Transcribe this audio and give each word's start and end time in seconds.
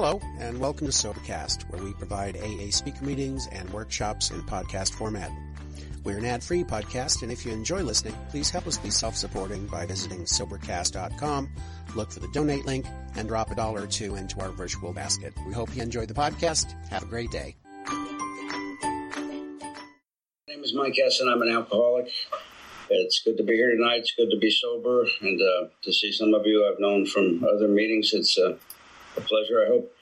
Hello, 0.00 0.20
and 0.38 0.60
welcome 0.60 0.86
to 0.86 0.92
Sobercast, 0.92 1.68
where 1.72 1.82
we 1.82 1.92
provide 1.92 2.36
AA 2.36 2.70
speaker 2.70 3.04
meetings 3.04 3.48
and 3.50 3.68
workshops 3.70 4.30
in 4.30 4.40
podcast 4.42 4.92
format. 4.92 5.28
We're 6.04 6.18
an 6.18 6.24
ad-free 6.24 6.62
podcast, 6.62 7.22
and 7.22 7.32
if 7.32 7.44
you 7.44 7.50
enjoy 7.50 7.82
listening, 7.82 8.14
please 8.30 8.48
help 8.48 8.68
us 8.68 8.78
be 8.78 8.90
self-supporting 8.90 9.66
by 9.66 9.86
visiting 9.86 10.20
Sobercast.com, 10.20 11.48
look 11.96 12.12
for 12.12 12.20
the 12.20 12.28
donate 12.28 12.64
link, 12.64 12.86
and 13.16 13.26
drop 13.26 13.50
a 13.50 13.56
dollar 13.56 13.82
or 13.82 13.86
two 13.88 14.14
into 14.14 14.38
our 14.38 14.50
virtual 14.50 14.92
basket. 14.92 15.34
We 15.44 15.52
hope 15.52 15.74
you 15.74 15.82
enjoy 15.82 16.06
the 16.06 16.14
podcast. 16.14 16.76
Have 16.90 17.02
a 17.02 17.06
great 17.06 17.32
day. 17.32 17.56
My 17.88 17.96
name 20.46 20.62
is 20.62 20.74
Mike 20.74 20.94
Essen. 21.04 21.28
I'm 21.28 21.42
an 21.42 21.50
alcoholic. 21.50 22.08
It's 22.88 23.20
good 23.24 23.36
to 23.36 23.42
be 23.42 23.54
here 23.54 23.72
tonight. 23.72 24.02
It's 24.02 24.14
good 24.14 24.30
to 24.30 24.38
be 24.38 24.52
sober 24.52 25.08
and 25.22 25.42
uh, 25.42 25.70
to 25.82 25.92
see 25.92 26.12
some 26.12 26.34
of 26.34 26.46
you 26.46 26.70
I've 26.72 26.78
known 26.78 27.04
from 27.04 27.42
other 27.42 27.66
meetings. 27.66 28.12
It's 28.14 28.38
uh, 28.38 28.58
a 29.18 29.20
pleasure. 29.20 29.64
I 29.64 29.68
hope. 29.68 29.94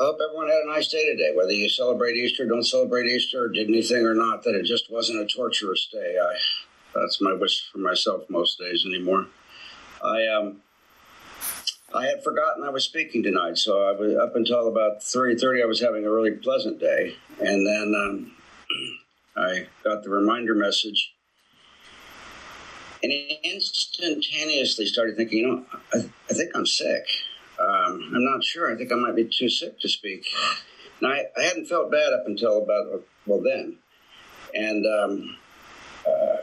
I 0.00 0.04
hope 0.06 0.18
everyone 0.24 0.48
had 0.48 0.64
a 0.64 0.72
nice 0.72 0.88
day 0.88 1.04
today. 1.12 1.32
Whether 1.36 1.52
you 1.52 1.68
celebrate 1.68 2.16
Easter, 2.16 2.46
don't 2.46 2.64
celebrate 2.64 3.06
Easter, 3.06 3.48
did 3.48 3.68
anything 3.68 4.04
or 4.04 4.14
not, 4.14 4.42
that 4.42 4.56
it 4.56 4.64
just 4.64 4.90
wasn't 4.90 5.20
a 5.20 5.26
torturous 5.26 5.86
day. 5.92 6.16
I, 6.20 6.34
that's 6.94 7.20
my 7.20 7.32
wish 7.32 7.70
for 7.70 7.78
myself 7.78 8.28
most 8.28 8.58
days 8.58 8.84
anymore. 8.84 9.26
I 10.02 10.26
um, 10.26 10.62
I 11.94 12.06
had 12.06 12.24
forgotten 12.24 12.64
I 12.64 12.70
was 12.70 12.84
speaking 12.84 13.22
tonight, 13.22 13.56
so 13.56 13.86
I 13.86 13.92
was 13.92 14.16
up 14.16 14.34
until 14.34 14.66
about 14.66 15.02
three 15.02 15.36
thirty. 15.36 15.62
I 15.62 15.66
was 15.66 15.80
having 15.80 16.04
a 16.04 16.10
really 16.10 16.32
pleasant 16.32 16.80
day, 16.80 17.14
and 17.38 17.66
then 17.66 17.94
um, 17.96 18.32
I 19.36 19.66
got 19.84 20.02
the 20.02 20.10
reminder 20.10 20.54
message 20.54 21.14
and 23.04 23.12
instantaneously 23.44 24.86
started 24.86 25.16
thinking, 25.16 25.38
you 25.38 25.46
know, 25.46 25.64
I, 25.92 25.98
I 26.30 26.34
think 26.34 26.50
I'm 26.54 26.66
sick. 26.66 27.06
Um, 27.58 28.12
I'm 28.14 28.24
not 28.24 28.42
sure. 28.42 28.72
I 28.72 28.76
think 28.76 28.92
I 28.92 28.96
might 28.96 29.16
be 29.16 29.24
too 29.24 29.48
sick 29.48 29.80
to 29.80 29.88
speak. 29.88 30.26
And 31.00 31.12
I, 31.12 31.24
I 31.36 31.42
hadn't 31.42 31.66
felt 31.66 31.90
bad 31.90 32.12
up 32.12 32.24
until 32.26 32.62
about, 32.62 33.02
well, 33.26 33.40
then. 33.42 33.78
And, 34.54 34.86
um, 34.86 35.36
uh, 36.06 36.36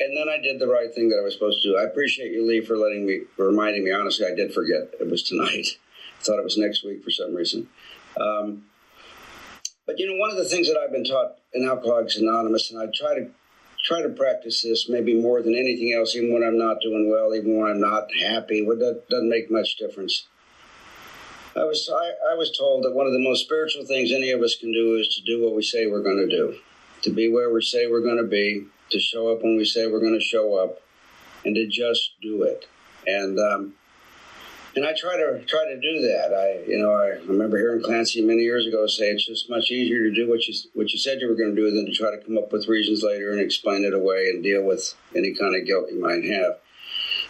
and 0.00 0.16
then 0.16 0.28
I 0.28 0.40
did 0.40 0.60
the 0.60 0.68
right 0.68 0.94
thing 0.94 1.08
that 1.10 1.18
I 1.18 1.24
was 1.24 1.34
supposed 1.34 1.62
to 1.62 1.68
do. 1.70 1.78
I 1.78 1.84
appreciate 1.84 2.32
you, 2.32 2.46
Lee, 2.46 2.60
for 2.60 2.76
letting 2.76 3.06
me, 3.06 3.20
for 3.36 3.46
reminding 3.46 3.84
me. 3.84 3.92
Honestly, 3.92 4.26
I 4.26 4.34
did 4.34 4.54
forget 4.54 4.90
it 5.00 5.10
was 5.10 5.22
tonight. 5.22 5.66
I 5.66 6.20
thought 6.22 6.38
it 6.38 6.44
was 6.44 6.58
next 6.58 6.84
week 6.84 7.02
for 7.02 7.10
some 7.10 7.34
reason. 7.34 7.68
Um, 8.20 8.64
but 9.86 9.98
you 9.98 10.06
know, 10.06 10.18
one 10.18 10.30
of 10.30 10.36
the 10.36 10.44
things 10.44 10.68
that 10.68 10.78
I've 10.78 10.92
been 10.92 11.04
taught 11.04 11.36
in 11.54 11.66
Alcoholics 11.66 12.16
Anonymous, 12.16 12.70
and 12.70 12.80
I 12.80 12.86
try 12.94 13.14
to 13.14 13.30
try 13.88 14.02
to 14.02 14.10
practice 14.10 14.60
this 14.62 14.86
maybe 14.86 15.18
more 15.18 15.40
than 15.40 15.54
anything 15.54 15.94
else, 15.96 16.14
even 16.14 16.32
when 16.32 16.42
I'm 16.42 16.58
not 16.58 16.82
doing 16.82 17.10
well, 17.10 17.34
even 17.34 17.58
when 17.58 17.70
I'm 17.70 17.80
not 17.80 18.08
happy. 18.14 18.60
Well, 18.60 18.76
that 18.76 19.08
doesn't 19.08 19.30
make 19.30 19.50
much 19.50 19.76
difference. 19.78 20.26
I 21.56 21.64
was 21.64 21.90
I, 21.90 22.32
I 22.32 22.34
was 22.34 22.56
told 22.56 22.84
that 22.84 22.92
one 22.92 23.06
of 23.06 23.14
the 23.14 23.18
most 23.18 23.44
spiritual 23.44 23.86
things 23.86 24.12
any 24.12 24.30
of 24.30 24.42
us 24.42 24.56
can 24.56 24.72
do 24.72 24.96
is 24.96 25.08
to 25.16 25.22
do 25.22 25.42
what 25.42 25.56
we 25.56 25.62
say 25.62 25.86
we're 25.86 26.02
going 26.02 26.18
to 26.18 26.28
do, 26.28 26.58
to 27.02 27.10
be 27.10 27.32
where 27.32 27.50
we 27.50 27.62
say 27.62 27.86
we're 27.86 28.02
going 28.02 28.18
to 28.18 28.28
be, 28.28 28.66
to 28.90 29.00
show 29.00 29.32
up 29.32 29.42
when 29.42 29.56
we 29.56 29.64
say 29.64 29.86
we're 29.86 30.00
going 30.00 30.18
to 30.18 30.24
show 30.24 30.56
up, 30.62 30.80
and 31.46 31.54
to 31.54 31.66
just 31.66 32.12
do 32.20 32.42
it. 32.42 32.66
And 33.06 33.38
um, 33.40 33.74
and 34.76 34.84
I 34.84 34.94
try 34.96 35.16
to 35.16 35.42
try 35.46 35.64
to 35.64 35.80
do 35.80 36.00
that. 36.02 36.34
I 36.34 36.70
you 36.70 36.78
know 36.78 36.92
I 36.92 37.18
remember 37.26 37.58
hearing 37.58 37.82
Clancy 37.82 38.22
many 38.22 38.42
years 38.42 38.66
ago 38.66 38.86
say 38.86 39.10
it's 39.10 39.26
just 39.26 39.50
much 39.50 39.70
easier 39.70 40.04
to 40.04 40.14
do 40.14 40.28
what 40.28 40.46
you 40.46 40.54
what 40.74 40.90
you 40.92 40.98
said 40.98 41.20
you 41.20 41.28
were 41.28 41.34
going 41.34 41.54
to 41.54 41.60
do 41.60 41.70
than 41.70 41.86
to 41.86 41.92
try 41.92 42.10
to 42.10 42.18
come 42.18 42.38
up 42.38 42.52
with 42.52 42.68
reasons 42.68 43.02
later 43.02 43.32
and 43.32 43.40
explain 43.40 43.84
it 43.84 43.94
away 43.94 44.30
and 44.30 44.42
deal 44.42 44.62
with 44.62 44.94
any 45.16 45.34
kind 45.34 45.56
of 45.56 45.66
guilt 45.66 45.90
you 45.90 46.00
might 46.00 46.24
have. 46.24 46.58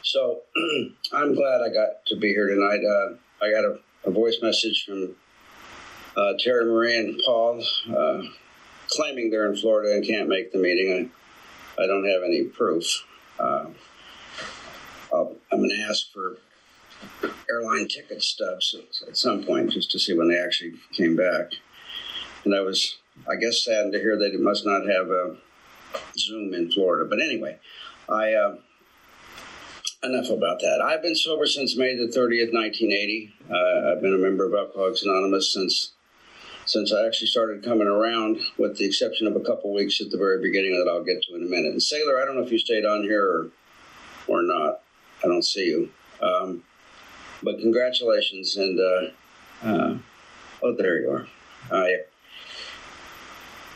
So 0.02 0.40
I'm 1.12 1.34
glad 1.34 1.60
I 1.62 1.72
got 1.72 2.06
to 2.06 2.16
be 2.16 2.28
here 2.28 2.48
tonight. 2.48 2.80
Uh, 2.84 3.44
I 3.44 3.50
got 3.50 3.64
a, 3.64 3.78
a, 4.04 4.10
voice 4.10 4.38
message 4.42 4.84
from 4.86 5.14
uh, 6.16 6.32
Terry 6.38 6.64
Marie 6.64 6.98
and 6.98 7.20
Paul 7.24 7.62
uh, 7.96 8.22
claiming 8.88 9.30
they're 9.30 9.50
in 9.50 9.56
Florida 9.56 9.94
and 9.94 10.06
can't 10.06 10.28
make 10.28 10.52
the 10.52 10.58
meeting. 10.58 11.10
I, 11.78 11.82
I 11.82 11.86
don't 11.86 12.06
have 12.06 12.22
any 12.24 12.44
proof. 12.44 13.04
Uh, 13.38 13.66
I'm 15.50 15.58
going 15.58 15.70
to 15.70 15.86
ask 15.88 16.12
for 16.12 16.36
airline 17.50 17.88
ticket 17.88 18.22
stubs 18.22 18.74
at 19.06 19.16
some 19.16 19.44
point 19.44 19.72
just 19.72 19.90
to 19.90 19.98
see 19.98 20.14
when 20.14 20.28
they 20.28 20.38
actually 20.38 20.74
came 20.92 21.16
back. 21.16 21.52
And 22.44 22.54
I 22.54 22.60
was, 22.60 22.98
I 23.28 23.36
guess, 23.36 23.64
saddened 23.64 23.92
to 23.92 24.00
hear 24.00 24.16
that 24.18 24.34
it 24.34 24.40
must 24.40 24.64
not 24.64 24.82
have 24.86 25.10
a 25.10 25.36
Zoom 26.16 26.54
in 26.54 26.70
Florida. 26.70 27.08
But 27.08 27.20
anyway, 27.20 27.58
I 28.08 28.32
uh, 28.32 28.56
enough 30.02 30.30
about 30.30 30.60
that. 30.60 30.80
I've 30.80 31.02
been 31.02 31.16
sober 31.16 31.46
since 31.46 31.76
May 31.76 31.96
the 31.96 32.06
30th, 32.06 32.52
1980. 32.52 33.34
Uh, 33.50 33.92
I've 33.92 34.02
been 34.02 34.14
a 34.14 34.18
member 34.18 34.46
of 34.46 34.54
Alcoholics 34.54 35.02
Anonymous 35.02 35.52
since 35.52 35.92
since 36.66 36.92
I 36.92 37.06
actually 37.06 37.28
started 37.28 37.64
coming 37.64 37.86
around, 37.86 38.40
with 38.58 38.76
the 38.76 38.84
exception 38.84 39.26
of 39.26 39.34
a 39.34 39.40
couple 39.40 39.72
weeks 39.72 40.02
at 40.02 40.10
the 40.10 40.18
very 40.18 40.42
beginning 40.42 40.72
that 40.72 40.90
I'll 40.90 41.02
get 41.02 41.22
to 41.22 41.34
in 41.34 41.42
a 41.42 41.46
minute. 41.46 41.72
And 41.72 41.82
Sailor, 41.82 42.20
I 42.20 42.26
don't 42.26 42.36
know 42.36 42.42
if 42.42 42.52
you 42.52 42.58
stayed 42.58 42.84
on 42.84 43.04
here 43.04 43.24
or 43.24 43.50
or 44.26 44.42
not. 44.42 44.82
I 45.24 45.28
don't 45.28 45.44
see 45.44 45.66
you. 45.66 45.90
Um, 46.20 46.62
but 47.42 47.58
congratulations, 47.58 48.56
and 48.56 48.78
uh, 48.80 49.66
uh, 49.66 49.98
oh, 50.62 50.74
there 50.76 51.00
you 51.00 51.10
are. 51.10 51.26
Uh, 51.70 51.86
yeah. 51.86 51.96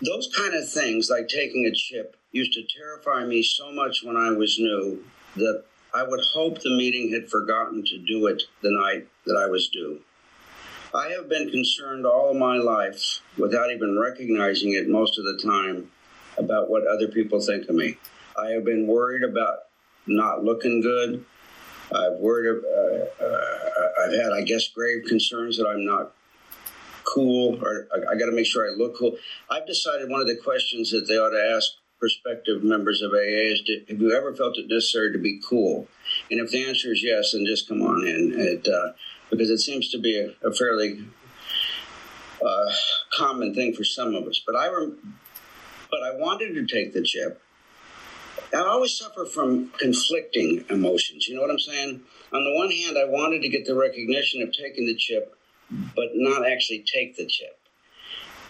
Those 0.05 0.29
kind 0.37 0.55
of 0.55 0.69
things, 0.69 1.09
like 1.11 1.29
taking 1.29 1.67
a 1.67 1.73
chip, 1.73 2.17
used 2.33 2.53
to 2.55 2.63
terrify 2.65 3.25
me 3.25 3.43
so 3.43 3.71
much 3.73 4.03
when 4.03 4.17
I 4.17 4.31
was 4.31 4.59
new 4.59 5.05
that 5.37 5.65
I 5.95 6.03
would 6.03 6.21
hope 6.33 6.61
the 6.61 6.77
meeting 6.77 7.13
had 7.13 7.31
forgotten 7.31 7.85
to 7.85 7.99
do 7.99 8.27
it 8.27 8.43
the 8.63 8.71
night 8.71 9.07
that 9.27 9.37
I 9.37 9.47
was 9.47 9.69
due. 9.69 10.01
I 10.95 11.09
have 11.11 11.29
been 11.29 11.51
concerned 11.51 12.05
all 12.05 12.35
my 12.35 12.57
life, 12.57 13.21
without 13.39 13.71
even 13.71 13.99
recognizing 13.99 14.73
it 14.73 14.89
most 14.89 15.19
of 15.19 15.25
the 15.25 15.41
time, 15.43 15.91
about 16.39 16.71
what 16.71 16.87
other 16.87 17.09
people 17.09 17.41
think 17.41 17.69
of 17.69 17.75
me. 17.75 17.97
I 18.37 18.51
have 18.51 18.65
been 18.65 18.87
worried 18.87 19.23
about 19.23 19.59
not 20.07 20.45
looking 20.45 20.81
good. 20.81 21.25
I've 21.95 22.19
worried. 22.19 22.63
Uh, 22.65 23.25
uh, 23.25 24.05
I've 24.05 24.13
had, 24.13 24.33
I 24.33 24.43
guess, 24.43 24.69
grave 24.69 25.05
concerns 25.07 25.59
that 25.59 25.67
I'm 25.67 25.85
not 25.85 26.15
cool, 27.05 27.59
or 27.63 27.89
I, 27.95 28.13
I 28.13 28.19
got 28.19 28.27
to 28.27 28.33
make 28.33 28.47
sure 28.47 28.69
I 28.71 28.75
look 28.75 28.97
cool. 28.97 29.17
I've 29.51 29.67
decided 29.67 30.09
one 30.09 30.21
of 30.21 30.27
the 30.27 30.37
questions 30.37 30.91
that 30.91 31.07
they 31.09 31.19
ought 31.19 31.31
to 31.31 31.55
ask 31.57 31.73
prospective 31.99 32.63
members 32.63 33.03
of 33.03 33.13
AA 33.13 33.53
is: 33.53 33.63
Have 33.89 34.01
you 34.01 34.13
ever 34.13 34.35
felt 34.35 34.59
it 34.59 34.69
necessary 34.69 35.13
to 35.13 35.19
be 35.19 35.41
cool? 35.49 35.89
And 36.31 36.41
if 36.41 36.51
the 36.51 36.65
answer 36.65 36.93
is 36.93 37.03
yes, 37.03 37.33
then 37.33 37.45
just 37.47 37.69
come 37.69 37.83
on 37.83 38.07
in. 38.07 38.35
It, 38.37 38.67
uh, 38.69 38.93
because 39.31 39.51
it 39.51 39.59
seems 39.59 39.89
to 39.91 39.99
be 39.99 40.19
a, 40.19 40.47
a 40.47 40.53
fairly 40.53 41.07
uh, 42.45 42.71
common 43.15 43.55
thing 43.55 43.75
for 43.75 43.85
some 43.85 44.15
of 44.15 44.27
us. 44.27 44.43
But 44.45 44.57
I, 44.57 44.69
rem- 44.69 45.17
but 45.91 46.03
I 46.03 46.17
wanted 46.17 46.55
to 46.55 46.67
take 46.67 46.93
the 46.93 47.03
chip 47.03 47.41
I 48.55 48.59
always 48.59 48.97
suffer 48.97 49.25
from 49.25 49.71
conflicting 49.79 50.65
emotions. 50.69 51.27
You 51.27 51.37
know 51.37 51.43
what 51.43 51.51
I'm 51.51 51.59
saying? 51.59 52.03
On 52.33 52.45
the 52.45 52.55
one 52.55 52.71
hand, 52.71 52.99
I 52.99 53.05
wanted 53.05 53.43
to 53.43 53.49
get 53.49 53.65
the 53.65 53.75
recognition 53.75 54.43
of 54.43 54.53
taking 54.53 54.87
the 54.87 54.95
chip, 54.95 55.35
but 55.97 56.11
not 56.15 56.47
actually 56.47 56.85
take 56.93 57.17
the 57.17 57.27
chip, 57.27 57.59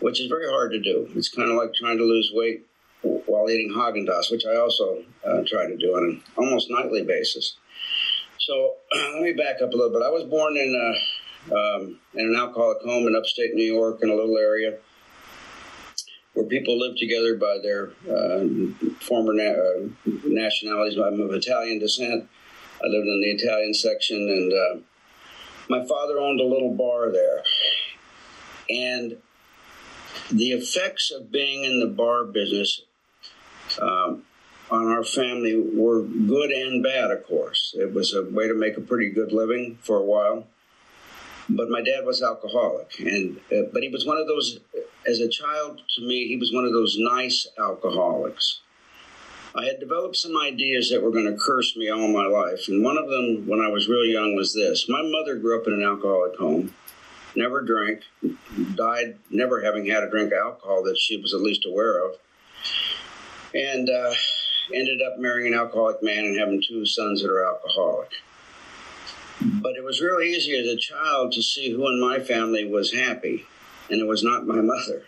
which 0.01 0.21
is 0.21 0.27
very 0.27 0.49
hard 0.49 0.73
to 0.73 0.81
do. 0.81 1.09
It's 1.15 1.29
kind 1.29 1.51
of 1.51 1.57
like 1.57 1.75
trying 1.75 1.99
to 1.99 2.05
lose 2.05 2.33
weight 2.35 2.67
while 3.03 3.49
eating 3.49 3.73
Haagen 3.73 4.09
Dazs, 4.09 4.31
which 4.31 4.45
I 4.45 4.57
also 4.57 5.05
uh, 5.25 5.43
try 5.47 5.67
to 5.67 5.77
do 5.77 5.95
on 5.95 6.05
an 6.05 6.23
almost 6.37 6.71
nightly 6.71 7.03
basis. 7.03 7.57
So 8.39 8.75
let 9.15 9.23
me 9.23 9.33
back 9.33 9.63
up 9.63 9.73
a 9.73 9.77
little 9.77 9.91
bit. 9.91 10.03
I 10.05 10.11
was 10.11 10.25
born 10.25 10.57
in 10.57 10.75
a, 10.75 11.55
um, 11.55 11.99
in 12.15 12.27
an 12.27 12.37
alcoholic 12.37 12.83
home 12.83 13.07
in 13.07 13.15
upstate 13.15 13.55
New 13.55 13.63
York 13.63 14.01
in 14.03 14.11
a 14.11 14.15
little 14.15 14.39
area 14.39 14.79
where 16.35 16.47
people 16.47 16.79
live 16.79 16.97
together 16.97 17.37
by 17.37 17.59
their 17.63 17.91
uh, 18.11 18.47
former 19.01 19.33
na- 19.33 19.43
uh, 19.43 19.89
nationalities. 20.25 20.99
I'm 20.99 21.21
of 21.21 21.33
Italian 21.33 21.79
descent. 21.79 22.29
I 22.83 22.87
lived 22.87 23.07
in 23.07 23.21
the 23.21 23.31
Italian 23.31 23.75
section, 23.75 24.17
and 24.17 24.53
uh, 24.53 24.81
my 25.69 25.87
father 25.87 26.19
owned 26.19 26.41
a 26.41 26.45
little 26.45 26.75
bar 26.75 27.13
there. 27.13 27.43
And 28.71 29.19
the 30.31 30.53
effects 30.53 31.11
of 31.11 31.31
being 31.31 31.65
in 31.65 31.81
the 31.81 31.87
bar 31.87 32.25
business 32.25 32.83
um, 33.81 34.23
on 34.71 34.89
our 34.89 35.05
family 35.05 35.57
were 35.57 36.03
good 36.03 36.51
and 36.51 36.83
bad, 36.83 37.11
of 37.11 37.27
course. 37.27 37.75
It 37.79 37.93
was 37.93 38.15
a 38.15 38.23
way 38.23 38.49
to 38.49 38.55
make 38.55 38.77
a 38.77 38.81
pretty 38.81 39.11
good 39.11 39.33
living 39.33 39.79
for 39.83 39.97
a 39.97 40.03
while. 40.03 40.47
But 41.57 41.69
my 41.69 41.83
dad 41.83 42.05
was 42.05 42.23
alcoholic, 42.23 42.99
and 43.01 43.39
uh, 43.53 43.69
but 43.73 43.83
he 43.83 43.89
was 43.89 44.07
one 44.07 44.17
of 44.17 44.27
those 44.27 44.61
as 45.07 45.19
a 45.19 45.29
child, 45.29 45.83
to 45.97 46.03
me, 46.03 46.29
he 46.29 46.37
was 46.37 46.53
one 46.53 46.65
of 46.65 46.73
those 46.73 46.97
nice 46.99 47.47
alcoholics. 47.59 48.61
I 49.55 49.67
had 49.67 49.81
developed 49.81 50.17
some 50.17 50.37
ideas 50.39 50.91
that 50.91 51.03
were 51.03 51.11
going 51.11 51.27
to 51.27 51.37
curse 51.39 51.77
me 51.77 51.91
all 51.91 52.09
my 52.09 52.27
life. 52.27 52.69
And 52.69 52.83
one 52.83 52.97
of 52.97 53.09
them, 53.09 53.47
when 53.47 53.61
I 53.61 53.69
was 53.69 53.89
real 53.89 54.07
young, 54.07 54.35
was 54.35 54.55
this 54.55 54.89
My 54.89 55.03
mother 55.03 55.37
grew 55.37 55.61
up 55.61 55.67
in 55.67 55.75
an 55.75 55.83
alcoholic 55.83 56.39
home, 56.39 56.75
never 57.37 57.61
drank, 57.61 58.03
died 58.75 59.19
never 59.31 59.63
having 59.63 59.87
had 59.87 60.03
a 60.03 60.11
drink 60.11 60.33
of 60.33 60.39
alcohol 60.39 60.83
that 60.85 60.99
she 60.99 61.21
was 61.21 61.35
at 61.35 61.41
least 61.41 61.67
aware 61.67 62.07
of, 62.07 62.17
and 63.55 63.91
uh, 63.91 64.15
ended 64.75 65.03
up 65.03 65.19
marrying 65.19 65.53
an 65.53 65.59
alcoholic 65.59 66.03
man 66.03 66.25
and 66.25 66.39
having 66.39 66.63
two 66.67 66.87
sons 66.87 67.23
that 67.23 67.31
are 67.31 67.45
alcoholic. 67.45 68.11
But 69.45 69.77
it 69.77 69.85
was 69.85 70.01
real 70.01 70.21
easy 70.21 70.59
as 70.59 70.67
a 70.67 70.77
child 70.77 71.33
to 71.33 71.43
see 71.43 71.71
who 71.71 71.89
in 71.89 72.01
my 72.01 72.21
family 72.21 72.65
was 72.65 72.93
happy, 72.93 73.47
and 73.91 74.01
it 74.01 74.07
was 74.07 74.23
not 74.23 74.47
my 74.47 74.61
mother. 74.61 75.05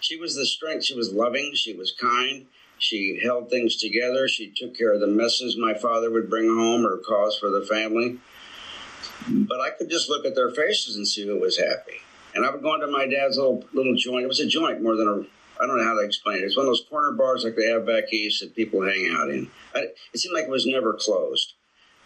She 0.00 0.16
was 0.16 0.34
the 0.34 0.46
strength. 0.46 0.84
She 0.84 0.94
was 0.94 1.12
loving. 1.12 1.52
She 1.54 1.74
was 1.74 1.92
kind. 1.92 2.46
She 2.78 3.20
held 3.22 3.50
things 3.50 3.76
together. 3.76 4.28
She 4.28 4.52
took 4.54 4.76
care 4.76 4.92
of 4.92 5.00
the 5.00 5.06
messes 5.06 5.56
my 5.56 5.74
father 5.74 6.10
would 6.10 6.28
bring 6.28 6.46
home 6.46 6.86
or 6.86 6.98
cause 6.98 7.36
for 7.38 7.50
the 7.50 7.64
family. 7.64 8.18
But 9.28 9.60
I 9.60 9.70
could 9.70 9.90
just 9.90 10.08
look 10.08 10.24
at 10.26 10.34
their 10.34 10.50
faces 10.50 10.96
and 10.96 11.08
see 11.08 11.26
who 11.26 11.40
was 11.40 11.58
happy. 11.58 12.00
And 12.34 12.44
I 12.44 12.50
would 12.50 12.62
go 12.62 12.74
into 12.74 12.86
my 12.86 13.06
dad's 13.06 13.38
little 13.38 13.64
little 13.72 13.96
joint. 13.96 14.24
It 14.24 14.28
was 14.28 14.40
a 14.40 14.46
joint 14.46 14.82
more 14.82 14.96
than 14.96 15.08
a 15.08 15.62
I 15.62 15.66
don't 15.66 15.78
know 15.78 15.84
how 15.84 15.98
to 15.98 16.04
explain 16.04 16.38
it. 16.38 16.44
It's 16.44 16.56
one 16.56 16.66
of 16.66 16.70
those 16.70 16.84
corner 16.88 17.12
bars 17.12 17.44
like 17.44 17.56
they 17.56 17.68
have 17.70 17.86
back 17.86 18.12
east 18.12 18.40
that 18.40 18.54
people 18.54 18.82
hang 18.82 19.10
out 19.10 19.30
in. 19.30 19.50
I, 19.74 19.86
it 20.12 20.18
seemed 20.18 20.34
like 20.34 20.44
it 20.44 20.50
was 20.50 20.66
never 20.66 20.92
closed. 20.92 21.54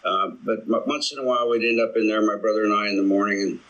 Uh, 0.04 0.30
but 0.44 0.86
once 0.86 1.12
in 1.12 1.18
a 1.18 1.24
while, 1.24 1.48
we'd 1.48 1.64
end 1.64 1.80
up 1.80 1.96
in 1.96 2.08
there, 2.08 2.22
my 2.22 2.36
brother 2.40 2.64
and 2.64 2.74
I, 2.74 2.88
in 2.88 2.96
the 2.96 3.02
morning, 3.02 3.42
and 3.42 3.60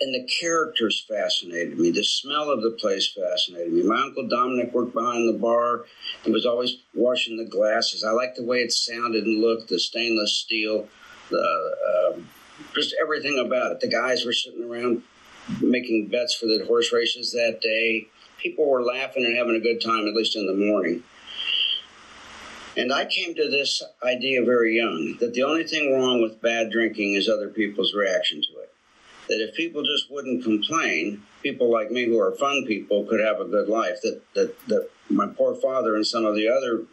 and 0.00 0.14
the 0.14 0.28
characters 0.40 1.04
fascinated 1.08 1.78
me. 1.78 1.90
The 1.90 2.04
smell 2.04 2.50
of 2.50 2.62
the 2.62 2.70
place 2.70 3.08
fascinated 3.08 3.72
me. 3.72 3.82
My 3.82 4.00
uncle 4.02 4.28
Dominic 4.28 4.72
worked 4.72 4.94
behind 4.94 5.28
the 5.28 5.38
bar. 5.38 5.86
He 6.24 6.30
was 6.30 6.46
always 6.46 6.76
washing 6.94 7.36
the 7.36 7.44
glasses. 7.44 8.04
I 8.04 8.10
liked 8.10 8.36
the 8.36 8.44
way 8.44 8.58
it 8.58 8.72
sounded 8.72 9.24
and 9.24 9.40
looked, 9.40 9.68
the 9.68 9.80
stainless 9.80 10.36
steel, 10.36 10.88
the 11.30 11.76
uh, 12.16 12.20
just 12.74 12.94
everything 13.00 13.42
about 13.44 13.72
it. 13.72 13.80
The 13.80 13.88
guys 13.88 14.24
were 14.24 14.32
sitting 14.32 14.70
around 14.70 15.02
making 15.60 16.08
bets 16.08 16.34
for 16.34 16.46
the 16.46 16.64
horse 16.66 16.92
races 16.92 17.32
that 17.32 17.60
day. 17.60 18.06
People 18.38 18.70
were 18.70 18.82
laughing 18.82 19.24
and 19.24 19.36
having 19.36 19.56
a 19.56 19.60
good 19.60 19.80
time, 19.80 20.06
at 20.06 20.14
least 20.14 20.36
in 20.36 20.46
the 20.46 20.54
morning. 20.54 21.02
And 22.78 22.92
I 22.92 23.06
came 23.06 23.34
to 23.34 23.50
this 23.50 23.82
idea 24.04 24.44
very 24.44 24.76
young 24.76 25.16
that 25.18 25.34
the 25.34 25.42
only 25.42 25.64
thing 25.64 25.92
wrong 25.92 26.22
with 26.22 26.40
bad 26.40 26.70
drinking 26.70 27.14
is 27.14 27.28
other 27.28 27.48
people's 27.48 27.92
reaction 27.92 28.40
to 28.40 28.60
it. 28.60 28.72
That 29.28 29.46
if 29.46 29.56
people 29.56 29.82
just 29.82 30.10
wouldn't 30.10 30.44
complain, 30.44 31.22
people 31.42 31.70
like 31.70 31.90
me 31.90 32.06
who 32.06 32.20
are 32.20 32.34
fun 32.36 32.64
people 32.66 33.04
could 33.04 33.20
have 33.20 33.40
a 33.40 33.44
good 33.44 33.68
life. 33.68 34.00
That 34.02 34.22
that, 34.34 34.68
that 34.68 34.90
my 35.10 35.26
poor 35.26 35.56
father 35.56 35.96
and 35.96 36.06
some 36.06 36.24
of 36.24 36.36
the 36.36 36.48
other 36.48 36.84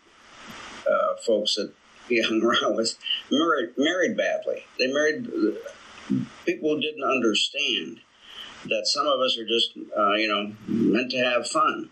uh, 0.91 1.15
folks 1.25 1.55
that 1.55 1.71
he 2.09 2.21
hung 2.27 2.41
around 2.43 2.75
with 2.75 2.97
married, 3.31 3.69
married 3.77 4.17
badly. 4.17 4.65
They 4.79 4.91
married 4.91 5.29
people 6.45 6.79
didn't 6.79 7.03
understand 7.03 7.99
that 8.65 8.87
some 8.87 9.05
of 9.05 9.19
us 9.19 9.37
are 9.37 9.45
just, 9.45 9.71
uh, 9.97 10.13
you 10.13 10.27
know, 10.27 10.53
meant 10.67 11.11
to 11.11 11.17
have 11.17 11.47
fun. 11.47 11.89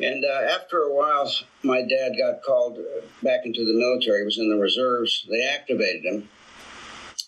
And 0.00 0.24
uh, 0.24 0.54
after 0.54 0.78
a 0.78 0.94
while, 0.94 1.30
my 1.62 1.80
dad 1.80 2.12
got 2.18 2.42
called 2.42 2.78
back 3.22 3.46
into 3.46 3.64
the 3.64 3.72
military. 3.72 4.20
He 4.20 4.24
was 4.24 4.38
in 4.38 4.50
the 4.50 4.58
reserves. 4.58 5.26
They 5.30 5.42
activated 5.46 6.04
him, 6.04 6.28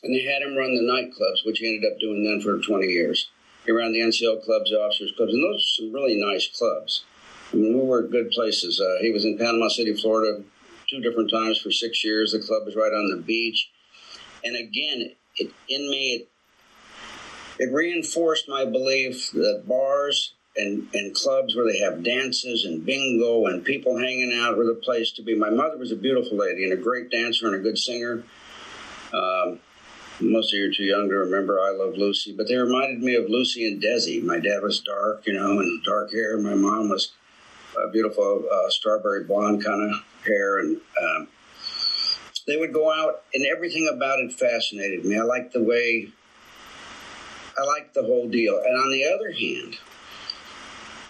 and 0.02 0.14
they 0.14 0.22
had 0.24 0.42
him 0.42 0.56
run 0.56 0.74
the 0.74 0.82
nightclubs, 0.82 1.46
which 1.46 1.60
he 1.60 1.66
ended 1.66 1.90
up 1.90 1.98
doing 1.98 2.24
then 2.24 2.40
for 2.40 2.60
20 2.60 2.86
years. 2.86 3.30
He 3.64 3.72
ran 3.72 3.92
the 3.92 4.00
NCO 4.00 4.44
clubs, 4.44 4.70
the 4.70 4.80
officers 4.80 5.12
clubs, 5.16 5.32
and 5.32 5.42
those 5.42 5.56
are 5.56 5.82
some 5.82 5.92
really 5.92 6.20
nice 6.20 6.48
clubs. 6.48 7.04
I 7.52 7.56
mean, 7.56 7.78
we 7.78 7.84
were 7.84 8.02
good 8.02 8.30
places. 8.30 8.80
Uh, 8.80 9.00
he 9.00 9.10
was 9.10 9.24
in 9.24 9.38
Panama 9.38 9.68
City, 9.68 9.94
Florida, 9.94 10.42
two 10.88 11.00
different 11.00 11.30
times 11.30 11.58
for 11.58 11.70
six 11.70 12.04
years. 12.04 12.32
The 12.32 12.40
club 12.40 12.66
was 12.66 12.76
right 12.76 12.92
on 12.92 13.10
the 13.10 13.22
beach. 13.22 13.70
And 14.44 14.56
again, 14.56 15.12
it, 15.36 15.52
in 15.68 15.90
me, 15.90 16.14
it, 16.16 16.28
it 17.58 17.72
reinforced 17.72 18.48
my 18.48 18.64
belief 18.64 19.30
that 19.32 19.64
bars 19.66 20.34
and, 20.58 20.88
and 20.94 21.14
clubs 21.14 21.54
where 21.54 21.70
they 21.70 21.78
have 21.78 22.02
dances 22.02 22.64
and 22.64 22.84
bingo 22.84 23.46
and 23.46 23.64
people 23.64 23.96
hanging 23.96 24.32
out 24.34 24.56
were 24.56 24.66
the 24.66 24.74
place 24.74 25.12
to 25.12 25.22
be. 25.22 25.34
My 25.34 25.50
mother 25.50 25.78
was 25.78 25.92
a 25.92 25.96
beautiful 25.96 26.36
lady 26.36 26.64
and 26.64 26.72
a 26.72 26.76
great 26.76 27.10
dancer 27.10 27.46
and 27.46 27.56
a 27.56 27.60
good 27.60 27.78
singer. 27.78 28.24
Um, 29.12 29.60
most 30.20 30.52
of 30.52 30.58
you 30.58 30.68
are 30.68 30.72
too 30.72 30.84
young 30.84 31.08
to 31.08 31.14
remember 31.14 31.60
I 31.60 31.70
Love 31.70 31.94
Lucy, 31.96 32.34
but 32.36 32.48
they 32.48 32.56
reminded 32.56 33.00
me 33.00 33.14
of 33.14 33.28
Lucy 33.28 33.66
and 33.66 33.80
Desi. 33.80 34.22
My 34.22 34.40
dad 34.40 34.62
was 34.62 34.80
dark, 34.80 35.26
you 35.26 35.32
know, 35.32 35.60
and 35.60 35.82
dark 35.84 36.10
hair. 36.12 36.36
My 36.38 36.54
mom 36.54 36.88
was 36.88 37.12
a 37.76 37.90
beautiful 37.90 38.44
uh, 38.50 38.68
strawberry 38.68 39.24
blonde 39.24 39.64
kind 39.64 39.82
of 39.82 40.04
hair. 40.26 40.58
And 40.58 40.80
um, 41.00 41.28
they 42.48 42.56
would 42.56 42.72
go 42.72 42.90
out, 42.90 43.22
and 43.34 43.46
everything 43.46 43.88
about 43.94 44.18
it 44.18 44.32
fascinated 44.32 45.04
me. 45.04 45.18
I 45.18 45.22
liked 45.22 45.52
the 45.52 45.62
way, 45.62 46.08
I 47.56 47.64
liked 47.64 47.94
the 47.94 48.02
whole 48.02 48.28
deal. 48.28 48.60
And 48.66 48.76
on 48.76 48.90
the 48.90 49.04
other 49.04 49.30
hand, 49.30 49.78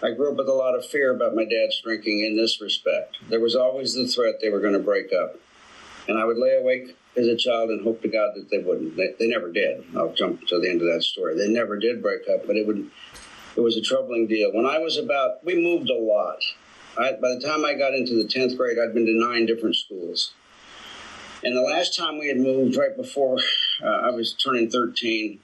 I 0.01 0.11
grew 0.11 0.31
up 0.31 0.37
with 0.37 0.47
a 0.47 0.53
lot 0.53 0.75
of 0.75 0.85
fear 0.85 1.13
about 1.13 1.35
my 1.35 1.43
dad's 1.43 1.81
drinking 1.81 2.23
in 2.23 2.37
this 2.37 2.61
respect. 2.61 3.17
There 3.29 3.41
was 3.41 3.55
always 3.55 3.93
the 3.93 4.07
threat 4.07 4.35
they 4.41 4.49
were 4.49 4.61
going 4.61 4.73
to 4.73 4.79
break 4.79 5.11
up. 5.11 5.35
And 6.07 6.17
I 6.17 6.23
would 6.23 6.37
lay 6.37 6.55
awake 6.55 6.95
as 7.17 7.27
a 7.27 7.35
child 7.35 7.69
and 7.69 7.83
hope 7.83 8.01
to 8.01 8.07
God 8.07 8.31
that 8.35 8.49
they 8.49 8.59
wouldn't. 8.59 8.95
They, 8.95 9.13
they 9.19 9.27
never 9.27 9.51
did. 9.51 9.83
I'll 9.97 10.13
jump 10.13 10.47
to 10.47 10.59
the 10.59 10.69
end 10.69 10.81
of 10.81 10.87
that 10.87 11.03
story. 11.03 11.37
They 11.37 11.49
never 11.49 11.77
did 11.77 12.01
break 12.01 12.21
up, 12.29 12.47
but 12.47 12.55
it 12.55 12.65
would. 12.65 12.89
It 13.57 13.61
was 13.61 13.75
a 13.75 13.81
troubling 13.81 14.27
deal. 14.27 14.53
When 14.53 14.65
I 14.65 14.77
was 14.77 14.95
about, 14.95 15.43
we 15.43 15.55
moved 15.55 15.89
a 15.89 15.97
lot. 15.97 16.39
I, 16.97 17.13
by 17.13 17.35
the 17.35 17.41
time 17.45 17.65
I 17.65 17.73
got 17.73 17.93
into 17.93 18.13
the 18.13 18.23
10th 18.23 18.55
grade, 18.55 18.77
I'd 18.79 18.93
been 18.93 19.05
to 19.05 19.13
nine 19.13 19.45
different 19.45 19.75
schools. 19.75 20.33
And 21.43 21.55
the 21.55 21.61
last 21.61 21.97
time 21.97 22.19
we 22.19 22.27
had 22.27 22.37
moved, 22.37 22.77
right 22.77 22.95
before 22.95 23.37
uh, 23.83 23.87
I 23.87 24.11
was 24.11 24.33
turning 24.33 24.69
13, 24.69 25.39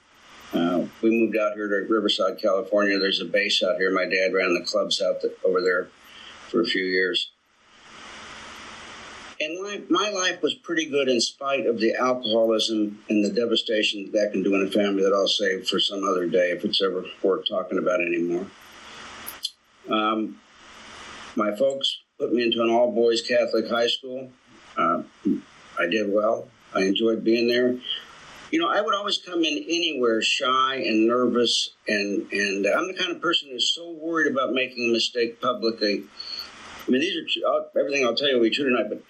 uh, 0.52 0.84
we 1.02 1.10
moved 1.10 1.36
out 1.36 1.54
here 1.54 1.68
to 1.68 1.92
Riverside, 1.92 2.40
California. 2.40 2.98
There's 2.98 3.20
a 3.20 3.24
base 3.24 3.62
out 3.62 3.76
here. 3.76 3.90
My 3.90 4.04
dad 4.04 4.32
ran 4.32 4.54
the 4.54 4.64
clubs 4.64 5.02
out 5.02 5.20
the, 5.20 5.34
over 5.44 5.60
there 5.60 5.88
for 6.48 6.60
a 6.60 6.64
few 6.64 6.84
years. 6.84 7.30
And 9.38 9.62
my, 9.62 9.82
my 9.90 10.10
life 10.10 10.40
was 10.40 10.54
pretty 10.54 10.86
good 10.86 11.08
in 11.08 11.20
spite 11.20 11.66
of 11.66 11.78
the 11.78 11.94
alcoholism 11.94 13.02
and 13.10 13.22
the 13.22 13.30
devastation 13.30 14.10
that 14.12 14.32
can 14.32 14.42
do 14.42 14.54
in 14.54 14.66
a 14.66 14.70
family 14.70 15.02
that 15.02 15.12
I'll 15.12 15.28
save 15.28 15.68
for 15.68 15.78
some 15.78 16.04
other 16.04 16.26
day 16.26 16.52
if 16.52 16.64
it's 16.64 16.80
ever 16.80 17.04
worth 17.22 17.46
talking 17.46 17.78
about 17.78 18.00
anymore. 18.00 18.46
Um, 19.90 20.40
my 21.34 21.54
folks 21.54 21.98
put 22.18 22.32
me 22.32 22.44
into 22.44 22.62
an 22.62 22.70
all 22.70 22.90
boys 22.90 23.20
Catholic 23.20 23.68
high 23.68 23.88
school. 23.88 24.30
Uh, 24.76 25.02
I 25.78 25.86
did 25.86 26.10
well. 26.10 26.48
I 26.74 26.82
enjoyed 26.82 27.22
being 27.22 27.48
there. 27.48 27.76
You 28.50 28.60
know, 28.60 28.68
I 28.68 28.80
would 28.80 28.94
always 28.94 29.18
come 29.18 29.44
in 29.44 29.56
anywhere 29.68 30.22
shy 30.22 30.76
and 30.76 31.06
nervous, 31.08 31.70
and 31.88 32.30
and 32.32 32.66
I'm 32.66 32.86
the 32.86 32.94
kind 32.94 33.10
of 33.10 33.20
person 33.20 33.48
who's 33.50 33.74
so 33.74 33.90
worried 33.90 34.30
about 34.30 34.52
making 34.52 34.90
a 34.90 34.92
mistake 34.92 35.40
publicly. 35.40 36.04
I 36.86 36.90
mean, 36.90 37.00
these 37.00 37.16
are 37.16 37.66
everything 37.78 38.04
I'll 38.04 38.14
tell 38.14 38.28
you 38.28 38.36
will 38.36 38.44
be 38.44 38.50
true 38.50 38.68
tonight, 38.68 38.88
but 38.88 39.02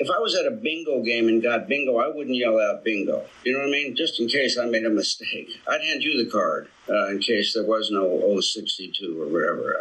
if 0.00 0.10
I 0.10 0.18
was 0.18 0.34
at 0.34 0.46
a 0.46 0.50
bingo 0.50 1.02
game 1.02 1.28
and 1.28 1.42
got 1.42 1.68
bingo, 1.68 1.98
I 1.98 2.08
wouldn't 2.08 2.34
yell 2.34 2.58
out 2.58 2.82
bingo. 2.82 3.26
You 3.44 3.52
know 3.52 3.60
what 3.60 3.68
I 3.68 3.70
mean? 3.70 3.94
Just 3.94 4.18
in 4.18 4.28
case 4.28 4.58
I 4.58 4.64
made 4.64 4.86
a 4.86 4.90
mistake, 4.90 5.60
I'd 5.68 5.82
hand 5.82 6.02
you 6.02 6.24
the 6.24 6.30
card 6.30 6.68
uh, 6.88 7.08
in 7.08 7.20
case 7.20 7.52
there 7.54 7.64
was 7.64 7.90
no 7.90 8.40
062 8.40 9.20
or 9.20 9.26
whatever. 9.26 9.76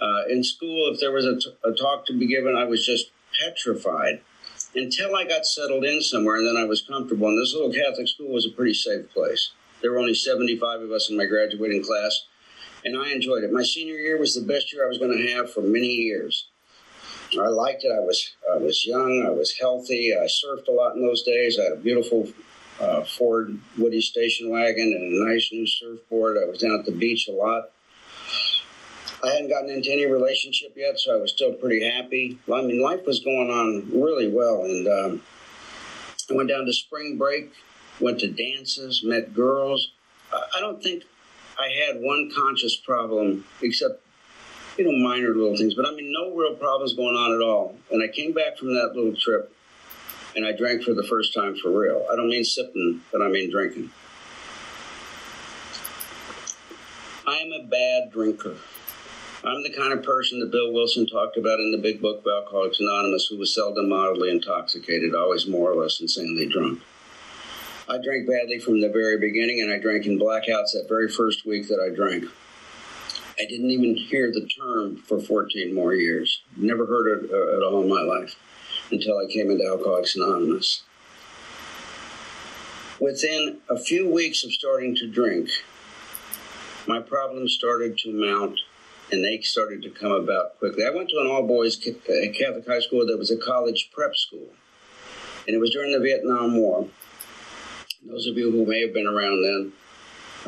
Uh, 0.00 0.04
uh, 0.04 0.24
in 0.28 0.42
school, 0.42 0.90
if 0.92 1.00
there 1.00 1.12
was 1.12 1.26
a, 1.26 1.38
t- 1.38 1.54
a 1.64 1.72
talk 1.72 2.06
to 2.06 2.18
be 2.18 2.26
given, 2.26 2.56
I 2.56 2.64
was 2.64 2.84
just 2.84 3.10
petrified 3.40 4.22
until 4.74 5.14
I 5.14 5.24
got 5.24 5.46
settled 5.46 5.84
in 5.84 6.00
somewhere 6.00 6.36
and 6.36 6.46
then 6.46 6.62
I 6.62 6.66
was 6.66 6.82
comfortable. 6.82 7.28
And 7.28 7.40
this 7.40 7.54
little 7.54 7.72
Catholic 7.72 8.08
school 8.08 8.28
was 8.28 8.46
a 8.46 8.50
pretty 8.50 8.74
safe 8.74 9.10
place. 9.10 9.52
There 9.80 9.92
were 9.92 9.98
only 9.98 10.14
75 10.14 10.82
of 10.82 10.92
us 10.92 11.10
in 11.10 11.16
my 11.16 11.26
graduating 11.26 11.84
class, 11.84 12.26
and 12.84 12.96
I 12.96 13.10
enjoyed 13.10 13.42
it. 13.42 13.52
My 13.52 13.64
senior 13.64 13.96
year 13.96 14.18
was 14.18 14.34
the 14.34 14.46
best 14.46 14.72
year 14.72 14.84
I 14.84 14.88
was 14.88 14.98
going 14.98 15.16
to 15.16 15.32
have 15.32 15.52
for 15.52 15.60
many 15.60 15.88
years. 15.88 16.46
I 17.32 17.48
liked 17.48 17.84
it. 17.84 17.90
I 17.90 18.00
was 18.00 18.34
I 18.52 18.58
was 18.58 18.84
young. 18.84 19.24
I 19.26 19.30
was 19.30 19.56
healthy. 19.58 20.12
I 20.14 20.26
surfed 20.26 20.68
a 20.68 20.72
lot 20.72 20.94
in 20.94 21.02
those 21.02 21.22
days. 21.22 21.58
I 21.58 21.64
had 21.64 21.72
a 21.72 21.76
beautiful 21.76 22.28
uh, 22.78 23.04
Ford 23.04 23.58
Woody 23.78 24.00
station 24.00 24.50
wagon 24.50 24.92
and 24.92 25.14
a 25.14 25.32
nice 25.32 25.50
new 25.50 25.66
surfboard. 25.66 26.36
I 26.36 26.48
was 26.48 26.58
down 26.58 26.78
at 26.78 26.84
the 26.84 26.92
beach 26.92 27.28
a 27.28 27.32
lot. 27.32 27.70
I 29.24 29.28
hadn't 29.28 29.50
gotten 29.50 29.70
into 29.70 29.92
any 29.92 30.06
relationship 30.06 30.72
yet, 30.76 30.98
so 30.98 31.14
I 31.14 31.20
was 31.20 31.30
still 31.30 31.52
pretty 31.52 31.88
happy. 31.88 32.38
I 32.52 32.62
mean, 32.62 32.82
life 32.82 33.06
was 33.06 33.20
going 33.20 33.50
on 33.50 33.88
really 33.92 34.28
well, 34.28 34.64
and 34.64 34.88
um, 34.88 35.22
I 36.28 36.34
went 36.34 36.48
down 36.48 36.66
to 36.66 36.72
spring 36.72 37.18
break, 37.18 37.52
went 38.00 38.18
to 38.20 38.28
dances, 38.28 39.02
met 39.04 39.32
girls. 39.32 39.92
I 40.32 40.60
don't 40.60 40.82
think 40.82 41.04
I 41.58 41.68
had 41.86 42.00
one 42.00 42.30
conscious 42.34 42.74
problem 42.74 43.44
except 43.60 44.02
you 44.76 44.84
know 44.84 45.08
minor 45.08 45.28
little 45.28 45.56
things, 45.56 45.74
but 45.74 45.86
I 45.86 45.92
mean 45.92 46.12
no 46.12 46.34
real 46.34 46.56
problems 46.56 46.94
going 46.94 47.14
on 47.14 47.32
at 47.32 47.46
all. 47.46 47.76
And 47.92 48.02
I 48.02 48.08
came 48.08 48.32
back 48.32 48.58
from 48.58 48.74
that 48.74 48.92
little 48.94 49.14
trip, 49.14 49.54
and 50.34 50.44
I 50.44 50.50
drank 50.56 50.82
for 50.82 50.94
the 50.94 51.04
first 51.04 51.32
time 51.32 51.54
for 51.54 51.70
real. 51.70 52.06
I 52.12 52.16
don't 52.16 52.28
mean 52.28 52.44
sipping, 52.44 53.02
but 53.12 53.22
I 53.22 53.28
mean 53.28 53.50
drinking. 53.50 53.90
I 57.24 57.36
am 57.36 57.52
a 57.52 57.64
bad 57.64 58.10
drinker. 58.10 58.56
I'm 59.44 59.64
the 59.64 59.72
kind 59.72 59.92
of 59.92 60.04
person 60.04 60.38
that 60.38 60.52
Bill 60.52 60.72
Wilson 60.72 61.04
talked 61.04 61.36
about 61.36 61.58
in 61.58 61.72
the 61.72 61.78
big 61.78 62.00
book 62.00 62.20
of 62.20 62.26
Alcoholics 62.26 62.78
Anonymous 62.78 63.26
who 63.26 63.38
was 63.38 63.52
seldom 63.52 63.88
mildly 63.88 64.30
intoxicated, 64.30 65.16
always 65.16 65.48
more 65.48 65.72
or 65.72 65.82
less 65.82 66.00
insanely 66.00 66.46
drunk. 66.46 66.80
I 67.88 67.98
drank 67.98 68.28
badly 68.28 68.60
from 68.60 68.80
the 68.80 68.88
very 68.88 69.18
beginning, 69.18 69.60
and 69.60 69.72
I 69.72 69.80
drank 69.80 70.06
in 70.06 70.16
blackouts 70.16 70.72
that 70.74 70.86
very 70.88 71.08
first 71.08 71.44
week 71.44 71.66
that 71.66 71.80
I 71.80 71.92
drank. 71.92 72.26
I 73.36 73.44
didn't 73.46 73.70
even 73.70 73.96
hear 73.96 74.30
the 74.30 74.46
term 74.46 74.98
for 74.98 75.20
14 75.20 75.74
more 75.74 75.92
years. 75.92 76.42
Never 76.56 76.86
heard 76.86 77.24
it 77.24 77.30
uh, 77.32 77.56
at 77.56 77.64
all 77.64 77.82
in 77.82 77.88
my 77.88 78.02
life 78.02 78.36
until 78.92 79.18
I 79.18 79.26
came 79.26 79.50
into 79.50 79.66
Alcoholics 79.66 80.14
Anonymous. 80.14 80.84
Within 83.00 83.58
a 83.68 83.76
few 83.76 84.08
weeks 84.08 84.44
of 84.44 84.52
starting 84.52 84.94
to 84.96 85.08
drink, 85.08 85.48
my 86.86 87.00
problems 87.00 87.54
started 87.54 87.98
to 87.98 88.12
mount 88.12 88.60
and 89.12 89.22
they 89.22 89.40
started 89.42 89.82
to 89.82 89.90
come 89.90 90.12
about 90.12 90.58
quickly. 90.58 90.84
I 90.84 90.90
went 90.90 91.10
to 91.10 91.20
an 91.20 91.26
all 91.26 91.46
boys 91.46 91.76
Catholic 91.76 92.66
high 92.66 92.80
school 92.80 93.06
that 93.06 93.18
was 93.18 93.30
a 93.30 93.36
college 93.36 93.90
prep 93.92 94.16
school, 94.16 94.48
and 95.46 95.54
it 95.54 95.58
was 95.58 95.70
during 95.70 95.92
the 95.92 96.00
Vietnam 96.00 96.56
War. 96.56 96.88
Those 98.04 98.26
of 98.26 98.36
you 98.36 98.50
who 98.50 98.66
may 98.66 98.80
have 98.80 98.94
been 98.94 99.06
around 99.06 99.42
then 99.42 99.72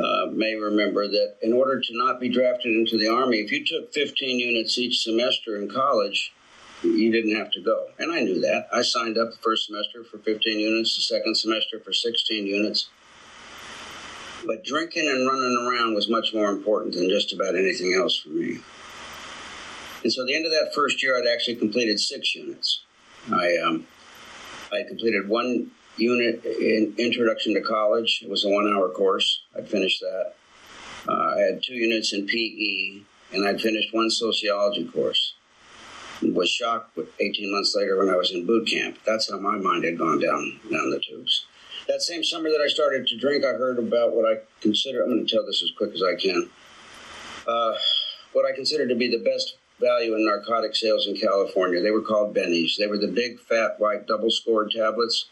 uh, 0.04 0.26
may 0.32 0.54
remember 0.54 1.06
that 1.06 1.36
in 1.42 1.52
order 1.52 1.80
to 1.80 1.88
not 1.92 2.18
be 2.18 2.28
drafted 2.28 2.74
into 2.74 2.98
the 2.98 3.08
Army, 3.08 3.38
if 3.38 3.52
you 3.52 3.64
took 3.64 3.92
15 3.92 4.40
units 4.40 4.76
each 4.78 4.98
semester 4.98 5.56
in 5.56 5.70
college, 5.70 6.32
you 6.82 7.12
didn't 7.12 7.36
have 7.36 7.50
to 7.52 7.60
go. 7.60 7.88
And 7.98 8.12
I 8.12 8.20
knew 8.20 8.40
that. 8.40 8.66
I 8.72 8.82
signed 8.82 9.18
up 9.18 9.30
the 9.30 9.38
first 9.38 9.66
semester 9.66 10.02
for 10.04 10.18
15 10.18 10.58
units, 10.58 10.96
the 10.96 11.02
second 11.02 11.36
semester 11.36 11.78
for 11.78 11.92
16 11.92 12.46
units. 12.46 12.88
But 14.46 14.64
drinking 14.64 15.08
and 15.08 15.26
running 15.26 15.66
around 15.66 15.94
was 15.94 16.08
much 16.08 16.34
more 16.34 16.50
important 16.50 16.94
than 16.94 17.08
just 17.08 17.32
about 17.32 17.54
anything 17.54 17.94
else 17.94 18.18
for 18.18 18.28
me. 18.28 18.58
And 20.02 20.12
so 20.12 20.22
at 20.22 20.26
the 20.26 20.36
end 20.36 20.44
of 20.44 20.52
that 20.52 20.72
first 20.74 21.02
year, 21.02 21.18
I'd 21.18 21.32
actually 21.32 21.56
completed 21.56 21.98
six 21.98 22.34
units. 22.34 22.80
I, 23.32 23.56
um, 23.56 23.86
I 24.70 24.82
completed 24.86 25.28
one 25.28 25.70
unit 25.96 26.44
in 26.44 26.94
Introduction 26.98 27.54
to 27.54 27.62
College. 27.62 28.20
It 28.22 28.28
was 28.28 28.44
a 28.44 28.48
one 28.50 28.68
hour 28.68 28.90
course. 28.90 29.42
I'd 29.56 29.68
finished 29.68 30.00
that. 30.00 30.34
Uh, 31.08 31.34
I 31.36 31.40
had 31.40 31.62
two 31.62 31.74
units 31.74 32.12
in 32.12 32.26
PE, 32.26 33.00
and 33.32 33.46
I'd 33.46 33.60
finished 33.60 33.94
one 33.94 34.10
sociology 34.10 34.84
course. 34.84 35.34
Was 36.22 36.48
shocked 36.48 36.98
18 37.20 37.52
months 37.52 37.74
later 37.76 37.98
when 37.98 38.08
I 38.08 38.16
was 38.16 38.30
in 38.30 38.46
boot 38.46 38.68
camp. 38.68 38.98
That's 39.04 39.30
how 39.30 39.38
my 39.38 39.56
mind 39.56 39.84
had 39.84 39.98
gone 39.98 40.20
down 40.20 40.58
down 40.70 40.90
the 40.90 41.00
tubes. 41.00 41.44
That 41.86 42.00
same 42.00 42.24
summer 42.24 42.48
that 42.50 42.62
I 42.64 42.68
started 42.68 43.06
to 43.08 43.18
drink, 43.18 43.44
I 43.44 43.52
heard 43.52 43.78
about 43.78 44.14
what 44.14 44.24
I 44.24 44.40
consider, 44.62 45.02
I'm 45.02 45.10
going 45.10 45.26
to 45.26 45.30
tell 45.30 45.44
this 45.44 45.62
as 45.62 45.70
quick 45.76 45.92
as 45.92 46.02
I 46.02 46.14
can, 46.14 46.48
uh, 47.46 47.74
what 48.32 48.46
I 48.50 48.54
consider 48.54 48.88
to 48.88 48.94
be 48.94 49.10
the 49.10 49.22
best 49.22 49.58
value 49.80 50.14
in 50.14 50.24
narcotic 50.24 50.74
sales 50.74 51.06
in 51.06 51.16
California. 51.16 51.82
They 51.82 51.90
were 51.90 52.00
called 52.00 52.34
bennies. 52.34 52.76
They 52.78 52.86
were 52.86 52.96
the 52.96 53.08
big, 53.08 53.38
fat, 53.40 53.78
white, 53.78 54.06
double 54.06 54.30
scored 54.30 54.70
tablets. 54.70 55.26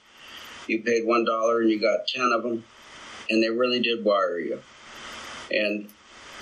You 0.67 0.83
paid 0.83 1.05
$1 1.05 1.61
and 1.61 1.71
you 1.71 1.81
got 1.81 2.07
10 2.07 2.33
of 2.33 2.43
them, 2.43 2.65
and 3.31 3.43
they 3.43 3.49
really 3.49 3.81
did 3.81 4.05
wire 4.05 4.39
you. 4.39 4.63
And 5.51 5.89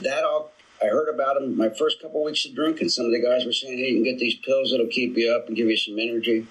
that 0.02 0.24
all, 0.24 0.52
I 0.82 0.86
heard 0.86 1.08
about 1.12 1.34
them 1.38 1.56
my 1.56 1.68
first 1.68 2.02
couple 2.02 2.24
weeks 2.24 2.44
of 2.46 2.54
drinking. 2.54 2.88
Some 2.88 3.06
of 3.06 3.12
the 3.12 3.22
guys 3.22 3.46
were 3.46 3.52
saying, 3.52 3.78
hey, 3.78 3.90
you 3.90 4.02
can 4.02 4.04
get 4.04 4.18
these 4.18 4.34
pills 4.36 4.72
that'll 4.72 4.88
keep 4.88 5.16
you 5.16 5.32
up 5.32 5.46
and 5.46 5.56
give 5.56 5.68
you 5.68 5.76
some 5.76 5.98
energy. 6.00 6.48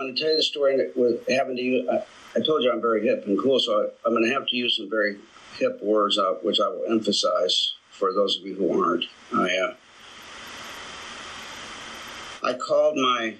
I'm 0.00 0.06
going 0.06 0.16
to 0.16 0.22
tell 0.22 0.30
you 0.30 0.36
the 0.38 0.42
story 0.42 0.88
with 0.96 1.28
having 1.28 1.56
to 1.56 1.62
use. 1.62 1.86
I, 1.86 2.02
I, 2.34 2.40
told 2.40 2.62
you 2.62 2.72
I'm 2.72 2.80
very 2.80 3.06
hip 3.06 3.26
and 3.26 3.38
cool, 3.38 3.60
so 3.60 3.90
I, 4.06 4.08
am 4.08 4.14
going 4.14 4.24
to 4.24 4.32
have 4.32 4.46
to 4.46 4.56
use 4.56 4.78
some 4.78 4.88
very 4.88 5.18
hip 5.58 5.82
words, 5.82 6.16
uh, 6.16 6.36
which 6.40 6.58
I 6.58 6.68
will 6.68 6.86
emphasize 6.90 7.74
for 7.90 8.10
those 8.14 8.38
of 8.38 8.46
you 8.46 8.54
who 8.54 8.82
aren't. 8.82 9.04
I 9.34 9.58
uh, 9.58 9.74
I 12.42 12.54
called 12.54 12.96
my 12.96 13.34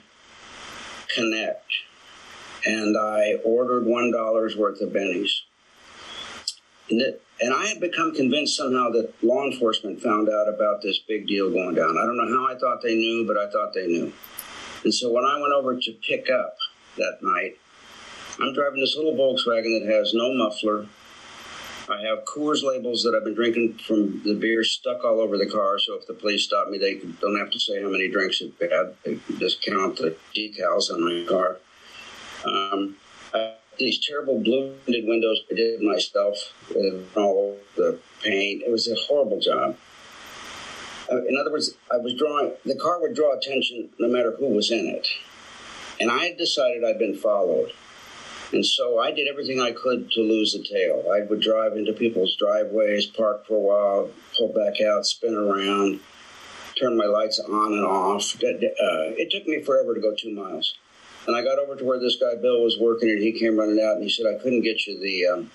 Connect 1.14 1.64
and 2.66 2.94
I 2.94 3.36
ordered 3.42 3.86
one 3.86 4.12
dollar's 4.12 4.54
worth 4.54 4.82
of 4.82 4.90
bennies. 4.90 5.30
And, 6.90 7.00
it, 7.00 7.22
and 7.40 7.54
I 7.54 7.68
had 7.68 7.80
become 7.80 8.14
convinced 8.14 8.58
somehow 8.58 8.90
that 8.90 9.14
law 9.22 9.46
enforcement 9.46 10.02
found 10.02 10.28
out 10.28 10.46
about 10.46 10.82
this 10.82 10.98
big 10.98 11.26
deal 11.26 11.50
going 11.50 11.74
down. 11.74 11.96
I 11.96 12.04
don't 12.04 12.18
know 12.18 12.28
how 12.28 12.54
I 12.54 12.58
thought 12.58 12.82
they 12.82 12.96
knew, 12.96 13.26
but 13.26 13.38
I 13.38 13.48
thought 13.50 13.72
they 13.72 13.86
knew. 13.86 14.12
And 14.84 14.94
so 14.94 15.10
when 15.10 15.24
I 15.24 15.40
went 15.40 15.52
over 15.52 15.78
to 15.78 15.92
pick 15.92 16.28
up 16.30 16.56
that 16.96 17.18
night, 17.22 17.58
I'm 18.40 18.54
driving 18.54 18.80
this 18.80 18.96
little 18.96 19.14
Volkswagen 19.14 19.80
that 19.80 19.92
has 19.92 20.14
no 20.14 20.32
muffler. 20.32 20.86
I 21.88 22.02
have 22.02 22.24
Coors 22.24 22.62
labels 22.62 23.02
that 23.02 23.14
I've 23.14 23.24
been 23.24 23.34
drinking 23.34 23.78
from 23.78 24.22
the 24.22 24.34
beer 24.34 24.62
stuck 24.62 25.04
all 25.04 25.20
over 25.20 25.36
the 25.36 25.50
car. 25.50 25.78
So 25.78 25.94
if 25.94 26.06
the 26.06 26.14
police 26.14 26.44
stop 26.44 26.68
me, 26.68 26.78
they 26.78 27.00
don't 27.20 27.38
have 27.38 27.50
to 27.50 27.58
say 27.58 27.82
how 27.82 27.88
many 27.88 28.08
drinks 28.08 28.40
I've 28.40 28.70
had. 28.70 28.94
They 29.04 29.18
just 29.38 29.62
count 29.62 29.96
the 29.96 30.16
decals 30.34 30.90
on 30.90 31.04
my 31.04 31.26
car. 31.28 31.58
Um, 32.44 32.96
these 33.80 33.98
terrible 33.98 34.40
blue 34.40 34.74
windows 34.86 35.40
I 35.50 35.54
did 35.54 35.82
myself 35.82 36.52
with 36.74 37.16
all 37.16 37.58
the 37.76 37.98
paint. 38.22 38.62
It 38.62 38.70
was 38.70 38.86
a 38.88 38.94
horrible 38.94 39.40
job. 39.40 39.76
In 41.10 41.36
other 41.40 41.50
words, 41.50 41.74
I 41.90 41.96
was 41.96 42.14
drawing, 42.14 42.52
the 42.64 42.76
car 42.76 43.00
would 43.00 43.14
draw 43.14 43.36
attention 43.36 43.90
no 43.98 44.08
matter 44.08 44.34
who 44.38 44.46
was 44.46 44.70
in 44.70 44.86
it. 44.86 45.08
And 45.98 46.10
I 46.10 46.24
had 46.24 46.38
decided 46.38 46.84
I'd 46.84 46.98
been 46.98 47.16
followed. 47.16 47.72
And 48.52 48.64
so 48.64 48.98
I 48.98 49.12
did 49.12 49.28
everything 49.28 49.60
I 49.60 49.72
could 49.72 50.10
to 50.12 50.20
lose 50.20 50.52
the 50.52 50.64
tail. 50.64 51.10
I 51.12 51.22
would 51.22 51.40
drive 51.40 51.76
into 51.76 51.92
people's 51.92 52.36
driveways, 52.36 53.06
park 53.06 53.46
for 53.46 53.54
a 53.54 53.60
while, 53.60 54.10
pull 54.36 54.52
back 54.52 54.80
out, 54.80 55.06
spin 55.06 55.34
around, 55.34 56.00
turn 56.78 56.96
my 56.96 57.04
lights 57.04 57.38
on 57.38 57.72
and 57.72 57.84
off. 57.84 58.34
Uh, 58.36 59.14
it 59.16 59.30
took 59.30 59.46
me 59.46 59.62
forever 59.62 59.94
to 59.94 60.00
go 60.00 60.14
two 60.16 60.32
miles. 60.32 60.74
And 61.26 61.36
I 61.36 61.42
got 61.42 61.58
over 61.58 61.76
to 61.76 61.84
where 61.84 62.00
this 62.00 62.16
guy 62.16 62.34
Bill 62.40 62.62
was 62.62 62.78
working, 62.80 63.10
and 63.10 63.20
he 63.20 63.38
came 63.38 63.58
running 63.58 63.80
out, 63.80 63.96
and 63.96 64.02
he 64.02 64.08
said, 64.08 64.26
"I 64.26 64.42
couldn't 64.42 64.62
get 64.62 64.86
you 64.86 64.98
the 64.98 65.26
um, 65.26 65.50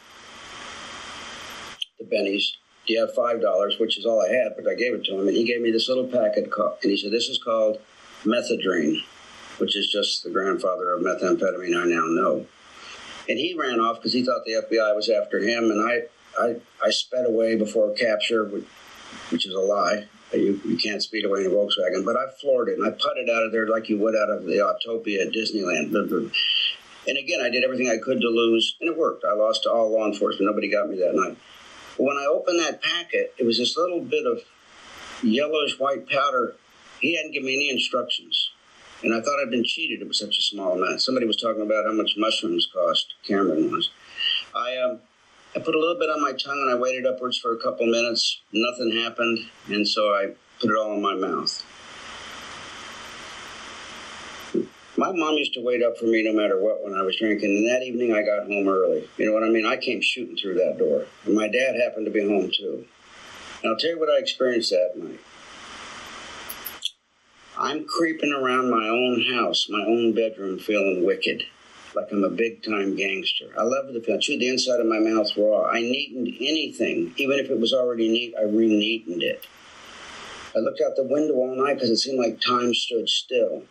the 2.00 2.06
bennies." 2.06 2.54
Do 2.86 2.94
you 2.94 3.00
have 3.00 3.14
five 3.14 3.42
dollars 3.42 3.78
which 3.80 3.98
is 3.98 4.06
all 4.06 4.22
i 4.22 4.30
had 4.30 4.54
but 4.56 4.70
i 4.70 4.76
gave 4.76 4.94
it 4.94 5.04
to 5.04 5.14
him 5.14 5.28
and 5.28 5.36
he 5.36 5.44
gave 5.44 5.62
me 5.62 5.72
this 5.72 5.90
little 5.90 6.08
packet 6.08 6.52
called, 6.52 6.78
and 6.82 6.92
he 6.92 6.98
said 6.98 7.12
this 7.12 7.28
is 7.30 7.38
called 7.38 7.80
methadone 8.24 9.02
which 9.58 9.76
is 9.76 9.88
just 9.88 10.24
the 10.24 10.30
grandfather 10.30 10.94
of 10.94 11.02
methamphetamine 11.02 11.82
i 11.82 11.86
now 11.86 12.06
know. 12.08 12.46
And 13.28 13.40
he 13.40 13.56
ran 13.58 13.80
off 13.80 13.98
because 13.98 14.14
he 14.14 14.24
thought 14.24 14.46
the 14.46 14.64
fbi 14.70 14.96
was 14.96 15.10
after 15.10 15.40
him 15.40 15.66
and 15.72 15.82
i 15.82 16.44
i, 16.44 16.56
I 16.84 16.90
sped 16.92 17.26
away 17.26 17.56
before 17.56 17.94
capture 17.94 18.46
which 18.46 19.46
is 19.46 19.54
a 19.54 19.60
lie 19.60 20.06
you, 20.34 20.60
you 20.66 20.76
can't 20.76 21.02
speed 21.02 21.24
away 21.24 21.42
in 21.42 21.48
a 21.48 21.50
volkswagen 21.50 22.04
but 22.04 22.18
i 22.18 22.26
floored 22.42 22.70
it 22.70 22.78
and 22.78 22.86
i 22.86 22.92
putted 22.92 23.30
out 23.30 23.44
of 23.44 23.52
there 23.52 23.68
like 23.68 23.90
you 23.90 23.98
would 24.00 24.16
out 24.16 24.30
of 24.30 24.46
the 24.46 24.58
autopia 24.58 25.26
at 25.26 25.34
disneyland. 25.34 25.96
And 27.08 27.18
again 27.18 27.40
i 27.42 27.50
did 27.50 27.64
everything 27.64 27.90
i 27.90 27.98
could 27.98 28.20
to 28.20 28.28
lose 28.28 28.76
and 28.82 28.90
it 28.90 28.98
worked. 28.98 29.24
I 29.24 29.34
lost 29.34 29.64
to 29.64 29.72
all 29.72 29.92
law 29.92 30.06
enforcement. 30.08 30.48
Nobody 30.50 30.70
got 30.70 30.90
me 30.90 30.98
that 31.00 31.16
night 31.16 31.38
when 31.98 32.18
I 32.18 32.26
opened 32.26 32.60
that 32.60 32.82
packet, 32.82 33.34
it 33.38 33.46
was 33.46 33.58
this 33.58 33.78
little 33.78 34.02
bit 34.02 34.26
of 34.26 34.42
yellowish 35.24 35.80
white 35.80 36.10
powder. 36.10 36.56
He 37.00 37.16
hadn't 37.16 37.32
given 37.32 37.48
me 37.48 37.56
any 37.56 37.70
instructions. 37.70 38.52
And 39.04 39.14
I 39.14 39.22
thought 39.22 39.40
I'd 39.42 39.52
been 39.52 39.64
cheated. 39.64 40.02
It 40.02 40.08
was 40.08 40.20
such 40.20 40.38
a 40.38 40.42
small 40.42 40.74
amount. 40.74 41.02
Somebody 41.02 41.28
was 41.28 41.38
talking 41.38 41.62
about 41.62 41.86
how 41.86 41.92
much 41.92 42.16
mushrooms 42.18 42.70
cost. 42.74 43.14
Cameron 43.28 43.72
was. 43.72 43.90
I, 44.56 44.78
um, 44.78 45.00
I 45.56 45.60
put 45.60 45.76
a 45.76 45.80
little 45.80 46.00
bit 46.00 46.10
on 46.10 46.22
my 46.22 46.32
tongue 46.32 46.60
and 46.66 46.72
I 46.72 46.76
waited 46.76 47.06
upwards 47.06 47.38
for 47.38 47.54
a 47.54 47.58
couple 47.58 47.86
minutes. 47.86 48.42
Nothing 48.52 48.92
happened. 48.92 49.40
And 49.68 49.88
so 49.88 50.14
I 50.14 50.34
put 50.60 50.72
it 50.72 50.78
all 50.78 50.94
in 50.94 51.02
my 51.02 51.16
mouth. 51.16 51.64
My 54.98 55.12
mom 55.12 55.36
used 55.36 55.54
to 55.56 55.62
wait 55.62 55.84
up 55.84 55.98
for 55.98 56.06
me 56.06 56.24
no 56.24 56.32
matter 56.32 56.58
what 56.58 56.82
when 56.82 56.94
I 56.94 57.02
was 57.02 57.18
drinking, 57.18 57.50
and 57.50 57.70
that 57.70 57.84
evening 57.84 58.14
I 58.14 58.22
got 58.22 58.48
home 58.48 58.68
early. 58.70 59.10
You 59.18 59.26
know 59.26 59.34
what 59.34 59.44
I 59.44 59.50
mean? 59.50 59.66
I 59.66 59.76
came 59.76 60.02
shooting 60.02 60.38
through 60.38 60.54
that 60.56 60.78
door, 60.78 61.06
and 61.26 61.36
my 61.36 61.50
dad 61.50 61.76
happened 61.76 62.06
to 62.06 62.12
be 62.12 62.26
home 62.26 62.50
too. 62.56 62.86
And 63.62 63.72
I'll 63.72 63.78
tell 63.78 63.90
you 63.90 64.00
what 64.00 64.10
I 64.10 64.20
experienced 64.20 64.72
that 64.72 64.94
night. 64.96 65.20
I'm 67.58 67.86
creeping 67.86 68.32
around 68.32 68.70
my 68.70 68.88
own 68.88 69.22
house, 69.34 69.68
my 69.70 69.82
own 69.82 70.14
bedroom, 70.14 70.60
feeling 70.60 71.04
wicked, 71.06 71.44
like 71.94 72.08
I'm 72.12 72.24
a 72.24 72.30
big 72.30 72.64
time 72.64 72.96
gangster. 72.96 73.52
I 73.58 73.64
love 73.64 73.94
the 73.94 74.00
feel. 74.00 74.16
I 74.16 74.20
chewed 74.20 74.40
the 74.40 74.48
inside 74.48 74.80
of 74.80 74.88
my 74.88 75.00
mouth 75.00 75.36
raw. 75.36 75.66
I 75.70 75.82
neatened 75.82 76.30
anything, 76.40 77.14
even 77.18 77.40
if 77.40 77.50
it 77.50 77.60
was 77.60 77.74
already 77.74 78.08
neat. 78.08 78.34
I 78.40 78.44
re-neatened 78.44 79.24
it. 79.24 79.46
I 80.56 80.60
looked 80.60 80.80
out 80.80 80.96
the 80.96 81.04
window 81.04 81.34
all 81.36 81.56
night 81.56 81.74
because 81.74 81.90
it 81.90 81.98
seemed 81.98 82.20
like 82.20 82.40
time 82.40 82.74
stood 82.74 83.10
still. 83.10 83.64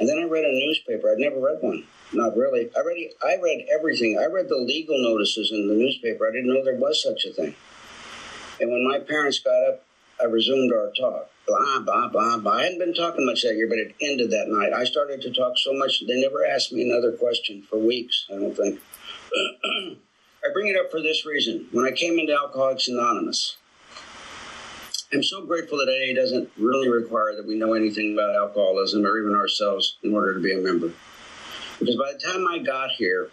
And 0.00 0.08
then 0.08 0.18
I 0.18 0.24
read 0.24 0.44
a 0.44 0.52
newspaper. 0.52 1.10
I'd 1.10 1.18
never 1.18 1.40
read 1.40 1.58
one. 1.60 1.84
Not 2.12 2.36
really. 2.36 2.70
I 2.76 2.80
read 2.80 3.10
I 3.22 3.36
read 3.42 3.66
everything. 3.72 4.18
I 4.18 4.26
read 4.32 4.48
the 4.48 4.56
legal 4.56 5.00
notices 5.02 5.50
in 5.52 5.68
the 5.68 5.74
newspaper. 5.74 6.26
I 6.26 6.32
didn't 6.32 6.52
know 6.52 6.64
there 6.64 6.74
was 6.74 7.02
such 7.02 7.24
a 7.24 7.32
thing. 7.32 7.54
And 8.60 8.70
when 8.70 8.86
my 8.88 8.98
parents 8.98 9.40
got 9.40 9.68
up, 9.68 9.84
I 10.20 10.24
resumed 10.24 10.72
our 10.72 10.90
talk. 10.98 11.30
Blah 11.46 11.80
blah 11.80 12.08
blah 12.08 12.38
blah. 12.38 12.52
I 12.52 12.62
hadn't 12.64 12.78
been 12.78 12.94
talking 12.94 13.26
much 13.26 13.42
that 13.42 13.56
year, 13.56 13.68
but 13.68 13.78
it 13.78 13.94
ended 14.00 14.30
that 14.30 14.48
night. 14.48 14.72
I 14.72 14.84
started 14.84 15.20
to 15.22 15.32
talk 15.32 15.58
so 15.58 15.72
much 15.74 16.02
they 16.06 16.20
never 16.20 16.44
asked 16.46 16.72
me 16.72 16.88
another 16.88 17.12
question 17.12 17.62
for 17.62 17.78
weeks. 17.78 18.26
I 18.30 18.34
don't 18.34 18.56
think. 18.56 18.80
I 20.44 20.52
bring 20.52 20.68
it 20.68 20.76
up 20.76 20.90
for 20.90 21.02
this 21.02 21.26
reason. 21.26 21.66
When 21.72 21.84
I 21.84 21.90
came 21.90 22.18
into 22.18 22.32
Alcoholics 22.32 22.88
Anonymous, 22.88 23.56
I'm 25.12 25.22
so 25.22 25.44
grateful 25.46 25.78
that 25.78 25.88
AA 25.88 26.14
doesn't 26.14 26.50
really 26.58 26.90
require 26.90 27.34
that 27.34 27.46
we 27.46 27.54
know 27.54 27.72
anything 27.72 28.12
about 28.12 28.34
alcoholism 28.34 29.06
or 29.06 29.18
even 29.18 29.34
ourselves 29.34 29.96
in 30.02 30.12
order 30.14 30.34
to 30.34 30.40
be 30.40 30.52
a 30.52 30.58
member. 30.58 30.92
Because 31.78 31.96
by 31.96 32.12
the 32.12 32.18
time 32.18 32.46
I 32.46 32.58
got 32.58 32.90
here, 32.90 33.30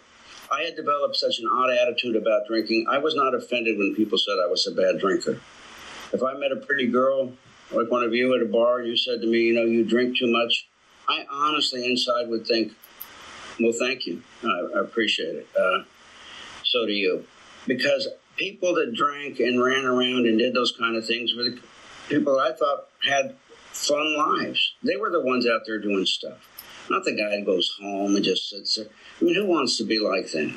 I 0.50 0.62
had 0.62 0.76
developed 0.76 1.16
such 1.16 1.38
an 1.38 1.46
odd 1.46 1.70
attitude 1.70 2.16
about 2.16 2.46
drinking. 2.46 2.86
I 2.88 2.98
was 2.98 3.14
not 3.14 3.34
offended 3.34 3.76
when 3.76 3.94
people 3.94 4.16
said 4.16 4.36
I 4.42 4.46
was 4.48 4.66
a 4.66 4.70
bad 4.70 5.00
drinker. 5.00 5.40
If 6.12 6.22
I 6.22 6.34
met 6.34 6.52
a 6.52 6.56
pretty 6.56 6.86
girl, 6.86 7.32
like 7.72 7.90
one 7.90 8.04
of 8.04 8.14
you 8.14 8.34
at 8.34 8.40
a 8.40 8.46
bar, 8.46 8.80
you 8.80 8.96
said 8.96 9.20
to 9.20 9.26
me, 9.26 9.40
you 9.40 9.54
know, 9.54 9.64
you 9.64 9.84
drink 9.84 10.16
too 10.16 10.32
much, 10.32 10.68
I 11.08 11.26
honestly 11.30 11.84
inside 11.84 12.28
would 12.28 12.46
think, 12.46 12.72
well, 13.60 13.72
thank 13.72 14.06
you. 14.06 14.22
I, 14.44 14.78
I 14.78 14.80
appreciate 14.80 15.34
it. 15.34 15.48
Uh, 15.58 15.82
So 16.64 16.86
do 16.86 16.92
you. 16.92 17.26
Because 17.66 18.08
people 18.36 18.74
that 18.74 18.94
drank 18.94 19.40
and 19.40 19.62
ran 19.62 19.84
around 19.84 20.26
and 20.26 20.38
did 20.38 20.54
those 20.54 20.72
kind 20.78 20.96
of 20.96 21.06
things 21.06 21.34
were 21.34 21.44
the 21.44 21.60
people 22.08 22.38
I 22.38 22.52
thought 22.52 22.88
had 23.06 23.34
fun 23.72 24.16
lives. 24.16 24.74
They 24.82 24.96
were 24.96 25.10
the 25.10 25.20
ones 25.20 25.46
out 25.46 25.62
there 25.66 25.78
doing 25.78 26.06
stuff. 26.06 26.48
Not 26.88 27.04
the 27.04 27.16
guy 27.16 27.38
who 27.38 27.44
goes 27.44 27.76
home 27.80 28.14
and 28.14 28.24
just 28.24 28.48
sits 28.48 28.76
there. 28.76 28.86
I 29.20 29.24
mean, 29.24 29.34
who 29.34 29.46
wants 29.46 29.76
to 29.78 29.84
be 29.84 29.98
like 29.98 30.30
that? 30.32 30.54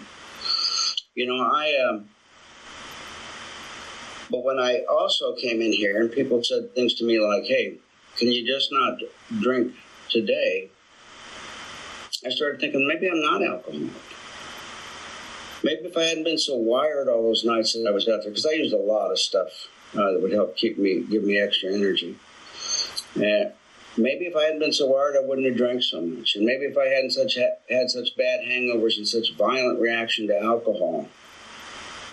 You 1.15 1.25
know, 1.25 1.43
I. 1.43 1.75
Um, 1.89 2.09
but 4.29 4.43
when 4.43 4.59
I 4.59 4.83
also 4.89 5.35
came 5.35 5.59
in 5.59 5.73
here 5.73 5.99
and 5.99 6.11
people 6.11 6.43
said 6.43 6.75
things 6.75 6.93
to 6.95 7.03
me 7.03 7.19
like, 7.19 7.45
"Hey, 7.45 7.77
can 8.17 8.31
you 8.31 8.45
just 8.45 8.71
not 8.71 8.99
drink 9.39 9.73
today?" 10.09 10.69
I 12.25 12.29
started 12.29 12.59
thinking 12.59 12.87
maybe 12.87 13.09
I'm 13.09 13.21
not 13.21 13.41
alcoholic. 13.41 13.89
Maybe 15.63 15.81
if 15.87 15.97
I 15.97 16.03
hadn't 16.03 16.23
been 16.23 16.37
so 16.37 16.55
wired 16.55 17.07
all 17.07 17.23
those 17.23 17.43
nights 17.43 17.73
that 17.73 17.85
I 17.87 17.91
was 17.91 18.07
out 18.07 18.21
there, 18.21 18.31
because 18.31 18.45
I 18.45 18.53
used 18.53 18.73
a 18.73 18.77
lot 18.77 19.11
of 19.11 19.19
stuff 19.19 19.67
uh, 19.93 20.11
that 20.11 20.21
would 20.21 20.31
help 20.31 20.55
keep 20.55 20.77
me, 20.77 21.01
give 21.01 21.23
me 21.23 21.37
extra 21.39 21.73
energy. 21.73 22.17
And 23.15 23.51
maybe 23.97 24.25
if 24.25 24.35
I 24.35 24.43
hadn't 24.43 24.59
been 24.59 24.73
so 24.73 24.87
wired, 24.87 25.15
I 25.17 25.25
wouldn't 25.25 25.47
have 25.47 25.57
drank 25.57 25.83
so 25.83 26.01
much. 26.01 26.35
And 26.35 26.45
maybe 26.45 26.65
if 26.65 26.77
I 26.77 26.85
hadn't 26.85 27.11
such 27.11 27.35
had 27.35 27.89
such 27.89 28.15
bad 28.15 28.41
hangovers 28.47 28.97
and 28.97 29.07
such 29.07 29.35
violent 29.35 29.79
reaction 29.79 30.27
to 30.27 30.39
alcohol, 30.41 31.07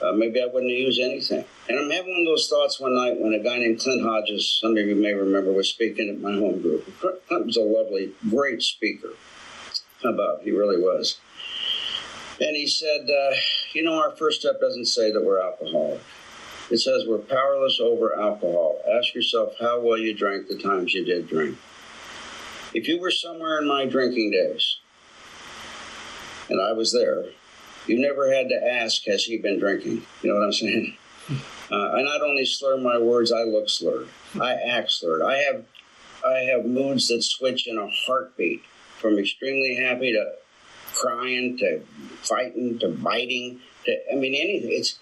uh, 0.02 0.12
maybe 0.12 0.40
I 0.42 0.46
wouldn't 0.46 0.70
have 0.70 0.78
used 0.78 1.00
anything. 1.00 1.44
And 1.68 1.78
I'm 1.78 1.90
having 1.90 2.12
one 2.12 2.20
of 2.22 2.26
those 2.26 2.48
thoughts 2.48 2.80
one 2.80 2.94
night 2.94 3.18
when 3.18 3.32
a 3.32 3.42
guy 3.42 3.58
named 3.58 3.80
Clint 3.80 4.02
Hodges, 4.02 4.58
some 4.60 4.76
of 4.76 4.86
you 4.86 4.94
may 4.94 5.12
remember, 5.12 5.52
was 5.52 5.68
speaking 5.68 6.08
at 6.08 6.20
my 6.20 6.32
home 6.32 6.60
group. 6.60 6.84
Clint 7.00 7.46
was 7.46 7.56
a 7.56 7.60
lovely, 7.60 8.12
great 8.28 8.62
speaker. 8.62 9.10
About 10.04 10.42
he 10.42 10.50
really 10.50 10.78
was. 10.78 11.18
And 12.40 12.54
he 12.54 12.66
said, 12.66 13.08
uh, 13.08 13.34
You 13.72 13.82
know, 13.82 13.98
our 13.98 14.14
first 14.16 14.40
step 14.40 14.60
doesn't 14.60 14.86
say 14.86 15.10
that 15.10 15.24
we're 15.24 15.40
alcoholic. 15.40 16.00
It 16.70 16.78
says 16.78 17.04
we're 17.06 17.18
powerless 17.18 17.78
over 17.80 18.18
alcohol. 18.18 18.80
Ask 18.98 19.14
yourself 19.14 19.54
how 19.60 19.80
well 19.80 19.98
you 19.98 20.14
drank 20.14 20.48
the 20.48 20.58
times 20.58 20.92
you 20.94 21.04
did 21.04 21.28
drink. 21.28 21.56
If 22.74 22.88
you 22.88 23.00
were 23.00 23.12
somewhere 23.12 23.60
in 23.60 23.68
my 23.68 23.86
drinking 23.86 24.32
days, 24.32 24.78
and 26.48 26.60
I 26.60 26.72
was 26.72 26.92
there, 26.92 27.26
you 27.86 28.00
never 28.00 28.32
had 28.32 28.48
to 28.48 28.72
ask, 28.72 29.04
Has 29.06 29.24
he 29.24 29.38
been 29.38 29.58
drinking? 29.58 30.04
You 30.22 30.30
know 30.30 30.34
what 30.34 30.44
I'm 30.44 30.52
saying? 30.52 30.96
Uh, 31.68 31.90
I 31.94 32.02
not 32.02 32.22
only 32.22 32.44
slur 32.46 32.76
my 32.76 32.96
words, 32.96 33.32
I 33.32 33.42
look 33.42 33.68
slurred. 33.68 34.06
I 34.40 34.52
act 34.52 34.88
slurred. 34.92 35.22
I 35.22 35.38
have, 35.38 35.64
I 36.24 36.44
have 36.52 36.64
moods 36.64 37.08
that 37.08 37.22
switch 37.22 37.66
in 37.66 37.76
a 37.76 37.88
heartbeat 37.88 38.62
from 39.00 39.18
extremely 39.18 39.74
happy 39.74 40.12
to 40.12 40.34
crying 40.96 41.58
to 41.58 41.80
fighting 42.22 42.78
to 42.80 42.88
biting 42.88 43.60
to 43.84 43.96
I 44.12 44.16
mean 44.16 44.34
anything. 44.34 44.72
It's 44.72 44.98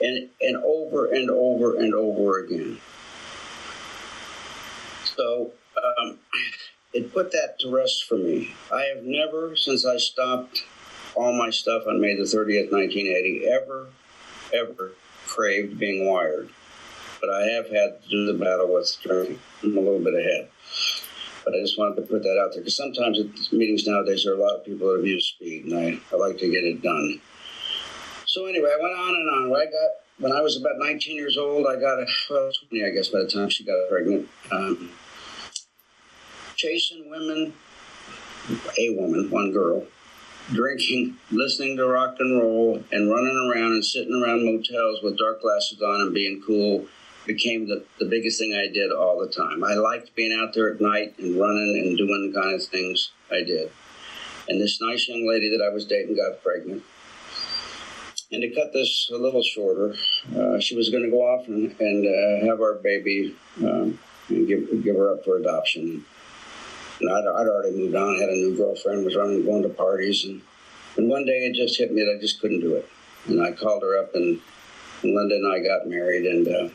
and 0.00 0.28
and 0.40 0.56
over 0.64 1.06
and 1.06 1.30
over 1.30 1.76
and 1.76 1.94
over 1.94 2.38
again. 2.38 2.80
So 5.16 5.52
um, 5.76 6.18
it 6.92 7.12
put 7.12 7.32
that 7.32 7.58
to 7.60 7.70
rest 7.70 8.04
for 8.04 8.16
me. 8.16 8.54
I 8.72 8.82
have 8.94 9.04
never, 9.04 9.54
since 9.54 9.84
I 9.84 9.98
stopped 9.98 10.64
all 11.14 11.36
my 11.36 11.50
stuff 11.50 11.82
on 11.86 12.00
May 12.00 12.16
the 12.16 12.22
30th, 12.22 12.72
1980, 12.72 13.46
ever, 13.46 13.88
ever 14.54 14.92
craved 15.26 15.78
being 15.78 16.06
wired. 16.06 16.50
But 17.20 17.30
I 17.30 17.42
have 17.48 17.66
had 17.66 18.02
to 18.02 18.08
do 18.08 18.26
the 18.26 18.42
battle 18.42 18.72
with 18.72 18.96
drinking. 19.02 19.38
I'm 19.62 19.76
a 19.76 19.80
little 19.80 20.00
bit 20.00 20.14
ahead. 20.14 20.48
But 21.44 21.54
I 21.54 21.60
just 21.60 21.78
wanted 21.78 21.96
to 21.96 22.02
put 22.02 22.22
that 22.22 22.38
out 22.38 22.52
there 22.52 22.60
because 22.60 22.76
sometimes 22.76 23.18
at 23.18 23.52
meetings 23.52 23.86
nowadays 23.86 24.24
there 24.24 24.34
are 24.34 24.36
a 24.36 24.40
lot 24.40 24.56
of 24.56 24.64
people 24.64 24.88
that 24.88 25.00
abuse 25.00 25.26
speed, 25.26 25.66
and 25.66 25.74
I, 25.74 25.98
I 26.12 26.18
like 26.18 26.38
to 26.38 26.50
get 26.50 26.64
it 26.64 26.82
done. 26.82 27.20
So 28.26 28.46
anyway, 28.46 28.70
I 28.70 28.82
went 28.82 28.94
on 28.94 29.14
and 29.14 29.30
on. 29.30 29.50
When 29.50 29.60
I 29.60 29.64
got 29.64 29.90
when 30.18 30.32
I 30.32 30.40
was 30.42 30.56
about 30.56 30.78
19 30.78 31.16
years 31.16 31.38
old, 31.38 31.66
I 31.66 31.80
got 31.80 31.98
a 31.98 32.06
well 32.28 32.50
20, 32.68 32.84
I 32.84 32.90
guess, 32.90 33.08
by 33.08 33.20
the 33.20 33.28
time 33.28 33.48
she 33.48 33.64
got 33.64 33.88
pregnant. 33.88 34.28
Um, 34.52 34.90
chasing 36.56 37.08
women, 37.10 37.54
a 38.78 38.94
woman, 38.96 39.30
one 39.30 39.50
girl, 39.50 39.86
drinking, 40.52 41.16
listening 41.30 41.78
to 41.78 41.86
rock 41.86 42.16
and 42.18 42.38
roll, 42.38 42.84
and 42.92 43.10
running 43.10 43.50
around 43.50 43.72
and 43.72 43.84
sitting 43.84 44.22
around 44.22 44.44
motels 44.44 45.00
with 45.02 45.16
dark 45.16 45.40
glasses 45.40 45.80
on 45.80 46.02
and 46.02 46.14
being 46.14 46.42
cool 46.46 46.86
became 47.26 47.68
the, 47.68 47.84
the 47.98 48.06
biggest 48.06 48.38
thing 48.38 48.54
I 48.54 48.72
did 48.72 48.92
all 48.92 49.20
the 49.20 49.28
time. 49.28 49.62
I 49.62 49.74
liked 49.74 50.14
being 50.14 50.38
out 50.38 50.54
there 50.54 50.72
at 50.72 50.80
night 50.80 51.18
and 51.18 51.38
running 51.38 51.84
and 51.86 51.96
doing 51.96 52.32
the 52.32 52.40
kind 52.40 52.54
of 52.54 52.62
things 52.64 53.10
I 53.30 53.42
did. 53.42 53.70
And 54.48 54.60
this 54.60 54.80
nice 54.80 55.08
young 55.08 55.28
lady 55.28 55.48
that 55.50 55.64
I 55.64 55.72
was 55.72 55.86
dating 55.86 56.16
got 56.16 56.42
pregnant. 56.42 56.82
And 58.32 58.42
to 58.42 58.50
cut 58.50 58.72
this 58.72 59.10
a 59.12 59.16
little 59.16 59.42
shorter, 59.42 59.94
uh, 60.36 60.60
she 60.60 60.76
was 60.76 60.88
going 60.88 61.02
to 61.02 61.10
go 61.10 61.22
off 61.22 61.48
and, 61.48 61.74
and 61.80 62.06
uh, 62.06 62.46
have 62.46 62.60
our 62.60 62.74
baby 62.74 63.34
um, 63.58 63.98
and 64.28 64.48
give, 64.48 64.84
give 64.84 64.96
her 64.96 65.12
up 65.12 65.24
for 65.24 65.36
adoption. 65.36 66.04
And 67.00 67.10
I'd, 67.10 67.24
I'd 67.24 67.48
already 67.48 67.76
moved 67.76 67.96
on, 67.96 68.20
had 68.20 68.28
a 68.28 68.34
new 68.34 68.56
girlfriend, 68.56 69.04
was 69.04 69.16
running, 69.16 69.44
going 69.44 69.62
to 69.62 69.68
parties. 69.68 70.24
And, 70.24 70.42
and 70.96 71.08
one 71.08 71.24
day 71.26 71.46
it 71.46 71.54
just 71.54 71.78
hit 71.78 71.92
me 71.92 72.02
that 72.02 72.16
I 72.16 72.20
just 72.20 72.40
couldn't 72.40 72.60
do 72.60 72.74
it. 72.76 72.88
And 73.26 73.42
I 73.42 73.52
called 73.52 73.82
her 73.82 73.98
up, 73.98 74.14
and, 74.14 74.40
and 75.02 75.14
Linda 75.14 75.34
and 75.34 75.52
I 75.52 75.58
got 75.58 75.88
married. 75.88 76.24
And 76.24 76.48
uh, 76.48 76.68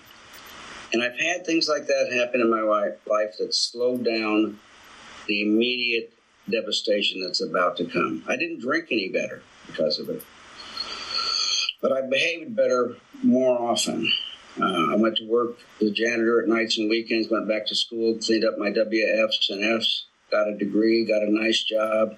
and 0.94 1.04
I've 1.04 1.20
had 1.20 1.46
things 1.46 1.68
like 1.68 1.88
that 1.88 2.12
happen 2.14 2.42
in 2.42 2.50
my 2.50 2.62
life 2.62 3.34
that 3.40 3.54
slowed 3.54 4.04
down 4.06 4.60
the 5.28 5.42
immediate 5.42 6.14
devastation 6.50 7.22
that's 7.24 7.42
about 7.42 7.78
to 7.78 7.86
come. 7.86 8.24
I 8.28 8.36
didn't 8.36 8.62
drink 8.62 8.88
any 8.92 9.10
better 9.10 9.42
because 9.68 10.00
of 10.00 10.10
it, 10.10 10.24
but 11.82 11.92
I 11.92 12.08
behaved 12.08 12.56
better 12.56 12.96
more 13.24 13.60
often. 13.60 14.12
Uh, 14.62 14.94
I 14.94 14.96
went 14.96 15.18
to 15.18 15.28
work 15.28 15.58
as 15.82 15.90
a 15.90 15.92
janitor 15.92 16.42
at 16.42 16.48
nights 16.48 16.78
and 16.78 16.90
weekends, 16.90 17.30
went 17.30 17.48
back 17.48 17.66
to 17.68 17.76
school, 17.76 18.18
cleaned 18.18 18.46
up 18.46 18.58
my 18.58 18.70
WFs 18.70 19.50
and 19.50 19.82
Fs, 19.82 20.06
got 20.32 20.48
a 20.48 20.58
degree, 20.58 21.06
got 21.06 21.24
a 21.24 21.32
nice 21.32 21.64
job. 21.64 22.16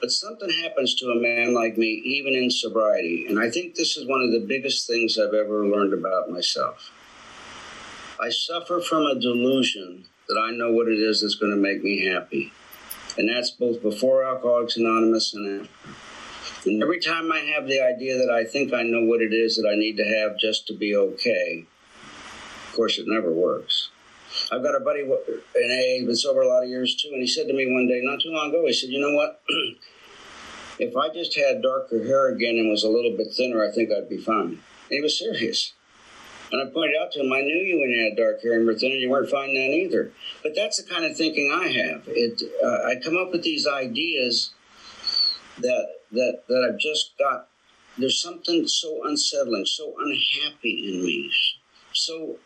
But 0.00 0.10
something 0.10 0.50
happens 0.62 0.94
to 0.96 1.06
a 1.06 1.20
man 1.20 1.54
like 1.54 1.78
me, 1.78 1.86
even 1.86 2.34
in 2.34 2.50
sobriety. 2.50 3.26
And 3.28 3.38
I 3.38 3.48
think 3.48 3.74
this 3.74 3.96
is 3.96 4.06
one 4.06 4.22
of 4.22 4.32
the 4.32 4.44
biggest 4.46 4.86
things 4.86 5.18
I've 5.18 5.34
ever 5.34 5.66
learned 5.66 5.94
about 5.94 6.30
myself. 6.30 6.90
I 8.18 8.30
suffer 8.30 8.80
from 8.80 9.02
a 9.04 9.20
delusion 9.20 10.06
that 10.28 10.38
I 10.40 10.50
know 10.50 10.72
what 10.72 10.88
it 10.88 10.98
is 10.98 11.20
that's 11.20 11.34
going 11.34 11.52
to 11.52 11.56
make 11.56 11.82
me 11.82 12.06
happy. 12.06 12.52
And 13.18 13.28
that's 13.28 13.50
both 13.50 13.82
before 13.82 14.24
Alcoholics 14.24 14.76
Anonymous 14.76 15.34
and 15.34 15.62
after. 15.62 15.90
And 16.64 16.82
every 16.82 16.98
time 16.98 17.30
I 17.30 17.40
have 17.40 17.66
the 17.66 17.80
idea 17.80 18.16
that 18.18 18.30
I 18.30 18.44
think 18.44 18.72
I 18.72 18.82
know 18.82 19.02
what 19.02 19.20
it 19.20 19.32
is 19.32 19.56
that 19.56 19.68
I 19.68 19.76
need 19.76 19.96
to 19.98 20.04
have 20.04 20.38
just 20.38 20.66
to 20.68 20.74
be 20.74 20.96
okay, 20.96 21.66
of 22.68 22.74
course, 22.74 22.98
it 22.98 23.06
never 23.06 23.30
works. 23.30 23.90
I've 24.50 24.62
got 24.62 24.74
a 24.74 24.80
buddy 24.80 25.00
in 25.00 25.10
AA, 25.10 26.04
been 26.04 26.16
sober 26.16 26.42
a 26.42 26.48
lot 26.48 26.64
of 26.64 26.68
years 26.68 26.94
too, 26.94 27.08
and 27.12 27.20
he 27.20 27.26
said 27.26 27.46
to 27.46 27.54
me 27.54 27.72
one 27.72 27.86
day, 27.86 28.00
not 28.02 28.20
too 28.20 28.30
long 28.30 28.48
ago, 28.48 28.66
he 28.66 28.72
said, 28.72 28.90
You 28.90 29.00
know 29.00 29.14
what? 29.14 29.42
if 30.78 30.96
I 30.96 31.08
just 31.10 31.36
had 31.36 31.62
darker 31.62 32.02
hair 32.02 32.28
again 32.28 32.56
and 32.56 32.68
was 32.68 32.84
a 32.84 32.90
little 32.90 33.16
bit 33.16 33.28
thinner, 33.32 33.66
I 33.66 33.72
think 33.72 33.90
I'd 33.92 34.08
be 34.08 34.18
fine. 34.18 34.48
And 34.48 34.60
he 34.90 35.00
was 35.00 35.18
serious. 35.18 35.72
And 36.52 36.62
I 36.62 36.72
pointed 36.72 36.96
out 37.00 37.12
to 37.12 37.20
him, 37.20 37.32
I 37.32 37.40
knew 37.40 37.56
you 37.56 37.80
when 37.80 37.90
you 37.90 38.04
had 38.04 38.16
dark 38.16 38.40
hair 38.42 38.60
and 38.60 38.78
thin, 38.78 38.92
and 38.92 39.00
you 39.00 39.10
weren't 39.10 39.30
fine 39.30 39.54
then 39.54 39.70
either. 39.70 40.12
But 40.42 40.52
that's 40.54 40.80
the 40.80 40.88
kind 40.88 41.04
of 41.04 41.16
thinking 41.16 41.50
I 41.52 41.66
have. 41.66 42.04
It, 42.06 42.42
uh, 42.62 42.88
I 42.88 43.00
come 43.02 43.16
up 43.16 43.32
with 43.32 43.42
these 43.42 43.66
ideas 43.66 44.52
that 45.58 45.86
that 46.12 46.42
that 46.48 46.70
I've 46.70 46.78
just 46.78 47.18
got. 47.18 47.48
There's 47.98 48.20
something 48.22 48.68
so 48.68 49.00
unsettling, 49.04 49.66
so 49.66 49.94
unhappy 49.98 50.92
in 50.92 51.04
me. 51.04 51.32
So 51.92 52.36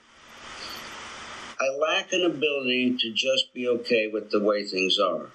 I 1.60 1.68
lack 1.76 2.12
an 2.12 2.24
ability 2.24 2.96
to 3.00 3.12
just 3.12 3.52
be 3.52 3.68
okay 3.68 4.06
with 4.06 4.30
the 4.30 4.40
way 4.40 4.64
things 4.64 4.98
are. 4.98 5.26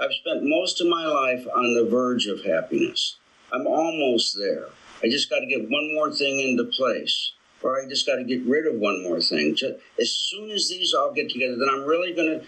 I've 0.00 0.12
spent 0.12 0.44
most 0.44 0.80
of 0.80 0.86
my 0.86 1.04
life 1.04 1.46
on 1.54 1.74
the 1.74 1.84
verge 1.84 2.26
of 2.26 2.44
happiness. 2.44 3.16
I'm 3.52 3.66
almost 3.66 4.38
there. 4.38 4.68
I 5.02 5.08
just 5.08 5.28
got 5.28 5.40
to 5.40 5.46
get 5.46 5.68
one 5.68 5.92
more 5.92 6.10
thing 6.10 6.40
into 6.40 6.64
place 6.64 7.32
or 7.62 7.80
I 7.80 7.88
just 7.88 8.06
got 8.06 8.16
to 8.16 8.24
get 8.24 8.42
rid 8.42 8.66
of 8.66 8.74
one 8.74 9.02
more 9.02 9.20
thing. 9.20 9.54
Just, 9.54 9.74
as 10.00 10.10
soon 10.10 10.50
as 10.50 10.68
these 10.68 10.94
all 10.94 11.12
get 11.12 11.30
together, 11.30 11.56
then 11.56 11.68
I'm 11.70 11.84
really 11.84 12.12
going 12.12 12.40
to 12.40 12.46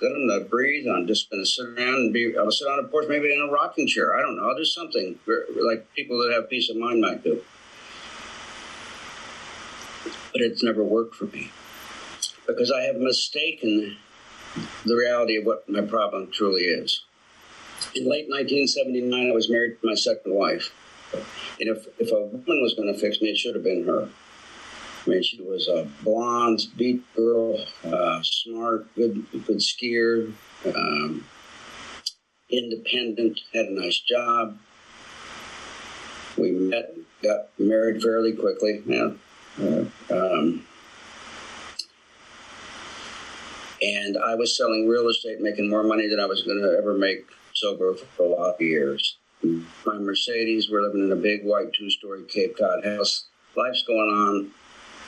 let 0.00 0.40
them 0.40 0.48
breathe. 0.48 0.86
I'm 0.86 1.06
just 1.06 1.30
going 1.30 1.42
to 1.42 1.46
sit 1.48 1.66
around 1.66 1.94
and 1.94 2.12
be, 2.12 2.36
I'll 2.36 2.50
sit 2.50 2.68
on 2.68 2.78
a 2.78 2.88
porch, 2.88 3.06
maybe 3.08 3.32
in 3.32 3.40
a 3.40 3.50
rocking 3.50 3.86
chair. 3.86 4.16
I 4.16 4.20
don't 4.20 4.36
know. 4.36 4.48
I'll 4.48 4.56
do 4.56 4.64
something 4.64 5.18
like 5.64 5.92
people 5.94 6.18
that 6.18 6.32
have 6.34 6.48
peace 6.48 6.70
of 6.70 6.76
mind 6.76 7.00
might 7.00 7.22
do. 7.22 7.42
But 10.32 10.40
it's 10.40 10.62
never 10.62 10.82
worked 10.82 11.14
for 11.14 11.26
me 11.26 11.50
because 12.46 12.70
I 12.70 12.82
have 12.82 12.96
mistaken 12.96 13.96
the 14.84 14.96
reality 14.96 15.36
of 15.36 15.44
what 15.44 15.68
my 15.68 15.82
problem 15.82 16.30
truly 16.30 16.62
is. 16.62 17.02
In 17.94 18.04
late 18.04 18.28
1979, 18.28 19.30
I 19.30 19.32
was 19.32 19.50
married 19.50 19.80
to 19.80 19.86
my 19.86 19.94
second 19.94 20.34
wife. 20.34 20.72
And 21.60 21.68
if, 21.68 21.86
if 21.98 22.10
a 22.10 22.20
woman 22.20 22.62
was 22.62 22.74
going 22.74 22.92
to 22.92 22.98
fix 22.98 23.20
me, 23.20 23.28
it 23.28 23.36
should 23.36 23.54
have 23.54 23.64
been 23.64 23.86
her. 23.86 24.08
I 25.04 25.10
mean, 25.10 25.22
she 25.22 25.40
was 25.42 25.68
a 25.68 25.88
blonde, 26.04 26.66
beat 26.76 27.02
girl, 27.16 27.58
uh, 27.84 28.20
smart, 28.22 28.94
good, 28.94 29.26
good 29.32 29.58
skier, 29.58 30.32
um, 30.64 31.24
independent, 32.50 33.40
had 33.52 33.66
a 33.66 33.80
nice 33.80 33.98
job. 33.98 34.58
we 36.36 36.52
met, 36.52 36.94
got 37.22 37.48
married 37.58 38.00
fairly 38.00 38.32
quickly. 38.32 38.82
Yeah. 38.86 39.10
Uh, 39.60 39.84
um, 40.10 40.66
and 43.82 44.16
I 44.16 44.36
was 44.36 44.56
selling 44.56 44.86
real 44.86 45.08
estate, 45.08 45.40
making 45.40 45.68
more 45.68 45.82
money 45.82 46.08
than 46.08 46.20
I 46.20 46.26
was 46.26 46.42
going 46.42 46.60
to 46.62 46.78
ever 46.78 46.94
make 46.96 47.26
sober 47.54 47.94
for 47.94 48.22
a 48.22 48.28
lot 48.28 48.54
of 48.54 48.60
years. 48.60 49.16
My 49.42 49.98
Mercedes, 49.98 50.70
we're 50.70 50.82
living 50.82 51.04
in 51.04 51.10
a 51.10 51.16
big 51.16 51.44
white 51.44 51.72
two 51.72 51.90
story 51.90 52.22
Cape 52.28 52.56
Cod 52.56 52.84
house. 52.84 53.24
Life's 53.56 53.82
going 53.82 54.08
on 54.08 54.52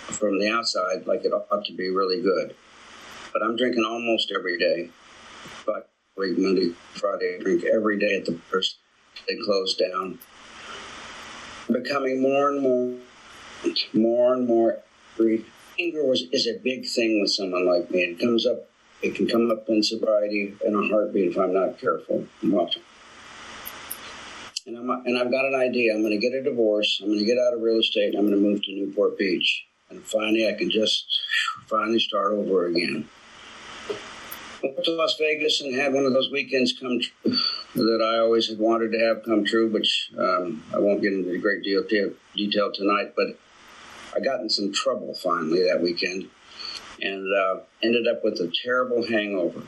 from 0.07 0.38
the 0.38 0.49
outside 0.49 1.07
like 1.07 1.25
it 1.25 1.33
ought 1.33 1.64
to 1.64 1.73
be 1.73 1.90
really 1.90 2.21
good. 2.21 2.55
But 3.33 3.43
I'm 3.43 3.57
drinking 3.57 3.85
almost 3.85 4.33
every 4.37 4.59
day. 4.59 4.90
But 5.67 5.90
week, 6.17 6.38
Monday, 6.38 6.73
Friday, 6.93 7.37
I 7.38 7.43
drink 7.43 7.64
every 7.64 7.99
day 7.99 8.17
at 8.17 8.27
the 8.27 8.38
first. 8.51 8.77
They 9.29 9.37
close 9.45 9.75
down. 9.75 10.19
Becoming 11.71 12.21
more 12.21 12.51
and 12.51 12.61
more, 12.61 12.99
more 13.93 14.35
and 14.35 14.47
more 14.47 14.79
free. 15.17 15.45
Anger 15.79 16.05
was 16.05 16.23
is 16.33 16.47
a 16.47 16.59
big 16.62 16.87
thing 16.87 17.21
with 17.21 17.31
someone 17.31 17.67
like 17.67 17.90
me. 17.90 18.01
It 18.01 18.21
comes 18.21 18.47
up. 18.47 18.69
It 19.03 19.14
can 19.14 19.27
come 19.27 19.51
up 19.51 19.69
in 19.69 19.83
sobriety 19.83 20.55
in 20.64 20.75
a 20.75 20.88
heartbeat 20.88 21.33
if 21.33 21.38
I'm 21.38 21.53
not 21.53 21.79
careful. 21.79 22.27
I'm 22.43 22.53
watching. 22.53 22.83
And, 24.67 24.79
I'm, 24.79 24.88
and 25.05 25.19
I've 25.19 25.31
got 25.31 25.45
an 25.45 25.55
idea. 25.55 25.93
I'm 25.93 26.01
going 26.01 26.19
to 26.19 26.19
get 26.19 26.33
a 26.33 26.43
divorce. 26.43 27.01
I'm 27.03 27.09
going 27.09 27.19
to 27.19 27.25
get 27.27 27.37
out 27.38 27.53
of 27.53 27.61
real 27.61 27.79
estate. 27.79 28.14
I'm 28.14 28.27
going 28.27 28.33
to 28.33 28.40
move 28.40 28.62
to 28.62 28.73
Newport 28.73 29.19
Beach. 29.19 29.67
And 29.94 30.04
finally, 30.04 30.48
I 30.48 30.54
can 30.54 30.70
just 30.70 31.04
finally 31.66 32.00
start 32.00 32.33
over 32.33 32.66
again. 32.66 33.09
Went 34.61 34.85
to 34.85 34.90
Las 34.92 35.16
Vegas 35.18 35.61
and 35.61 35.74
had 35.74 35.92
one 35.92 36.04
of 36.04 36.12
those 36.12 36.30
weekends 36.33 36.72
come 36.72 37.00
true 37.00 37.37
that 37.76 38.02
I 38.02 38.18
always 38.18 38.48
had 38.48 38.59
wanted 38.59 38.92
to 38.92 38.98
have 38.98 39.22
come 39.24 39.44
true, 39.44 39.68
which 39.68 40.11
um, 40.18 40.64
I 40.74 40.78
won't 40.78 41.00
get 41.00 41.12
into 41.12 41.30
a 41.30 41.38
great 41.38 41.62
deal 41.62 41.85
detail 42.35 42.72
tonight. 42.72 43.12
But 43.14 43.38
I 44.16 44.20
got 44.20 44.40
in 44.40 44.50
some 44.50 44.72
trouble 44.72 45.14
finally 45.14 45.62
that 45.62 45.80
weekend 45.80 46.28
and 47.00 47.33
uh, 47.33 47.61
ended 47.83 48.09
up 48.09 48.24
with 48.24 48.40
a 48.40 48.52
terrible 48.64 49.07
hangover. 49.07 49.62